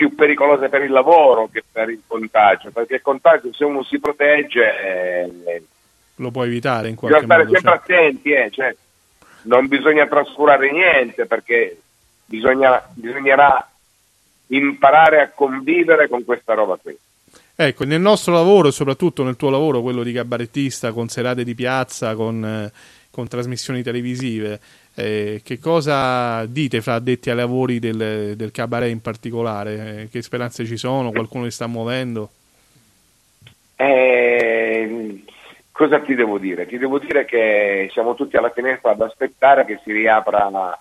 più 0.00 0.14
pericolosa 0.14 0.66
per 0.70 0.82
il 0.82 0.92
lavoro 0.92 1.50
che 1.52 1.62
per 1.70 1.90
il 1.90 2.00
contagio, 2.06 2.70
perché 2.70 2.94
il 2.94 3.02
contagio 3.02 3.52
se 3.52 3.64
uno 3.66 3.82
si 3.82 4.00
protegge 4.00 4.80
eh, 4.82 5.62
Lo 6.14 6.30
puoi 6.30 6.46
evitare 6.46 6.88
in 6.88 6.94
bisogna 6.94 7.26
qualche 7.26 7.26
stare 7.26 7.44
modo. 7.44 7.54
sempre 7.58 7.70
cioè. 7.70 7.96
attenti, 7.98 8.30
eh, 8.30 8.50
cioè, 8.50 8.76
non 9.42 9.66
bisogna 9.66 10.06
trascurare 10.06 10.72
niente 10.72 11.26
perché 11.26 11.78
bisogna- 12.24 12.82
bisognerà 12.94 13.70
imparare 14.46 15.20
a 15.20 15.28
convivere 15.28 16.08
con 16.08 16.24
questa 16.24 16.54
roba 16.54 16.78
qui. 16.80 16.96
Ecco, 17.54 17.84
nel 17.84 18.00
nostro 18.00 18.32
lavoro, 18.32 18.68
e 18.68 18.72
soprattutto 18.72 19.22
nel 19.22 19.36
tuo 19.36 19.50
lavoro, 19.50 19.82
quello 19.82 20.02
di 20.02 20.12
cabarettista, 20.12 20.92
con 20.92 21.08
serate 21.08 21.44
di 21.44 21.54
piazza, 21.54 22.14
con, 22.14 22.42
eh, 22.42 22.72
con 23.10 23.28
trasmissioni 23.28 23.82
televisive, 23.82 24.58
eh, 24.94 25.40
che 25.44 25.58
cosa 25.58 26.44
dite 26.46 26.80
fra 26.80 26.94
addetti 26.94 27.30
ai 27.30 27.36
lavori 27.36 27.78
del, 27.78 28.34
del 28.36 28.50
cabaret 28.50 28.90
in 28.90 29.00
particolare? 29.00 30.02
Eh, 30.02 30.08
che 30.10 30.22
speranze 30.22 30.64
ci 30.64 30.76
sono? 30.76 31.10
Qualcuno 31.12 31.44
li 31.44 31.50
sta 31.50 31.66
muovendo? 31.66 32.30
Eh, 33.76 35.22
cosa 35.72 36.00
ti 36.00 36.14
devo 36.14 36.38
dire? 36.38 36.66
Ti 36.66 36.76
devo 36.76 36.98
dire 36.98 37.24
che 37.24 37.88
siamo 37.92 38.14
tutti 38.14 38.36
alla 38.36 38.50
finestra 38.50 38.90
ad 38.90 39.00
aspettare 39.00 39.64
che 39.64 39.80
si 39.82 39.92
riapra 39.92 40.50
la, 40.50 40.78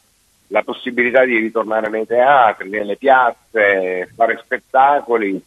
la 0.48 0.64
possibilità 0.64 1.24
di 1.24 1.38
ritornare 1.38 1.90
nei 1.90 2.06
teatri, 2.06 2.70
nelle 2.70 2.98
piazze, 2.98 4.10
fare 4.16 4.42
spettacoli, 4.44 5.42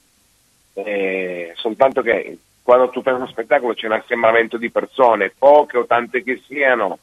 eh, 0.74 1.52
soltanto 1.56 2.00
che 2.00 2.38
quando 2.62 2.88
tu 2.90 3.02
fai 3.02 3.14
uno 3.14 3.26
spettacolo 3.26 3.74
c'è 3.74 3.86
un 3.86 3.92
assembramento 3.92 4.56
di 4.56 4.70
persone, 4.70 5.32
poche 5.36 5.78
o 5.78 5.84
tante 5.84 6.22
che 6.22 6.40
siano, 6.46 6.98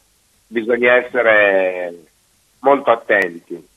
bisogna 0.49 0.95
essere 0.95 1.93
molto 2.59 2.91
attenti. 2.91 3.67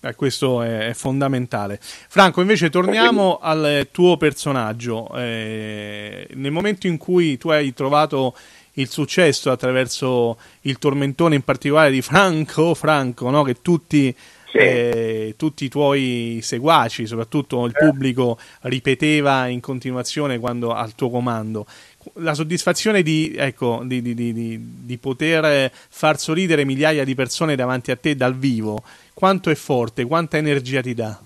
Eh, 0.00 0.14
questo 0.14 0.62
è, 0.62 0.92
fondamentale. 0.94 1.78
Franco, 1.80 2.40
invece, 2.40 2.70
torniamo 2.70 3.38
al 3.42 3.88
tuo 3.90 4.16
personaggio. 4.16 5.10
Eh, 5.16 6.28
nel 6.34 6.52
momento 6.52 6.86
in 6.86 6.96
cui 6.96 7.36
tu 7.36 7.48
hai 7.48 7.74
trovato 7.74 8.34
il 8.74 8.88
successo 8.88 9.50
attraverso 9.50 10.38
il 10.62 10.78
tormentone, 10.78 11.34
in 11.34 11.42
particolare 11.42 11.90
di 11.90 12.00
Franco, 12.00 12.74
Franco, 12.74 13.28
no? 13.30 13.42
che 13.42 13.60
tutti, 13.60 14.14
eh, 14.58 15.34
tutti 15.36 15.64
i 15.64 15.68
tuoi 15.68 16.40
seguaci, 16.42 17.06
soprattutto 17.06 17.64
il 17.66 17.72
pubblico, 17.72 18.38
ripeteva 18.62 19.46
in 19.46 19.60
continuazione 19.60 20.38
quando 20.38 20.72
al 20.72 20.94
tuo 20.94 21.10
comando. 21.10 21.66
La 22.14 22.34
soddisfazione 22.34 23.02
di, 23.02 23.34
ecco, 23.36 23.82
di, 23.84 24.00
di- 24.00 24.14
di- 24.14 24.32
di- 24.32 24.58
di 24.60 24.96
poter 24.98 25.70
far 25.72 26.18
sorridere 26.18 26.64
migliaia 26.64 27.04
di 27.04 27.14
persone 27.14 27.56
davanti 27.56 27.90
a 27.90 27.96
te 27.96 28.16
dal 28.16 28.34
vivo, 28.34 28.82
quanto 29.14 29.50
è 29.50 29.54
forte, 29.54 30.04
quanta 30.04 30.36
energia 30.36 30.80
ti 30.80 30.94
dà? 30.94 31.18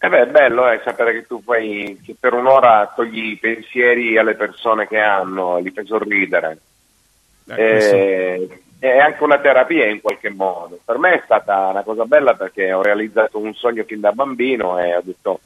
Eh 0.00 0.08
beh, 0.08 0.22
è 0.22 0.26
bello 0.26 0.70
eh, 0.70 0.80
sapere 0.84 1.12
che 1.12 1.26
tu 1.26 1.42
puoi, 1.42 1.98
che 2.04 2.14
per 2.18 2.32
un'ora 2.32 2.92
togli 2.94 3.32
i 3.32 3.36
pensieri 3.36 4.16
alle 4.16 4.34
persone 4.34 4.86
che 4.86 4.98
hanno, 4.98 5.58
li 5.58 5.70
fai 5.70 5.86
sorridere. 5.86 6.58
Eh, 7.56 8.48
è 8.78 8.98
anche 8.98 9.22
una 9.22 9.38
terapia 9.38 9.86
in 9.86 10.00
qualche 10.00 10.30
modo. 10.30 10.78
Per 10.84 10.98
me 10.98 11.14
è 11.14 11.22
stata 11.24 11.68
una 11.68 11.82
cosa 11.82 12.04
bella 12.04 12.34
perché 12.34 12.72
ho 12.72 12.82
realizzato 12.82 13.38
un 13.38 13.54
sogno 13.54 13.84
fin 13.84 14.00
da 14.00 14.12
bambino 14.12 14.78
e 14.78 14.96
ho 14.96 15.02
detto, 15.02 15.40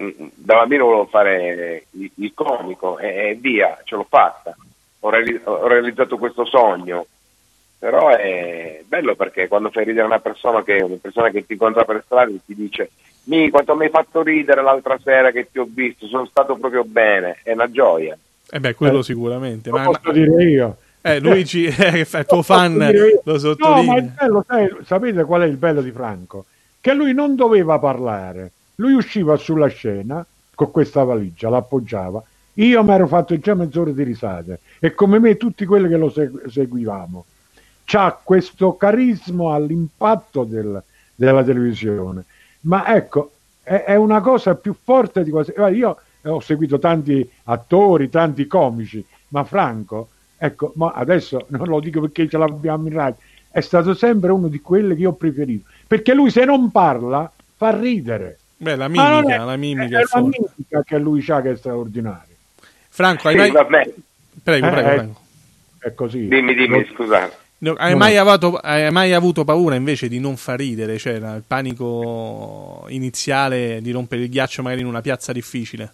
mm, 0.00 0.26
da 0.34 0.54
bambino 0.54 0.84
volevo 0.84 1.06
fare 1.06 1.86
il, 1.90 2.10
il 2.14 2.32
comico 2.34 2.98
e, 2.98 3.30
e 3.30 3.34
via, 3.34 3.78
ce 3.84 3.96
l'ho 3.96 4.06
fatta. 4.08 4.54
Ho, 5.00 5.10
reali- 5.10 5.40
ho 5.44 5.66
realizzato 5.66 6.16
questo 6.18 6.44
sogno. 6.44 7.06
Però 7.78 8.08
è 8.08 8.82
bello 8.86 9.14
perché 9.14 9.48
quando 9.48 9.70
fai 9.70 9.84
ridere 9.84 10.06
una 10.06 10.18
persona 10.18 10.62
che, 10.62 10.82
una 10.82 10.96
persona 11.00 11.28
che 11.28 11.44
ti 11.44 11.52
incontra 11.52 11.84
per 11.84 12.02
strada 12.04 12.30
e 12.30 12.40
ti 12.44 12.54
dice 12.54 12.90
mi 13.26 13.50
quanto 13.50 13.74
mi 13.74 13.84
hai 13.84 13.90
fatto 13.90 14.22
ridere 14.22 14.62
l'altra 14.62 14.98
sera 15.02 15.30
che 15.30 15.48
ti 15.50 15.58
ho 15.58 15.66
visto, 15.68 16.06
sono 16.06 16.26
stato 16.26 16.56
proprio 16.56 16.84
bene, 16.84 17.38
è 17.42 17.52
una 17.52 17.70
gioia. 17.70 18.16
Eh 18.48 18.60
beh, 18.60 18.74
quello 18.74 19.02
sicuramente. 19.02 19.70
Lo 19.70 19.78
Ma, 19.78 19.84
posso 19.84 20.12
dire 20.12 20.44
io. 20.44 20.76
Eh, 21.14 21.20
Luigi, 21.20 21.64
eh, 21.66 22.06
è 22.08 22.24
tuo 22.26 22.42
fan, 22.42 22.76
lo 22.76 23.32
No, 23.32 23.38
sottolinea. 23.38 23.92
ma 23.92 23.98
il 23.98 24.10
bello, 24.16 24.44
sai- 24.46 24.76
sapete 24.84 25.24
qual 25.24 25.42
è 25.42 25.46
il 25.46 25.56
bello 25.56 25.82
di 25.82 25.90
Franco? 25.90 26.46
Che 26.80 26.92
lui 26.94 27.12
non 27.14 27.34
doveva 27.34 27.78
parlare. 27.78 28.52
Lui 28.76 28.92
usciva 28.94 29.36
sulla 29.36 29.68
scena 29.68 30.24
con 30.54 30.70
questa 30.70 31.02
valigia, 31.04 31.48
l'appoggiava. 31.48 32.22
Io 32.54 32.82
mi 32.82 32.92
ero 32.92 33.06
fatto 33.06 33.38
già 33.38 33.54
mezz'ora 33.54 33.90
di 33.90 34.02
risate 34.02 34.60
e 34.78 34.94
come 34.94 35.18
me 35.18 35.36
tutti 35.36 35.64
quelli 35.66 35.88
che 35.88 35.96
lo 35.96 36.10
segu- 36.10 36.46
seguivamo. 36.48 37.24
C'ha 37.84 38.18
questo 38.22 38.76
carisma 38.76 39.54
all'impatto 39.54 40.44
del- 40.44 40.82
della 41.14 41.44
televisione. 41.44 42.24
Ma 42.62 42.94
ecco, 42.94 43.30
è, 43.62 43.84
è 43.84 43.94
una 43.94 44.20
cosa 44.20 44.54
più 44.54 44.74
forte 44.82 45.22
di 45.22 45.30
quasi. 45.30 45.52
guarda, 45.52 45.76
Io 45.76 45.96
ho 46.24 46.40
seguito 46.40 46.78
tanti 46.78 47.28
attori, 47.44 48.08
tanti 48.10 48.46
comici, 48.46 49.04
ma 49.28 49.44
Franco, 49.44 50.08
ecco, 50.38 50.72
ma 50.76 50.92
adesso 50.94 51.46
non 51.50 51.66
lo 51.68 51.80
dico 51.80 52.00
perché 52.00 52.28
ce 52.28 52.38
l'abbiamo 52.38 52.86
in 52.86 52.94
radio, 52.94 53.16
è 53.50 53.60
stato 53.60 53.94
sempre 53.94 54.30
uno 54.30 54.48
di 54.48 54.60
quelli 54.60 54.94
che 54.94 55.00
io 55.02 55.10
ho 55.10 55.14
preferito. 55.14 55.68
Perché 55.86 56.14
lui 56.14 56.30
se 56.30 56.44
non 56.44 56.70
parla 56.70 57.30
fa 57.56 57.78
ridere. 57.78 58.38
Beh, 58.58 58.76
la 58.76 58.88
mimica, 58.88 59.34
è- 59.34 59.38
la 59.38 59.56
mimica 59.56 59.98
è, 59.98 60.02
è 60.02 60.04
la 60.12 60.20
mimica 60.20 60.82
che 60.84 60.98
lui 60.98 61.24
ha 61.28 61.40
che 61.40 61.50
è 61.52 61.56
straordinaria. 61.56 62.34
Franco, 62.88 63.28
hai 63.28 63.34
Sì, 63.34 63.38
mai... 63.40 63.50
vabbè. 63.50 63.94
Prego, 64.42 64.66
Eh, 64.66 64.70
prego, 64.70 64.88
eh, 64.88 64.94
Franco. 64.94 65.20
È 65.78 65.94
così. 65.94 66.28
Dimmi, 66.28 66.54
dimmi, 66.54 66.86
scusate. 66.92 67.44
No, 67.58 67.72
hai, 67.78 67.92
No, 67.92 67.98
mai 67.98 68.16
avuto, 68.16 68.56
hai 68.56 68.90
mai 68.90 69.12
avuto 69.14 69.44
paura 69.44 69.76
invece 69.76 70.08
di 70.08 70.18
non 70.20 70.36
far 70.36 70.58
ridere? 70.58 70.98
Cioè, 70.98 71.14
il 71.14 71.42
panico 71.46 72.84
iniziale 72.88 73.80
di 73.80 73.90
rompere 73.92 74.22
il 74.22 74.28
ghiaccio 74.28 74.62
magari 74.62 74.82
in 74.82 74.86
una 74.86 75.00
piazza 75.00 75.32
difficile? 75.32 75.92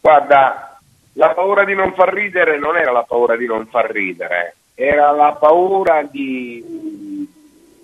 Guarda, 0.00 0.71
la 1.14 1.30
paura 1.34 1.64
di 1.64 1.74
non 1.74 1.92
far 1.94 2.12
ridere 2.12 2.58
non 2.58 2.76
era 2.76 2.90
la 2.92 3.02
paura 3.02 3.36
di 3.36 3.46
non 3.46 3.66
far 3.66 3.90
ridere, 3.90 4.54
era 4.74 5.10
la 5.10 5.32
paura 5.32 6.02
di, 6.02 6.62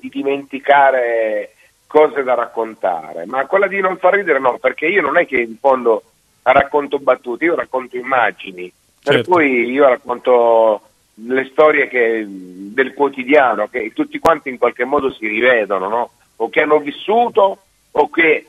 di 0.01 0.09
dimenticare 0.09 1.53
cose 1.87 2.22
da 2.22 2.35
raccontare, 2.35 3.24
ma 3.26 3.47
quella 3.47 3.66
di 3.66 3.81
non 3.81 3.97
far 3.97 4.14
ridere 4.14 4.39
no, 4.39 4.59
perché 4.59 4.87
io 4.87 5.03
non 5.03 5.16
è 5.18 5.26
che 5.26 5.39
in 5.41 5.57
fondo 5.59 6.03
racconto 6.43 6.99
battute, 6.99 7.45
io 7.45 7.55
racconto 7.55 7.97
immagini, 7.97 8.72
per 9.03 9.14
Certo. 9.16 9.31
cui 9.33 9.70
io 9.70 9.87
racconto 9.89 10.81
le 11.26 11.45
storie 11.51 11.89
che- 11.89 12.24
del 12.26 12.95
quotidiano 12.95 13.66
che 13.68 13.93
tutti 13.95 14.18
quanti 14.18 14.49
in 14.51 14.59
qualche 14.59 14.85
modo 14.85 15.11
si 15.11 15.26
rivedono, 15.26 15.89
no? 15.89 16.11
o 16.37 16.49
che 16.49 16.61
hanno 16.62 16.79
vissuto 16.79 17.59
o 17.91 18.11
che 18.11 18.47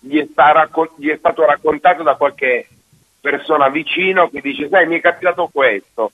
gli 0.00 0.18
è, 0.18 0.26
sta 0.30 0.52
raccon- 0.52 0.90
gli 0.96 1.08
è 1.08 1.16
stato 1.18 1.44
raccontato 1.44 2.02
da 2.02 2.14
qualche 2.14 2.66
persona 3.30 3.68
vicino 3.68 4.28
che 4.28 4.40
dice 4.40 4.68
sai 4.68 4.86
mi 4.86 4.98
è 4.98 5.00
capitato 5.00 5.50
questo 5.52 6.12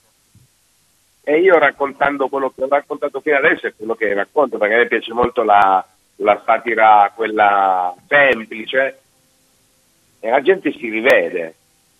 e 1.23 1.39
io 1.39 1.59
raccontando 1.59 2.27
quello 2.27 2.49
che 2.49 2.63
ho 2.63 2.67
raccontato 2.67 3.19
fino 3.19 3.37
adesso 3.37 3.67
è 3.67 3.73
quello 3.77 3.93
che 3.93 4.11
racconto 4.15 4.57
perché 4.57 4.73
a 4.73 4.77
me 4.79 4.87
piace 4.87 5.13
molto 5.13 5.43
la, 5.43 5.85
la 6.17 6.41
satira 6.43 7.11
quella 7.13 7.93
semplice 8.07 8.99
e 10.19 10.29
la 10.29 10.41
gente 10.41 10.71
si 10.71 10.89
rivede 10.89 11.53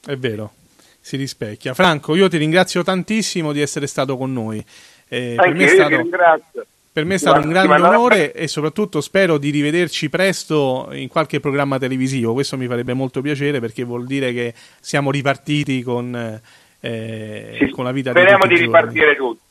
È 0.04 0.16
vero, 0.16 0.54
si 1.00 1.16
rispecchia. 1.16 1.74
Franco, 1.74 2.16
io 2.16 2.28
ti 2.28 2.38
ringrazio 2.38 2.82
tantissimo 2.84 3.52
di 3.52 3.62
essere 3.62 3.86
stato 3.86 4.18
con 4.18 4.34
noi. 4.34 4.66
Eh, 5.08 5.36
per 5.36 5.48
anche 5.48 5.58
me 5.58 5.66
è 5.66 5.68
io 5.68 5.76
stato... 5.76 5.98
ringrazio 5.98 6.66
Per 6.94 7.06
me 7.06 7.16
è 7.16 7.18
stato 7.18 7.40
un 7.40 7.50
grande 7.50 7.74
onore 7.74 8.34
e 8.34 8.48
soprattutto 8.48 9.02
spero 9.02 9.40
di 9.40 9.50
rivederci 9.50 10.10
presto 10.10 10.90
in 10.92 11.08
qualche 11.08 11.40
programma 11.40 11.80
televisivo. 11.80 12.34
Questo 12.34 12.56
mi 12.56 12.68
farebbe 12.68 12.94
molto 12.94 13.20
piacere 13.20 13.60
perché 13.60 13.84
vuol 13.84 14.06
dire 14.06 14.32
che 14.32 14.54
siamo 14.80 15.10
ripartiti 15.10 15.82
con, 15.82 16.40
eh, 16.80 17.58
Sì, 17.60 17.70
con 17.72 17.84
la 17.84 17.92
vita 17.92 18.12
Speriamo 18.12 18.46
di 18.46 18.54
di 18.54 18.62
ripartire 18.62 19.16
tutti. 19.16 19.42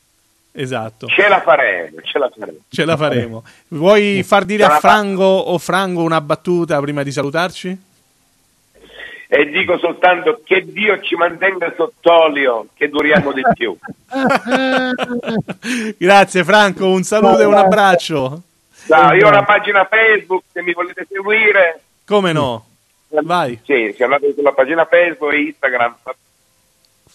Esatto. 0.53 1.07
Ce 1.07 1.27
la 1.27 1.41
faremo, 1.41 1.97
ce 2.01 2.17
la 2.17 2.31
faremo. 2.33 2.57
Ce 2.69 2.85
la 2.85 2.95
faremo. 2.95 3.43
Vuoi 3.69 4.23
far 4.23 4.45
dire 4.45 4.63
a 4.63 4.79
Franco 4.79 5.23
o 5.23 5.57
Franco 5.57 6.01
una 6.01 6.21
battuta 6.21 6.79
prima 6.79 7.03
di 7.03 7.11
salutarci? 7.11 7.77
E 9.35 9.49
dico 9.49 9.79
soltanto 9.79 10.41
che 10.43 10.63
Dio 10.63 11.01
ci 11.01 11.15
mantenga 11.15 11.73
sott'olio, 11.75 12.67
che 12.75 12.87
duriamo 12.87 13.31
di 13.31 13.41
più. 13.55 13.75
Grazie 15.97 16.43
Franco, 16.43 16.85
un 16.85 17.01
saluto 17.01 17.39
e 17.39 17.45
un 17.45 17.55
abbraccio. 17.55 18.43
Ciao, 18.85 19.11
io 19.15 19.25
ho 19.25 19.29
una 19.29 19.43
pagina 19.43 19.85
Facebook, 19.85 20.43
se 20.51 20.61
mi 20.61 20.71
volete 20.73 21.07
seguire. 21.09 21.81
Come 22.05 22.31
no? 22.31 22.63
Vai. 23.23 23.59
Sì, 23.63 23.91
se 23.97 24.03
andate 24.03 24.35
sulla 24.35 24.51
pagina 24.51 24.85
Facebook 24.85 25.33
e 25.33 25.39
Instagram. 25.39 25.95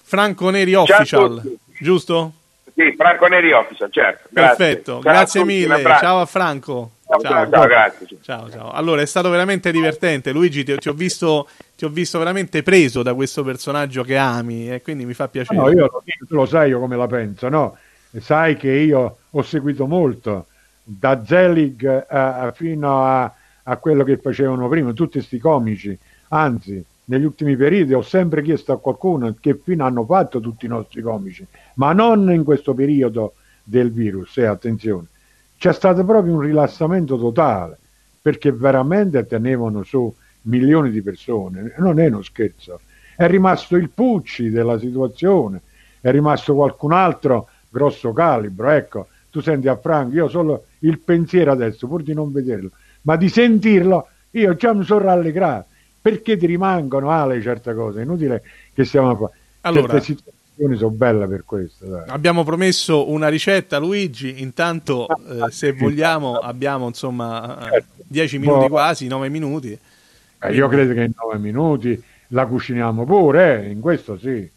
Franco 0.02 0.50
Neri 0.50 0.74
Official, 0.74 1.40
giusto? 1.78 2.32
Sì, 2.74 2.94
Franco 2.96 3.28
Neri 3.28 3.52
Official, 3.52 3.92
certo. 3.92 4.28
Grazie. 4.32 4.56
Perfetto, 4.56 4.92
Ciao 4.94 5.12
grazie 5.12 5.44
mille. 5.44 5.82
Ciao 6.00 6.20
a 6.20 6.26
Franco. 6.26 6.90
Ciao, 7.08 7.20
ciao, 7.20 7.50
ciao, 7.50 7.66
grazie. 7.66 8.06
Ciao, 8.20 8.50
ciao. 8.50 8.70
Allora, 8.70 9.00
è 9.00 9.06
stato 9.06 9.30
veramente 9.30 9.72
divertente. 9.72 10.30
Luigi, 10.30 10.62
ti, 10.62 10.76
ti 10.76 10.90
ho 10.90 10.92
visto, 10.92 11.48
ti 11.74 11.86
ho 11.86 11.88
visto 11.88 12.18
veramente 12.18 12.62
preso 12.62 13.02
da 13.02 13.14
questo 13.14 13.42
personaggio 13.42 14.02
che 14.02 14.18
ami 14.18 14.70
e 14.70 14.82
quindi 14.82 15.06
mi 15.06 15.14
fa 15.14 15.26
piacere. 15.26 15.58
No, 15.58 15.70
io 15.70 15.90
tu 16.28 16.34
lo 16.34 16.44
sai 16.44 16.68
io 16.68 16.78
come 16.78 16.96
la 16.96 17.06
penso, 17.06 17.48
no? 17.48 17.78
Sai 18.20 18.56
che 18.56 18.70
io 18.70 19.16
ho 19.30 19.42
seguito 19.42 19.86
molto 19.86 20.48
da 20.82 21.24
Zelig 21.24 21.82
eh, 21.86 22.52
fino 22.54 23.02
a, 23.02 23.32
a 23.62 23.76
quello 23.78 24.04
che 24.04 24.18
facevano 24.18 24.68
prima, 24.68 24.92
tutti 24.92 25.12
questi 25.18 25.38
comici. 25.38 25.98
Anzi, 26.28 26.84
negli 27.04 27.24
ultimi 27.24 27.56
periodi 27.56 27.94
ho 27.94 28.02
sempre 28.02 28.42
chiesto 28.42 28.72
a 28.72 28.78
qualcuno 28.78 29.34
che 29.40 29.58
fine 29.62 29.82
hanno 29.82 30.04
fatto 30.04 30.40
tutti 30.40 30.66
i 30.66 30.68
nostri 30.68 31.00
comici, 31.00 31.46
ma 31.74 31.94
non 31.94 32.30
in 32.30 32.44
questo 32.44 32.74
periodo 32.74 33.32
del 33.64 33.90
virus, 33.90 34.36
eh, 34.36 34.44
attenzione. 34.44 35.06
C'è 35.58 35.72
stato 35.72 36.04
proprio 36.04 36.34
un 36.34 36.40
rilassamento 36.40 37.18
totale, 37.18 37.76
perché 38.22 38.52
veramente 38.52 39.26
tenevano 39.26 39.82
su 39.82 40.14
milioni 40.42 40.90
di 40.90 41.02
persone, 41.02 41.74
non 41.78 41.98
è 41.98 42.06
uno 42.06 42.22
scherzo. 42.22 42.80
È 43.16 43.26
rimasto 43.26 43.74
il 43.74 43.90
Pucci 43.90 44.50
della 44.50 44.78
situazione, 44.78 45.60
è 46.00 46.12
rimasto 46.12 46.54
qualcun 46.54 46.92
altro 46.92 47.48
grosso 47.68 48.12
calibro, 48.12 48.70
ecco, 48.70 49.08
tu 49.30 49.40
senti 49.40 49.66
a 49.66 49.76
Franco, 49.76 50.14
io 50.14 50.28
solo 50.28 50.66
il 50.80 51.00
pensiero 51.00 51.50
adesso, 51.50 51.88
pur 51.88 52.04
di 52.04 52.14
non 52.14 52.30
vederlo, 52.30 52.70
ma 53.02 53.16
di 53.16 53.28
sentirlo, 53.28 54.06
io 54.30 54.54
già 54.54 54.72
mi 54.72 54.84
sono 54.84 55.00
rallegrato, 55.00 55.66
perché 56.00 56.36
ti 56.36 56.46
rimangono 56.46 57.10
Ale 57.10 57.42
certe 57.42 57.74
cose, 57.74 58.00
è 58.00 58.04
inutile 58.04 58.42
che 58.72 58.84
stiamo 58.84 59.10
a 59.10 59.16
fare. 59.16 59.32
Allora- 59.62 59.88
Certe 59.88 60.00
situazioni 60.04 60.37
sono 60.76 60.90
belle 60.90 61.26
per 61.26 61.44
questo. 61.44 61.86
dai. 61.86 62.04
Abbiamo 62.08 62.44
promesso 62.44 63.10
una 63.10 63.28
ricetta, 63.28 63.78
Luigi. 63.78 64.40
Intanto, 64.42 65.06
eh, 65.08 65.50
se 65.50 65.72
vogliamo, 65.72 66.34
abbiamo 66.36 66.86
insomma 66.86 67.70
eh, 67.70 67.84
10 67.96 68.38
minuti 68.38 68.60
Boh. 68.64 68.68
quasi, 68.68 69.06
9 69.06 69.28
minuti. 69.28 69.78
Eh, 70.40 70.52
io 70.54 70.68
credo 70.68 70.94
che 70.94 71.02
in 71.02 71.12
nove 71.20 71.38
minuti 71.38 72.00
la 72.28 72.46
cuciniamo 72.46 73.04
pure, 73.04 73.64
eh, 73.64 73.70
in 73.70 73.80
questo 73.80 74.18
sì. 74.18 74.48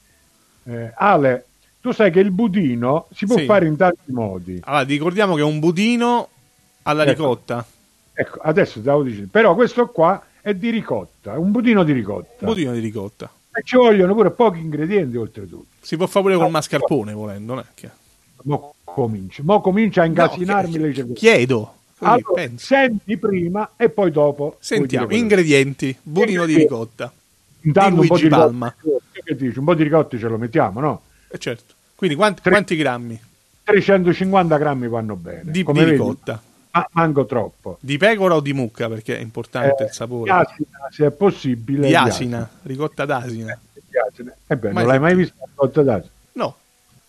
Eh, 0.64 0.92
Ale, 0.96 1.46
tu 1.82 1.92
sai 1.92 2.12
che 2.12 2.20
il 2.20 2.32
budino 2.32 3.08
si 3.14 3.26
può 3.26 3.38
Sì. 3.38 3.46
fare 3.46 3.66
in 3.66 3.76
tanti 3.78 4.12
modi. 4.12 4.60
Allora, 4.64 4.84
ricordiamo 4.84 5.36
che 5.36 5.42
è 5.42 5.46
un 5.46 5.60
budino 5.60 6.28
alla 6.84 7.04
Ecco. 7.04 7.12
ricotta. 7.12 7.66
Ecco, 8.14 8.40
adesso 8.42 8.80
stavo 8.80 9.04
dicendo, 9.04 9.30
però 9.32 9.56
questo 9.56 9.88
qua 9.88 10.24
è 10.42 10.54
di 10.54 10.70
ricotta, 10.70 11.34
è 11.34 11.38
un 11.38 11.52
budino 11.52 11.84
di 11.84 11.92
ricotta. 11.94 12.46
Budino 12.46 12.74
di 12.74 12.80
ricotta. 12.80 13.32
E 13.54 13.62
ci 13.64 13.76
vogliono 13.76 14.14
pure 14.14 14.32
pochi 14.32 14.60
ingredienti 14.60 15.18
oltretutto. 15.18 15.66
Si 15.82 15.98
può 15.98 16.08
fare 16.08 16.26
pure 16.26 16.38
col 16.38 16.52
mascarpone 16.52 17.14
volendo, 17.14 17.54
non 17.54 17.64
è 17.64 17.68
che... 17.74 17.90
Mo 18.44 18.74
comincia, 18.84 19.44
mo 19.46 19.62
comincia 19.62 20.02
a 20.02 20.06
incasinarmi 20.06 20.78
le 20.78 20.94
cervelle. 20.94 21.16
Chiedo. 21.16 21.74
Quindi 21.98 22.24
Allora, 22.24 22.42
penso. 22.42 22.66
senti 22.66 23.18
prima 23.18 23.72
e 23.76 23.90
poi 23.90 24.10
dopo. 24.10 24.58
Sentiamo, 24.60 25.12
ingredienti, 25.14 25.96
budino 26.02 26.46
di 26.46 26.56
ricotta. 26.56 27.12
Intanto 27.62 28.02
un 28.02 28.08
po' 28.08 28.18
di 28.18 28.28
Palma. 28.28 28.74
ricotta, 28.82 29.20
che 29.24 29.36
dici? 29.36 29.60
Un 29.60 29.66
po' 29.66 29.76
di 29.76 29.84
ricotta 29.84 30.18
ce 30.18 30.28
lo 30.28 30.38
mettiamo, 30.38 30.80
no? 30.80 31.02
Eh, 31.30 31.38
certo. 31.38 31.76
Quindi 31.94 32.16
quanti, 32.16 32.42
Tre- 32.42 32.50
quanti 32.52 32.76
grammi? 32.76 33.22
350 33.64 34.58
grammi 34.58 34.88
vanno 34.88 35.16
bene. 35.16 35.52
Di, 35.52 35.62
Come 35.62 35.80
di 35.80 35.86
vedi, 35.86 35.98
ricotta. 35.98 36.42
Ma- 36.72 36.88
manco 36.94 37.26
troppo. 37.26 37.78
Di 37.80 37.98
pecora 37.98 38.36
o 38.36 38.40
di 38.40 38.54
mucca? 38.54 38.88
Perché 38.88 39.18
è 39.18 39.22
importante 39.22 39.84
Eh, 39.84 39.86
il 39.88 39.92
sapore. 39.94 40.32
Di 40.32 40.38
asina, 40.38 40.78
se 40.90 41.06
è 41.06 41.12
possibile. 41.12 41.88
Di 41.88 41.96
asina, 41.96 42.50
ricotta 42.64 43.06
d'asina. 43.06 43.60
Di 43.74 43.98
asina. 43.98 44.34
Ebbene, 44.48 44.74
Mai 44.74 44.84
non 44.84 44.92
l'hai 44.92 45.00
mai 45.02 45.16
vista 45.16 45.36
la 45.40 45.46
ricotta 45.48 45.82
d'asina? 45.84 46.12
No, 46.34 46.56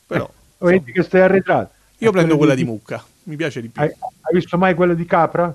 però 0.07 0.31
Vedi 0.59 0.93
che 0.93 1.03
stai 1.03 1.23
arretrato. 1.23 1.73
io 1.99 2.09
Eh, 2.09 2.13
prendo 2.13 2.37
quella 2.37 2.55
di 2.55 2.63
di- 2.65 2.69
mucca, 2.71 3.03
mi 3.25 3.37
piace 3.37 3.61
di 3.61 3.69
più. 3.69 3.81
Hai, 3.83 3.89
hai 3.89 4.35
visto 4.35 4.57
mai 4.59 4.75
quella 4.75 4.95
di 4.95 5.05
capra? 5.07 5.55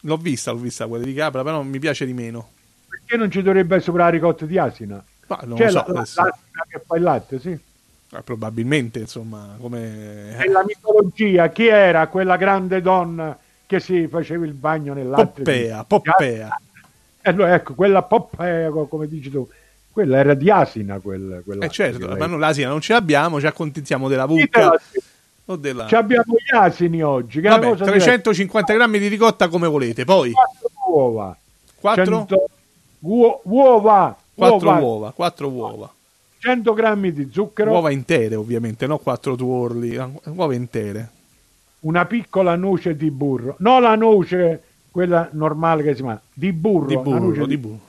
L'ho 0.00 0.16
vista, 0.16 0.50
l'ho 0.52 0.58
vista 0.58 0.86
quella 0.86 1.04
di 1.04 1.14
capra, 1.14 1.42
però 1.42 1.60
mi 1.62 1.78
piace 1.78 2.06
di 2.06 2.12
meno. 2.12 2.48
Perché 2.88 3.16
non 3.16 3.30
ci 3.30 3.42
dovrebbe 3.42 3.76
essere 3.76 3.96
la 3.98 4.08
ricotta 4.08 4.46
di 4.46 4.56
asina? 4.58 5.02
Ma 5.26 5.40
non 5.44 5.56
C'è 5.58 5.64
lo 5.64 5.70
so, 5.70 5.84
la, 5.88 5.92
l'asina 5.92 6.32
che 6.68 6.80
fa 6.86 6.96
il 6.96 7.02
latte, 7.02 7.40
sì. 7.40 7.50
Eh, 7.50 8.22
probabilmente, 8.22 9.00
insomma, 9.00 9.56
come... 9.60 10.36
Nella 10.38 10.64
mitologia, 10.64 11.48
chi 11.48 11.66
era 11.66 12.06
quella 12.06 12.36
grande 12.36 12.80
donna 12.80 13.36
che 13.66 13.80
si 13.80 14.06
faceva 14.06 14.44
il 14.44 14.52
bagno 14.52 14.94
nel 14.94 15.08
latte? 15.08 15.42
Poppea, 15.42 15.84
Poppea. 15.84 16.60
Eh, 17.20 17.32
no, 17.32 17.44
ecco, 17.46 17.74
quella 17.74 18.02
Poppea, 18.02 18.70
co- 18.70 18.86
come 18.86 19.08
dici 19.08 19.30
tu, 19.30 19.48
quella 19.90 20.18
era 20.18 20.34
di 20.34 20.50
asina. 20.50 20.98
Quel, 21.00 21.42
quel 21.44 21.62
Eh 21.62 21.68
certo, 21.68 22.06
ma 22.16 22.26
noi 22.26 22.38
l'asina 22.38 22.68
non 22.68 22.80
ce 22.80 22.92
l'abbiamo, 22.92 23.40
ci 23.40 23.46
accontentiamo 23.46 24.08
della 24.08 24.26
però, 24.26 24.74
o 25.46 25.56
della... 25.56 25.86
Ci 25.86 25.94
abbiamo 25.94 26.34
gli 26.34 26.54
asini 26.56 27.02
oggi. 27.02 27.40
Che 27.40 27.48
Vabbè, 27.48 27.68
cosa 27.68 27.84
diversa. 27.84 28.04
350 28.06 28.74
grammi 28.74 28.98
di 28.98 29.08
ricotta 29.08 29.48
come 29.48 29.66
volete, 29.66 30.04
poi 30.04 30.32
Quattro 30.32 30.70
uova. 30.92 31.36
4 31.80 32.04
100 32.04 32.44
uo- 33.00 33.40
uova. 33.44 34.16
4 34.34 34.68
uova. 34.68 34.80
uova, 34.80 35.12
4 35.12 35.48
uova. 35.48 35.92
100 36.38 36.74
grammi 36.74 37.12
di 37.12 37.28
zucchero. 37.32 37.70
Uova 37.70 37.90
intere, 37.90 38.34
ovviamente, 38.34 38.86
no 38.86 38.98
4 38.98 39.34
tuorli, 39.34 39.98
uova 40.24 40.54
intere. 40.54 41.10
Una 41.80 42.04
piccola 42.06 42.56
noce 42.56 42.96
di 42.96 43.10
burro. 43.10 43.56
Non 43.58 43.82
la 43.82 43.94
noce, 43.94 44.62
quella 44.90 45.28
normale 45.32 45.82
che 45.82 45.90
si 45.90 46.02
chiama, 46.02 46.20
di 46.32 46.52
burro. 46.52 46.86
Di 46.86 46.94
la 46.94 47.00
burro, 47.00 47.18
noce 47.20 47.46
di 47.46 47.56
burro. 47.56 47.80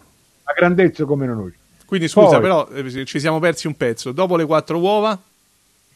La 0.43 0.53
grandezza 0.55 1.05
come 1.05 1.25
una 1.25 1.33
noce. 1.33 1.55
Quindi 1.85 2.07
scusa, 2.07 2.39
Poi- 2.39 2.41
però 2.41 2.67
eh, 2.69 3.05
ci 3.05 3.19
siamo 3.19 3.39
persi 3.39 3.65
un 3.67 3.75
pezzo. 3.75 4.11
Dopo 4.11 4.35
le 4.35 4.45
4 4.45 4.77
uova, 4.77 5.17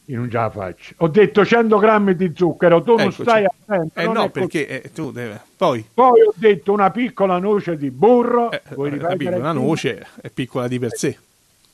Io 0.06 0.18
non 0.18 0.28
ce 0.30 0.36
la 0.36 0.50
faccio. 0.50 0.94
Ho 0.98 1.08
detto 1.08 1.44
100 1.44 1.78
grammi 1.78 2.16
di 2.16 2.32
zucchero, 2.34 2.82
tu 2.82 2.92
non 2.96 3.00
Eccoci. 3.02 3.22
stai 3.22 3.44
attento. 3.44 4.00
eh 4.00 4.04
non 4.04 4.14
no, 4.14 4.28
perché 4.30 4.66
eh, 4.82 4.90
tu 4.92 5.12
deve... 5.12 5.40
Poi, 5.56 5.84
Poi 5.94 6.22
ho 6.22 6.32
detto 6.34 6.72
una 6.72 6.90
piccola 6.90 7.38
noce 7.38 7.76
di 7.76 7.90
burro. 7.90 8.50
eh, 8.50 8.60
ripetere 8.68 8.98
capito, 8.98 9.36
una 9.36 9.52
noce 9.52 10.06
è 10.20 10.28
piccola 10.30 10.66
di 10.66 10.78
per 10.80 10.90
sé. 10.96 11.16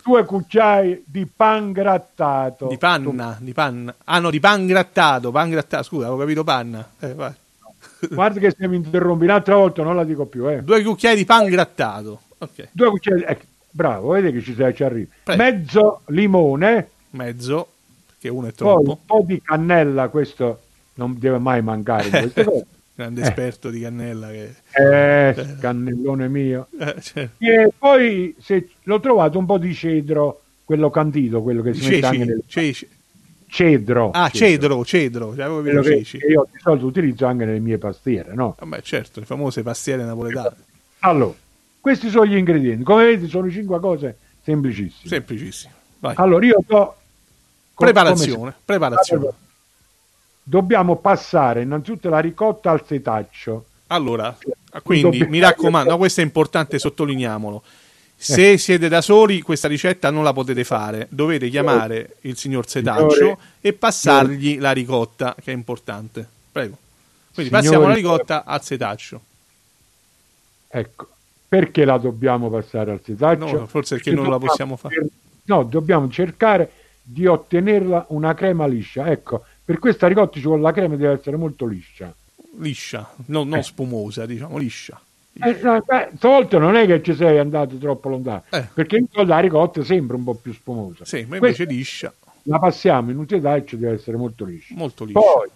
Due 0.08 0.24
cucciai 0.24 1.02
di 1.04 1.26
pan 1.26 1.70
grattato. 1.70 2.68
Di 2.68 2.78
panna, 2.78 3.36
di 3.38 3.52
panna. 3.52 3.94
Ah 4.04 4.18
no, 4.20 4.30
di 4.30 4.40
pan 4.40 4.66
grattato, 4.66 5.30
pan 5.30 5.50
grattato, 5.50 5.82
scusa, 5.82 6.06
avevo 6.06 6.20
capito 6.20 6.44
panna. 6.44 6.88
Eh. 6.98 7.14
Guarda 8.08 8.40
che 8.40 8.54
se 8.58 8.66
mi 8.68 8.76
interrompi 8.76 9.24
un'altra 9.24 9.56
volta 9.56 9.82
non 9.82 9.96
la 9.96 10.04
dico 10.04 10.24
più. 10.24 10.48
Eh. 10.48 10.62
Due 10.62 10.82
cucchiai 10.82 11.14
di 11.14 11.26
pan 11.26 11.44
grattato. 11.50 12.22
Ok. 12.38 12.68
Due 12.72 12.88
cucciai, 12.88 13.22
ecco, 13.22 13.44
bravo, 13.70 14.08
vedi 14.12 14.32
che 14.32 14.40
ci, 14.40 14.54
sei, 14.54 14.74
ci 14.74 14.82
arrivi. 14.82 15.10
Prego. 15.22 15.42
Mezzo 15.42 16.00
limone, 16.06 16.88
Mezzo, 17.10 17.68
perché 18.06 18.30
uno 18.30 18.46
è 18.46 18.52
poi 18.52 18.66
un 18.76 18.84
troppo. 18.84 19.00
po' 19.04 19.24
di 19.26 19.42
cannella, 19.42 20.08
questo 20.08 20.60
non 20.94 21.18
deve 21.18 21.36
mai 21.36 21.60
mancare 21.60 22.04
in 22.06 22.10
queste 22.12 22.44
cose. 22.48 22.66
Grande 22.98 23.20
Eh. 23.20 23.28
esperto 23.28 23.70
di 23.70 23.78
cannella 23.78 24.28
che... 24.28 24.54
Eh, 24.72 25.56
cannellone 25.60 26.28
mio. 26.28 26.66
Eh, 26.80 26.96
certo. 27.00 27.44
E 27.44 27.72
poi 27.78 28.34
se, 28.40 28.70
l'ho 28.82 28.98
trovato 28.98 29.38
un 29.38 29.46
po' 29.46 29.56
di 29.56 29.72
cedro, 29.72 30.42
quello 30.64 30.90
candito, 30.90 31.40
quello 31.40 31.62
che 31.62 31.74
si 31.74 31.88
mette 31.88 32.06
anche 32.06 32.18
Ceci, 32.18 32.28
nel 32.28 32.42
ceci. 32.48 32.88
cedro. 33.46 34.10
Ah, 34.10 34.28
cedro, 34.30 34.84
cedro. 34.84 35.30
Avevo 35.30 35.60
Quello 35.60 35.80
che, 35.80 35.98
ceci. 35.98 36.18
che 36.18 36.26
io 36.26 36.48
di 36.50 36.58
solito 36.58 36.86
utilizzo 36.86 37.24
anche 37.26 37.44
nelle 37.44 37.60
mie 37.60 37.78
pastiere, 37.78 38.34
no? 38.34 38.56
Vabbè, 38.58 38.82
certo, 38.82 39.20
le 39.20 39.26
famose 39.26 39.62
pastiere 39.62 40.02
napoletane. 40.02 40.56
Allora, 40.98 41.34
questi 41.80 42.08
sono 42.10 42.26
gli 42.26 42.34
ingredienti. 42.36 42.82
Come 42.82 43.04
vedete 43.04 43.28
sono 43.28 43.48
cinque 43.48 43.78
cose 43.78 44.16
semplicissime. 44.42 45.08
Semplicissimo. 45.08 45.72
Vai. 46.00 46.14
Allora 46.16 46.44
io 46.44 46.58
do... 46.66 46.96
Preparazione, 47.76 48.52
preparazione. 48.64 49.28
Dobbiamo 50.48 50.96
passare 50.96 51.60
innanzitutto 51.60 52.08
la 52.08 52.20
ricotta 52.20 52.70
al 52.70 52.82
setaccio. 52.86 53.66
Allora, 53.88 54.34
quindi 54.82 55.02
dobbiamo- 55.02 55.30
mi 55.30 55.40
raccomando, 55.40 55.96
questo 55.98 56.22
è 56.22 56.24
importante, 56.24 56.78
sottolineiamolo. 56.78 57.62
Se 58.16 58.56
siete 58.56 58.88
da 58.88 59.02
soli, 59.02 59.42
questa 59.42 59.68
ricetta 59.68 60.10
non 60.10 60.24
la 60.24 60.32
potete 60.32 60.64
fare. 60.64 61.06
Dovete 61.10 61.50
chiamare 61.50 62.16
il 62.22 62.36
signor 62.38 62.66
Setaccio 62.66 63.10
Signore- 63.10 63.38
e 63.60 63.72
passargli 63.74 64.58
la 64.58 64.72
ricotta, 64.72 65.34
che 65.38 65.52
è 65.52 65.54
importante. 65.54 66.26
Prego. 66.50 66.78
Quindi 67.34 67.50
Signori- 67.52 67.66
passiamo 67.66 67.86
la 67.86 67.94
ricotta 67.94 68.44
al 68.44 68.64
setaccio. 68.64 69.20
Ecco, 70.66 71.08
perché 71.46 71.84
la 71.84 71.98
dobbiamo 71.98 72.48
passare 72.48 72.90
al 72.90 73.00
setaccio? 73.04 73.58
No, 73.58 73.66
forse 73.66 73.96
perché 73.96 74.12
non 74.12 74.30
la 74.30 74.38
possiamo 74.38 74.76
fare. 74.76 75.06
No, 75.44 75.62
dobbiamo 75.62 76.08
cercare 76.08 76.72
di 77.02 77.26
ottenerla 77.26 78.06
una 78.08 78.32
crema 78.34 78.66
liscia. 78.66 79.08
Ecco, 79.10 79.44
per 79.68 79.78
questa 79.80 80.06
ricotta 80.06 80.38
ci 80.40 80.46
vuole 80.46 80.62
la 80.62 80.72
crema 80.72 80.96
deve 80.96 81.12
essere 81.18 81.36
molto 81.36 81.66
liscia. 81.66 82.10
Liscia, 82.58 83.06
no- 83.26 83.44
non 83.44 83.62
spumosa, 83.62 84.24
diciamo, 84.24 84.56
liscia. 84.56 84.98
Eh, 85.34 85.58
no, 85.62 85.78
beh, 85.84 86.12
stavolta 86.16 86.56
non 86.56 86.74
è 86.74 86.86
che 86.86 87.02
ci 87.02 87.14
sei 87.14 87.38
andato 87.38 87.76
troppo 87.76 88.08
lontano, 88.08 88.44
Eh. 88.48 88.66
perché 88.72 89.04
la 89.26 89.38
ricotta 89.40 89.84
sembra 89.84 90.16
un 90.16 90.24
po' 90.24 90.32
più 90.32 90.54
spumosa. 90.54 91.04
Sì, 91.04 91.26
ma 91.28 91.36
Questa 91.36 91.62
invece 91.62 91.64
liscia, 91.66 92.14
la 92.44 92.58
passiamo 92.58 93.10
in 93.10 93.18
un 93.18 93.28
setaccio 93.28 93.76
deve 93.76 93.96
essere 93.96 94.16
molto 94.16 94.46
liscia. 94.46 94.74
molto 94.74 95.04
liscia. 95.04 95.20
Poi 95.20 95.48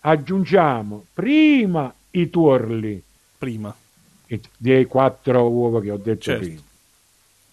aggiungiamo 0.00 1.06
prima 1.14 1.90
i 2.10 2.28
tuorli 2.28 3.02
Prima. 3.38 3.74
dei 4.58 4.84
quattro 4.84 5.48
uova 5.48 5.80
che 5.80 5.90
ho 5.90 5.96
detto 5.96 6.20
Certo. 6.20 6.44
prima, 6.44 6.60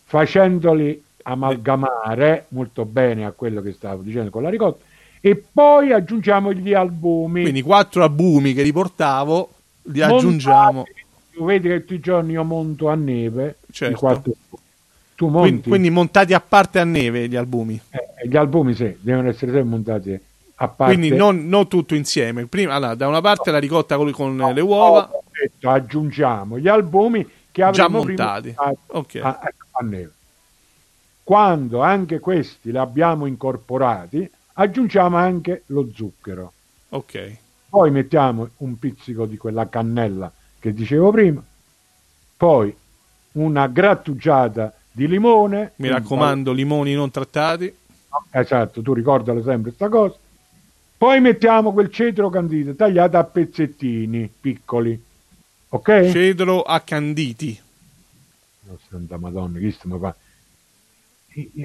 facendoli 0.03 1.01
amalgamare 1.23 2.47
molto 2.49 2.83
bene 2.83 3.23
a 3.25 3.31
quello 3.31 3.61
che 3.61 3.71
stavo 3.71 4.01
dicendo 4.01 4.29
con 4.29 4.43
la 4.43 4.49
ricotta 4.49 4.83
e 5.25 5.43
poi 5.51 5.91
aggiungiamo 5.91 6.53
gli 6.53 6.71
albumi. 6.73 7.41
Quindi 7.41 7.63
quattro 7.63 8.03
albumi 8.03 8.53
che 8.53 8.61
riportavo 8.61 9.49
li 9.85 9.99
Montati. 9.99 10.13
aggiungiamo. 10.17 10.83
Tu 11.31 11.45
vedi 11.45 11.67
che 11.67 11.79
tutti 11.79 11.93
i 11.95 11.99
giorni 11.99 12.33
io 12.33 12.43
monto 12.43 12.89
a 12.89 12.95
neve 12.95 13.55
Certo. 13.71 13.97
quattro 13.97 14.33
tu 15.15 15.31
Quindi, 15.31 15.51
monti 15.51 15.69
quindi 15.69 15.89
montati 15.89 16.33
a 16.35 16.39
parte 16.39 16.77
a 16.79 16.83
neve 16.83 17.27
gli 17.27 17.35
albumi. 17.35 17.79
eh, 17.89 18.27
gli 18.27 18.35
albumi 18.37 18.75
sì, 18.75 18.95
devono 18.99 19.29
essere 19.29 19.51
sempre 19.51 19.63
montati 19.63 20.19
a 20.57 20.67
parte 20.67 20.93
Quindi 20.95 21.15
non, 21.15 21.47
non 21.47 21.67
tutto 21.67 21.95
insieme. 21.95 22.45
Prima, 22.45 22.75
allora, 22.75 22.93
da 22.93 23.07
una 23.07 23.21
parte 23.21 23.49
la 23.49 23.57
ricotta 23.57 23.95
con, 23.95 24.11
con 24.11 24.37
le 24.53 24.61
uova, 24.61 25.09
detto, 25.31 25.69
aggiungiamo 25.71 26.59
gli 26.59 26.67
albumi 26.67 27.27
che 27.51 27.65
prima 27.67 27.87
montati. 27.87 28.53
montati 28.55 28.77
Ok. 28.87 29.19
a, 29.23 29.39
a 29.71 29.83
neve. 29.83 30.11
Quando 31.23 31.81
anche 31.81 32.19
questi 32.19 32.69
li 32.71 32.77
abbiamo 32.77 33.25
incorporati, 33.25 34.29
aggiungiamo 34.55 35.17
anche 35.17 35.63
lo 35.67 35.89
zucchero. 35.93 36.51
ok. 36.89 37.37
Poi 37.69 37.91
mettiamo 37.91 38.49
un 38.57 38.79
pizzico 38.79 39.25
di 39.25 39.35
quella 39.35 39.67
cannella 39.67 40.31
che 40.59 40.73
dicevo 40.73 41.11
prima, 41.11 41.43
poi 42.37 42.73
una 43.33 43.67
grattugiata 43.67 44.73
di 44.91 45.07
limone. 45.07 45.73
Mi 45.77 45.89
raccomando, 45.89 46.53
limoni 46.53 46.93
non 46.93 47.11
trattati. 47.11 47.73
Esatto, 48.31 48.81
tu 48.81 48.93
ricordalo 48.93 49.43
sempre 49.43 49.73
questa 49.73 49.89
cosa. 49.89 50.15
Poi 50.97 51.19
mettiamo 51.19 51.73
quel 51.73 51.91
cedro 51.91 52.29
candito 52.29 52.73
tagliato 52.75 53.17
a 53.17 53.23
pezzettini 53.25 54.31
piccoli. 54.39 55.03
Ok? 55.69 56.11
Cedro 56.11 56.61
a 56.61 56.79
canditi. 56.79 57.59
Oh, 58.69 58.79
Santa 58.89 59.17
Madonna, 59.17 59.59
che 59.59 59.71
sto 59.71 59.89
mi 59.89 59.99
fa? 59.99 60.15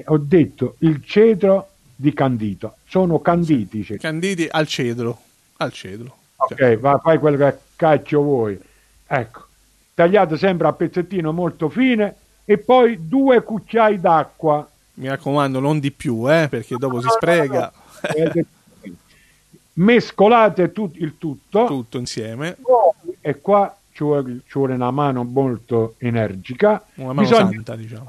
Ho 0.07 0.17
detto 0.17 0.75
il 0.79 1.01
cedro 1.05 1.69
di 2.01 2.13
Candito. 2.13 2.77
Sono 2.87 3.19
canditi. 3.19 3.83
cedri. 3.83 3.99
Canditi 4.01 4.47
al 4.49 4.65
cedro. 4.67 5.21
Al 5.57 5.71
cedro. 5.71 6.17
Ok, 6.37 6.77
va, 6.79 6.97
fai 6.97 7.19
quello 7.19 7.37
che 7.37 7.55
cacchio 7.75 8.21
vuoi. 8.23 8.59
Ecco, 9.05 9.45
tagliato 9.93 10.35
sempre 10.35 10.67
a 10.67 10.73
pezzettino 10.73 11.31
molto 11.31 11.69
fine 11.69 12.15
e 12.43 12.57
poi 12.57 13.07
due 13.07 13.43
cucchiai 13.43 13.99
d'acqua. 13.99 14.67
Mi 14.95 15.07
raccomando, 15.07 15.59
non 15.59 15.79
di 15.79 15.91
più, 15.91 16.29
eh, 16.31 16.47
perché 16.49 16.75
dopo 16.77 16.99
si 17.01 17.07
spreca 17.09 17.71
Eh, 18.15 18.45
Mescolate 19.73 20.71
tut- 20.71 20.99
il 20.99 21.17
tutto 21.19 21.65
tutto 21.65 21.97
insieme. 21.99 22.57
E 23.21 23.39
qua 23.39 23.75
ci 23.93 24.03
vuole, 24.03 24.39
ci 24.47 24.53
vuole 24.57 24.73
una 24.73 24.89
mano 24.89 25.23
molto 25.23 25.93
energica. 25.99 26.83
Una 26.95 27.13
mano 27.13 27.21
Bisogna 27.27 27.49
santa, 27.51 27.75
diciamo. 27.75 28.05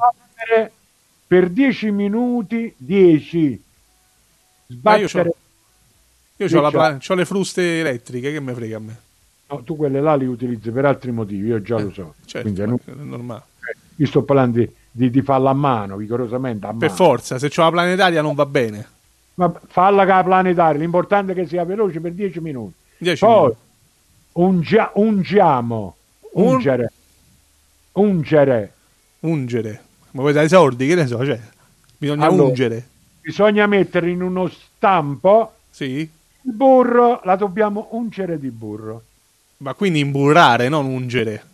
per 1.26 1.50
10 1.50 1.90
minuti 1.90 2.72
10 2.76 3.62
Io 4.72 5.08
sbattere 5.08 5.32
Io 6.36 6.60
ho 6.60 6.70
Diciamo. 6.98 7.18
le 7.18 7.24
fruste 7.24 7.80
elettriche, 7.80 8.32
che 8.32 8.40
me 8.40 8.52
frega 8.54 8.76
a 8.76 8.80
me. 8.80 8.96
No, 9.48 9.62
tu 9.62 9.76
quelle 9.76 10.00
là 10.00 10.14
li 10.14 10.26
utilizzi 10.26 10.70
per 10.70 10.84
altri 10.86 11.12
motivi, 11.12 11.48
io 11.48 11.60
già 11.62 11.78
lo 11.78 11.92
so. 11.92 12.14
Certo, 12.24 12.50
Quindi 12.50 12.62
è 12.90 12.94
normale. 13.04 13.42
io 13.96 14.06
sto 14.06 14.22
parlando 14.22 14.58
di, 14.58 14.68
di, 14.90 15.10
di 15.10 15.22
farla 15.22 15.50
a 15.50 15.54
mano, 15.54 15.96
vigorosamente 15.96 16.64
a 16.64 16.68
mano. 16.68 16.78
Per 16.80 16.90
forza, 16.90 17.38
se 17.38 17.48
c'ho 17.50 17.62
la 17.62 17.70
planetaria 17.70 18.22
non 18.22 18.34
va 18.34 18.46
bene. 18.46 18.86
Ma 19.34 19.52
falla 19.68 20.04
che 20.04 20.10
la 20.12 20.22
planetaria, 20.24 20.80
l'importante 20.80 21.32
è 21.32 21.34
che 21.34 21.46
sia 21.46 21.64
veloce 21.64 22.00
per 22.00 22.12
10 22.12 22.40
minuti. 22.40 22.74
10 22.98 23.24
Poi 23.24 23.38
minuti. 23.40 23.56
ungia- 24.32 24.90
ungiamo, 24.94 25.96
Un- 26.32 26.46
ungere, 26.46 26.92
ungere. 27.92 28.72
Ungere. 29.20 29.80
Ma 30.12 30.20
vuoi 30.22 30.32
dare 30.32 30.46
i 30.46 30.48
soldi? 30.48 30.86
Che 30.86 30.94
ne 30.94 31.06
so, 31.06 31.24
cioè, 31.24 31.38
bisogna 31.96 32.26
Allora, 32.26 32.44
ungere. 32.44 32.88
Bisogna 33.22 33.66
mettere 33.66 34.10
in 34.10 34.20
uno 34.20 34.48
stampo 34.48 35.52
Sì? 35.70 36.00
il 36.44 36.52
burro, 36.52 37.20
la 37.22 37.36
dobbiamo 37.36 37.88
ungere 37.92 38.38
di 38.38 38.50
burro. 38.50 39.02
Ma 39.58 39.74
quindi 39.74 40.00
imburrare, 40.00 40.68
non 40.68 40.86
ungere. 40.86 41.44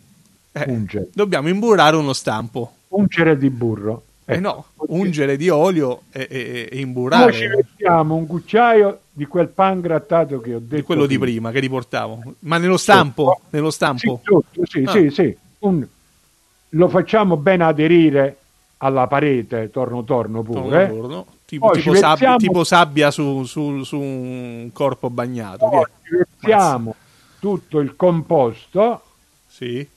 Eh, 0.51 0.65
Ungere. 0.67 1.09
Dobbiamo 1.13 1.47
imburrare 1.47 1.95
uno 1.95 2.11
stampo. 2.13 2.73
Ungere 2.87 3.37
di 3.37 3.51
burro. 3.51 4.03
Eh 4.25 4.33
Ecco. 4.35 4.41
no, 4.41 4.65
ungere 4.87 5.37
di 5.37 5.47
olio 5.49 6.01
e, 6.11 6.27
e- 6.29 6.37
e 6.39 6.67
Poi 6.69 6.75
ci 6.77 6.81
imburrare 6.81 7.47
mettiamo 7.55 8.15
un 8.15 8.25
cucciaio 8.25 8.99
di 9.11 9.25
quel 9.25 9.47
pan 9.49 9.79
grattato 9.79 10.39
che 10.39 10.55
ho 10.55 10.59
detto. 10.59 10.75
di 10.75 10.81
quello 10.81 11.05
di 11.05 11.19
prima 11.19 11.51
che 11.51 11.59
riportavo. 11.59 12.33
Ma 12.39 12.57
nello 12.57 12.77
stampo? 12.77 13.41
Nello 13.51 13.69
Sì, 13.69 13.75
stampo? 13.75 14.21
tutto, 14.23 14.65
sì, 14.65 14.83
Ah. 14.87 14.91
sì, 14.91 15.09
sì. 15.11 15.37
Un- 15.59 15.85
lo 16.69 16.87
facciamo 16.89 17.37
ben 17.37 17.61
aderire 17.61 18.37
alla 18.77 19.05
parete, 19.07 19.69
torno 19.71 20.03
torno 20.03 20.41
pure. 20.41 20.87
Torno, 20.87 21.01
torno. 21.01 21.25
Tipo, 21.49 21.71
tipo 21.71 21.91
mettiamo- 21.91 22.37
tipo 22.37 22.63
sabbia 22.63 23.09
su, 23.09 23.43
su- 23.43 23.81
su 23.83 23.97
un 23.99 24.69
corpo 24.71 25.09
bagnato. 25.09 25.67
Poi 25.67 25.83
ci 26.03 26.15
mettiamo 26.15 26.93
tutto 27.39 27.79
il 27.79 27.95
composto 27.95 29.01
Sì. 29.47 29.87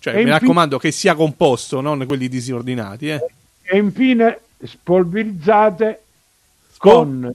Cioè, 0.00 0.12
E 0.12 0.16
mi 0.16 0.22
infine- 0.24 0.38
raccomando 0.38 0.78
che 0.78 0.90
sia 0.92 1.14
composto, 1.14 1.80
non 1.80 2.04
quelli 2.06 2.28
disordinati. 2.28 3.08
Eh. 3.08 3.24
e 3.62 3.76
infine 3.78 4.40
spolverizzate 4.62 6.02
con 6.78 7.34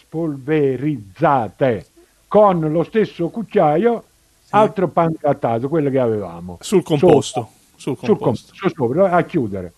spolverizzate 0.00 1.86
con 2.28 2.60
lo 2.70 2.82
stesso 2.84 3.28
cucchiaio 3.28 4.04
altro 4.50 4.88
pan 4.88 5.12
grattato, 5.18 5.68
quello 5.68 5.90
che 5.90 5.98
avevamo. 5.98 6.58
Sul 6.60 6.82
composto. 6.82 7.50
Sul 7.76 7.96
Sul 7.96 8.08
composto. 8.16 8.52
composto, 8.52 8.68
sopra, 8.76 9.10
a 9.16 9.22
chiudere. 9.22 9.72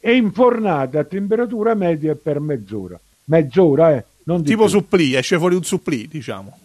E 0.00 0.14
infornate 0.16 0.98
a 0.98 1.04
temperatura 1.04 1.74
media 1.74 2.14
per 2.14 2.40
mezz'ora. 2.40 2.98
Mezz'ora, 3.24 3.94
eh? 3.96 4.04
Non 4.24 4.42
Tipo 4.44 4.62
più. 4.62 4.70
supplì, 4.70 5.14
esce 5.14 5.38
fuori 5.38 5.54
un 5.54 5.64
supplì, 5.64 6.06
diciamo. 6.06 6.58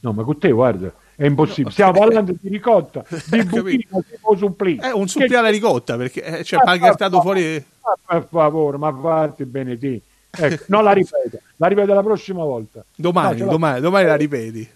No, 0.00 0.12
ma 0.12 0.22
con 0.22 0.38
te, 0.38 0.50
guarda, 0.50 0.92
è 1.14 1.24
impossibile. 1.24 1.70
Stiamo 1.72 1.92
parlando 1.98 2.34
di 2.38 2.48
ricotta, 2.48 3.04
di 3.30 3.42
budino, 3.44 4.02
tipo 4.08 4.36
supplì. 4.36 4.76
È 4.76 4.90
un 4.92 5.08
supplì 5.08 5.34
alla 5.34 5.48
ricotta, 5.48 5.96
perché 5.96 6.22
eh, 6.22 6.78
grattato 6.78 7.18
ah, 7.18 7.20
fuori... 7.22 7.56
ah, 7.56 7.98
Per 8.06 8.26
favore, 8.30 8.76
ma 8.76 8.92
fatti 8.92 9.44
bene 9.44 9.78
te. 9.78 10.00
Ecco, 10.30 10.64
non 10.68 10.82
la 10.84 10.92
ripeto, 10.92 11.38
la 11.56 11.66
ripeto 11.68 11.94
la 11.94 12.02
prossima 12.02 12.42
volta. 12.44 12.84
Domani, 12.94 13.38
No, 13.38 13.44
la- 13.46 13.50
domani, 13.52 13.80
domani 13.80 14.06
la 14.06 14.16
ripeti. 14.16 14.68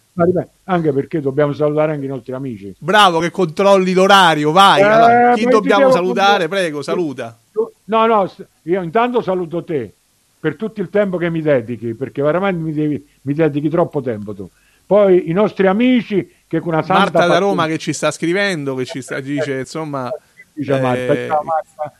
Anche 0.64 0.92
perché 0.92 1.20
dobbiamo 1.20 1.52
salutare 1.52 1.92
anche 1.92 2.04
i 2.04 2.08
nostri 2.08 2.32
amici. 2.32 2.74
Bravo 2.78 3.20
che 3.20 3.30
controlli 3.30 3.92
l'orario, 3.92 4.50
vai. 4.52 4.80
Eh, 4.80 4.84
allora, 4.84 5.34
chi 5.34 5.44
dobbiamo 5.44 5.90
salutare? 5.90 6.46
controllare. 6.46 6.48
Prego, 6.48 6.82
saluta. 6.82 7.38
No, 7.84 8.06
no, 8.06 8.30
io 8.62 8.82
intanto 8.82 9.22
saluto 9.22 9.64
te 9.64 9.92
per 10.40 10.56
tutto 10.56 10.80
il 10.80 10.90
tempo 10.90 11.16
che 11.16 11.30
mi 11.30 11.40
dedichi, 11.40 11.94
perché 11.94 12.22
veramente 12.22 12.60
mi, 12.60 12.72
devi- 12.72 13.06
mi 13.22 13.34
dedichi 13.34 13.68
troppo 13.68 14.00
tempo 14.00 14.34
tu. 14.34 14.48
Poi 14.86 15.28
i 15.28 15.32
nostri 15.32 15.66
amici 15.66 16.32
che 16.46 16.60
con 16.60 16.72
una 16.72 16.82
santa 16.82 17.02
Marta 17.02 17.26
da 17.26 17.38
Roma 17.38 17.66
che 17.66 17.78
ci 17.78 17.92
sta 17.92 18.10
scrivendo, 18.10 18.74
che 18.74 18.86
ci 18.86 19.02
sta, 19.02 19.20
dice, 19.20 19.58
insomma... 19.58 20.10
dice 20.52 20.80
Marta, 20.80 21.12
eh, 21.12 21.26
ciao 21.28 21.42
Marta, 21.42 21.97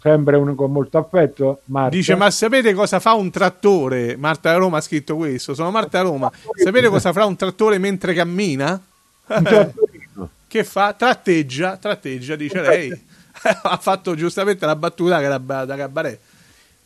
sempre 0.00 0.36
un- 0.36 0.54
con 0.54 0.70
molto 0.70 0.98
affetto. 0.98 1.60
Marta. 1.66 1.96
Dice, 1.96 2.14
ma 2.14 2.30
sapete 2.30 2.72
cosa 2.74 3.00
fa 3.00 3.14
un 3.14 3.30
trattore? 3.30 4.16
Marta 4.16 4.50
da 4.52 4.58
Roma 4.58 4.78
ha 4.78 4.80
scritto 4.80 5.16
questo. 5.16 5.54
Sono 5.54 5.70
Marta 5.70 5.98
da 5.98 6.08
Roma. 6.08 6.30
Sapete 6.54 6.88
cosa 6.88 7.12
fa 7.12 7.24
un 7.24 7.36
trattore 7.36 7.78
mentre 7.78 8.14
cammina? 8.14 8.80
Che 10.48 10.64
fa? 10.64 10.94
Tratteggia, 10.94 11.76
tratteggia, 11.76 12.34
dice 12.34 12.60
lei. 12.62 12.90
ha 13.62 13.76
fatto 13.76 14.14
giustamente 14.14 14.64
la 14.66 14.74
battuta 14.76 15.20
che 15.20 15.28
da 15.28 15.76
cabaret. 15.76 16.18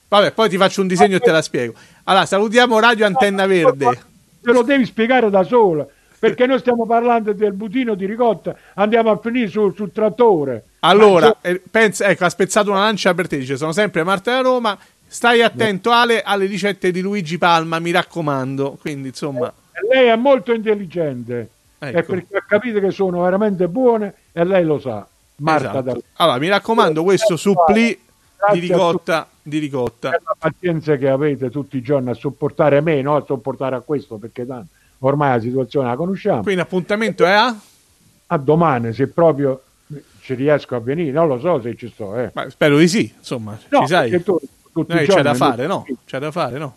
Vabbè, 0.09 0.33
poi 0.33 0.49
ti 0.49 0.57
faccio 0.57 0.83
un 0.83 0.89
disegno 0.89 1.17
e 1.17 1.21
te 1.21 1.31
la 1.31 1.41
spiego. 1.41 1.73
Allora, 2.05 2.27
salutiamo 2.27 2.79
Radio 2.79 3.07
Antenna 3.07 3.47
Verde. 3.47 4.01
Te 4.43 4.53
lo 4.53 4.63
devi 4.63 4.85
spiegare 4.85 5.31
da 5.31 5.45
sola, 5.45 5.87
perché 6.23 6.47
noi 6.47 6.61
stiamo 6.61 6.87
parlando 6.87 7.33
del 7.33 7.53
budino 7.53 7.97
di 7.97 8.07
ricotta, 8.07 8.55
andiamo 8.75 9.11
a 9.11 9.19
finire 9.19 9.49
sul, 9.49 9.75
sul 9.75 9.91
trattore. 9.91 10.67
Allora, 10.81 11.27
Ma- 11.27 11.51
eh, 11.51 11.61
pensa, 11.69 12.07
ecco, 12.07 12.25
ha 12.25 12.29
spezzato 12.29 12.71
una 12.71 12.79
lancia 12.79 13.13
per 13.13 13.27
te. 13.27 13.39
Dice, 13.39 13.57
sono 13.57 13.73
sempre 13.73 14.05
Marta 14.05 14.31
da 14.31 14.41
Roma. 14.41 14.79
Stai 15.05 15.43
attento, 15.43 15.91
Ale, 15.91 16.23
alle 16.23 16.47
ricette 16.47 16.93
di 16.93 17.01
Luigi 17.01 17.39
Palma, 17.39 17.81
mi 17.81 17.91
raccomando. 17.91 18.79
Quindi, 18.81 19.09
insomma, 19.09 19.53
lei 19.91 20.11
è 20.11 20.15
molto 20.15 20.53
intelligente. 20.53 21.49
è 21.79 21.87
Ecco. 21.87 22.13
perché 22.13 22.37
ha 22.37 22.45
capito 22.47 22.79
che 22.79 22.93
sono 22.93 23.23
veramente 23.23 23.67
buone 23.67 24.15
e 24.31 24.45
lei 24.45 24.63
lo 24.63 24.79
sa. 24.79 25.05
Marta 25.39 25.71
Esatto. 25.71 25.83
Dal- 25.83 26.03
Allora, 26.19 26.39
mi 26.39 26.49
raccomando, 26.49 27.03
questo 27.03 27.37
supplì 27.37 27.99
di 28.53 28.61
ricotta, 28.61 29.27
di 29.43 29.59
ricotta. 29.59 30.11
la 30.11 30.37
pazienza 30.39 30.95
che 30.95 31.09
avete 31.09 31.51
tutti 31.51 31.79
i 31.79 31.83
giorni 31.83 32.11
a 32.11 32.15
sopportare 32.15 32.81
me, 32.81 33.03
no? 33.03 33.17
a 33.17 33.25
sopportare 33.27 33.75
a 33.75 33.81
questo, 33.81 34.19
perché 34.19 34.47
tanto 34.47 34.69
ormai 35.05 35.31
la 35.37 35.41
situazione 35.41 35.89
la 35.89 35.97
conosciamo. 35.97 36.43
Quindi 36.43 36.61
appuntamento 36.61 37.25
è 37.25 37.31
a? 37.33 37.57
A 38.27 38.37
domani, 38.39 38.93
se 38.93 39.09
proprio 39.09 39.63
ci 40.21 40.35
riesco 40.35 40.75
a 40.75 40.81
venire, 40.81 41.11
non 41.13 41.29
lo 41.29 41.39
so 41.39 41.61
se 41.61 41.75
ci 41.77 41.89
sto. 41.89 42.17
Eh. 42.17 42.31
Ma 42.35 42.49
spero 42.49 42.79
di 42.79 42.89
sì, 42.89 43.13
insomma, 43.17 43.59
No, 43.69 43.81
ci 43.81 43.87
sai. 43.89 44.11
tu- 44.23 44.39
tutti 44.73 44.91
Non 44.93 44.99
è 44.99 45.03
i 45.03 45.07
che 45.07 45.13
c'è 45.15 45.23
da 45.23 45.35
fare, 45.35 45.67
non- 45.67 45.85
no? 45.89 45.97
C'è 46.07 46.19
da 46.19 46.31
fare, 46.31 46.59
no? 46.59 46.77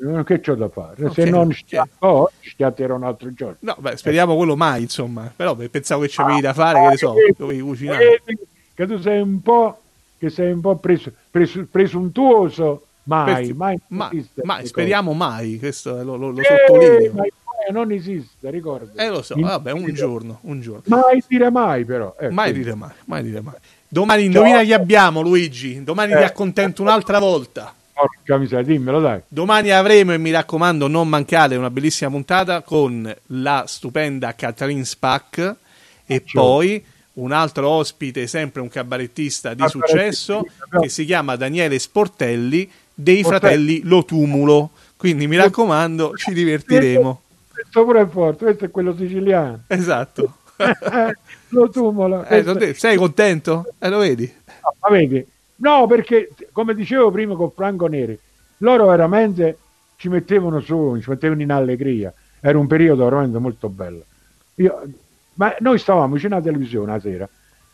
Non 0.00 0.22
che 0.24 0.40
c'ho 0.40 0.54
da 0.54 0.68
fare? 0.68 1.04
Ok, 1.06 1.12
se 1.12 1.24
non 1.28 1.46
ok. 1.48 1.54
schiatto 1.56 2.30
schiatterò 2.40 2.94
un 2.94 3.02
altro 3.04 3.32
giorno. 3.34 3.56
No, 3.60 3.76
beh, 3.78 3.96
speriamo 3.96 4.36
quello 4.36 4.54
mai, 4.56 4.82
insomma. 4.82 5.30
Però 5.34 5.54
pensavo 5.56 6.02
che 6.02 6.08
c'avevi 6.10 6.40
da 6.40 6.52
fare, 6.52 6.80
che 6.82 6.86
ne 6.88 6.96
so, 6.96 7.12
vedi, 7.14 7.34
dovevi 7.36 7.60
cucinare. 7.60 8.22
vedi 8.24 8.40
che 8.74 8.86
tu 8.86 8.98
sei 9.00 9.20
un 9.20 9.42
po', 9.42 9.80
che 10.18 10.30
sei 10.30 10.52
un 10.52 10.60
po' 10.60 10.76
presu- 10.76 11.12
presu- 11.30 11.66
presuntuoso, 11.68 12.86
mai, 13.04 13.24
Perché- 13.34 13.54
mai, 13.54 13.80
non 13.88 13.98
ma, 13.98 14.08
esiste 14.12 14.40
ma 14.44 14.52
queste 14.54 14.68
speriamo 14.68 15.12
mai, 15.14 15.58
questo 15.58 16.02
lo, 16.02 16.14
lo- 16.16 16.30
lo. 16.30 16.40
Eh, 16.40 16.44
sottolineo. 16.44 17.12
ma 17.12 17.18
mai 17.20 17.32
non 17.70 17.90
esiste, 17.92 18.50
ricorda. 18.50 19.02
Eh, 19.02 19.08
lo 19.08 19.22
so, 19.22 19.34
vabbè, 19.36 19.72
un 19.72 19.92
giorno, 19.92 20.38
un 20.42 20.60
giorno. 20.60 20.82
Mai 20.86 21.22
dire 21.26 21.50
mai, 21.50 21.84
però. 21.84 22.14
eh, 22.18 22.30
Mai 22.30 22.52
dire 22.52 22.74
mai, 22.74 22.90
mai 23.06 23.22
dire 23.22 23.40
mai. 23.40 23.54
Domani 23.88 24.24
indovina 24.24 24.62
chi 24.62 24.72
abbiamo, 24.72 25.20
Luigi. 25.20 25.82
Domani 25.82 26.12
ti 26.12 26.18
Eh. 26.18 26.24
accontento 26.24 26.82
un'altra 26.82 27.18
volta. 27.18 27.72
Porca 27.92 28.36
miseria, 28.38 28.64
dimmelo 28.64 29.00
dai. 29.00 29.20
Domani 29.26 29.70
avremo, 29.70 30.12
e 30.12 30.18
mi 30.18 30.30
raccomando, 30.30 30.86
non 30.86 31.08
mancate 31.08 31.56
una 31.56 31.70
bellissima 31.70 32.10
puntata 32.10 32.62
con 32.62 33.12
la 33.26 33.64
stupenda 33.66 34.34
Catherine 34.34 34.84
Spack 34.84 35.56
e 36.06 36.22
poi 36.32 36.84
un 37.14 37.32
altro 37.32 37.68
ospite, 37.68 38.28
sempre 38.28 38.60
un 38.60 38.68
cabarettista 38.68 39.52
di 39.54 39.64
successo, 39.68 40.44
che 40.80 40.88
si 40.88 41.04
chiama 41.04 41.34
Daniele 41.34 41.78
Sportelli 41.80 42.70
dei 42.94 43.24
fratelli 43.24 43.80
Lo 43.84 44.04
Tumulo. 44.04 44.70
Quindi 44.96 45.26
mi 45.26 45.36
raccomando, 45.36 46.12
ci 46.14 46.32
divertiremo. 46.32 47.22
Questo 47.60 47.84
pure 47.84 48.02
è 48.02 48.06
forte, 48.06 48.44
questo 48.44 48.64
è 48.66 48.70
quello 48.70 48.94
siciliano. 48.94 49.64
Esatto. 49.66 50.34
lo 51.48 51.68
tumolo. 51.70 52.24
Eh, 52.24 52.74
sei 52.74 52.96
contento? 52.96 53.66
Eh, 53.78 53.88
lo 53.88 53.98
vedi? 53.98 54.32
No, 54.46 54.74
ma 54.80 54.88
vedi? 54.96 55.26
No, 55.56 55.86
perché 55.88 56.30
come 56.52 56.72
dicevo 56.74 57.10
prima 57.10 57.34
con 57.34 57.50
Franco 57.50 57.88
Neri, 57.88 58.16
loro 58.58 58.86
veramente 58.86 59.58
ci 59.96 60.08
mettevano 60.08 60.60
su, 60.60 60.98
ci 61.02 61.10
mettevano 61.10 61.42
in 61.42 61.50
allegria. 61.50 62.12
Era 62.40 62.58
un 62.58 62.68
periodo 62.68 63.02
veramente 63.04 63.38
molto 63.38 63.68
bello. 63.68 64.04
Io- 64.56 64.82
ma 65.34 65.54
noi 65.58 65.78
stavamo 65.78 66.14
vicino 66.14 66.36
alla 66.36 66.44
televisione 66.44 66.92
la 66.92 67.00
sera, 67.00 67.28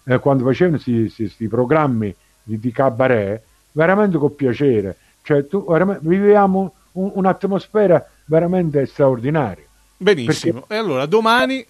eh, 0.05 0.19
quando 0.19 0.45
facevano 0.45 0.79
questi 0.79 1.49
programmi 1.49 2.15
di, 2.43 2.59
di 2.59 2.73
cabaret, 2.73 3.43
veramente 3.73 4.17
con 4.17 4.35
piacere. 4.35 4.97
Cioè, 5.23 5.47
tu, 5.47 5.65
veramente, 5.67 6.07
vivevamo 6.07 6.75
un- 6.93 7.13
un'atmosfera 7.15 8.07
veramente 8.27 8.87
straordinaria. 8.87 9.65
Benissimo. 10.05 10.65
E 10.69 10.77
allora 10.77 11.07
domani 11.07 11.65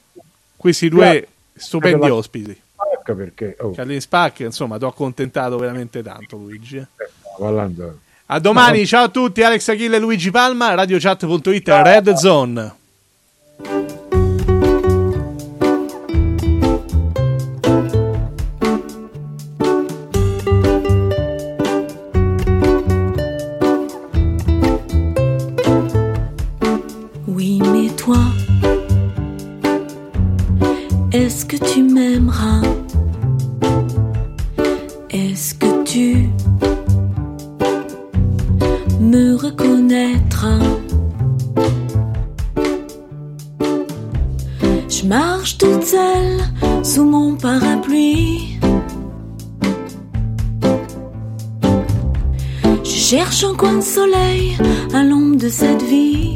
questi 0.57 0.89
due 0.89 1.05
Grazie. 1.05 1.29
stupendi 1.55 1.99
Perché 1.99 2.13
la- 2.13 2.19
ospiti. 2.19 2.61
Ecco 2.99 3.15
perché, 3.15 3.57
oh, 3.61 3.71
Carlin 3.73 4.01
Spack, 4.01 4.41
insomma, 4.41 4.77
ti 4.79 4.85
ho 4.85 4.89
accontentato 4.89 5.57
veramente 5.57 6.03
tanto, 6.03 6.37
Luigi. 6.37 6.79
eh. 6.79 6.87
parlando- 7.39 7.99
A 8.27 8.39
domani, 8.41 8.87
ciao 8.87 9.05
a 9.05 9.09
tutti, 9.09 9.43
Alex 9.43 9.69
Achille 9.69 9.97
e 9.97 9.99
Luigi 10.01 10.31
Palma, 10.31 10.75
radiochat.it, 10.75 11.69
Red 11.69 12.13
Zone. 12.15 12.75
Est-ce 31.15 31.47
que 31.47 31.57
tu 31.57 31.81
m'aimeras? 31.85 32.63
Est-ce 35.11 35.55
que 35.55 35.85
tu 35.85 36.29
me 39.01 39.37
reconnaîtras? 39.37 40.59
Je 44.89 45.07
marche 45.07 45.57
toute 45.59 45.85
seule 45.85 46.41
sous 46.83 47.05
mon 47.05 47.37
parapluie. 47.37 48.59
Je 52.83 52.99
cherche 53.11 53.45
un 53.45 53.55
coin 53.55 53.77
de 53.77 53.83
soleil 53.83 54.57
à 54.93 55.05
l'ombre 55.05 55.37
de 55.37 55.49
cette 55.49 55.83
vie. 55.83 56.34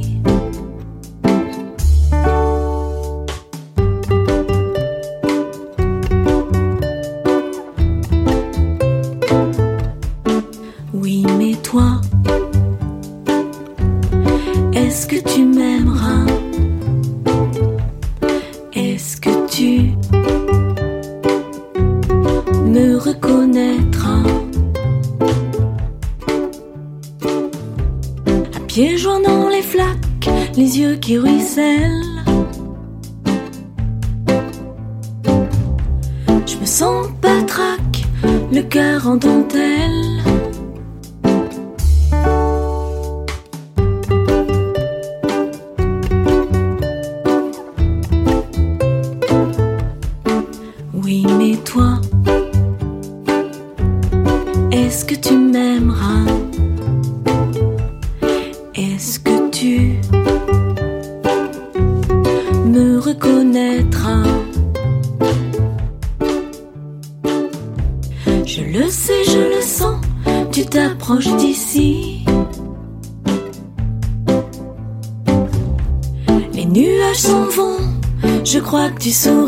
Crois 78.69 78.91
que 78.91 78.99
tu 78.99 79.12
souris, 79.12 79.47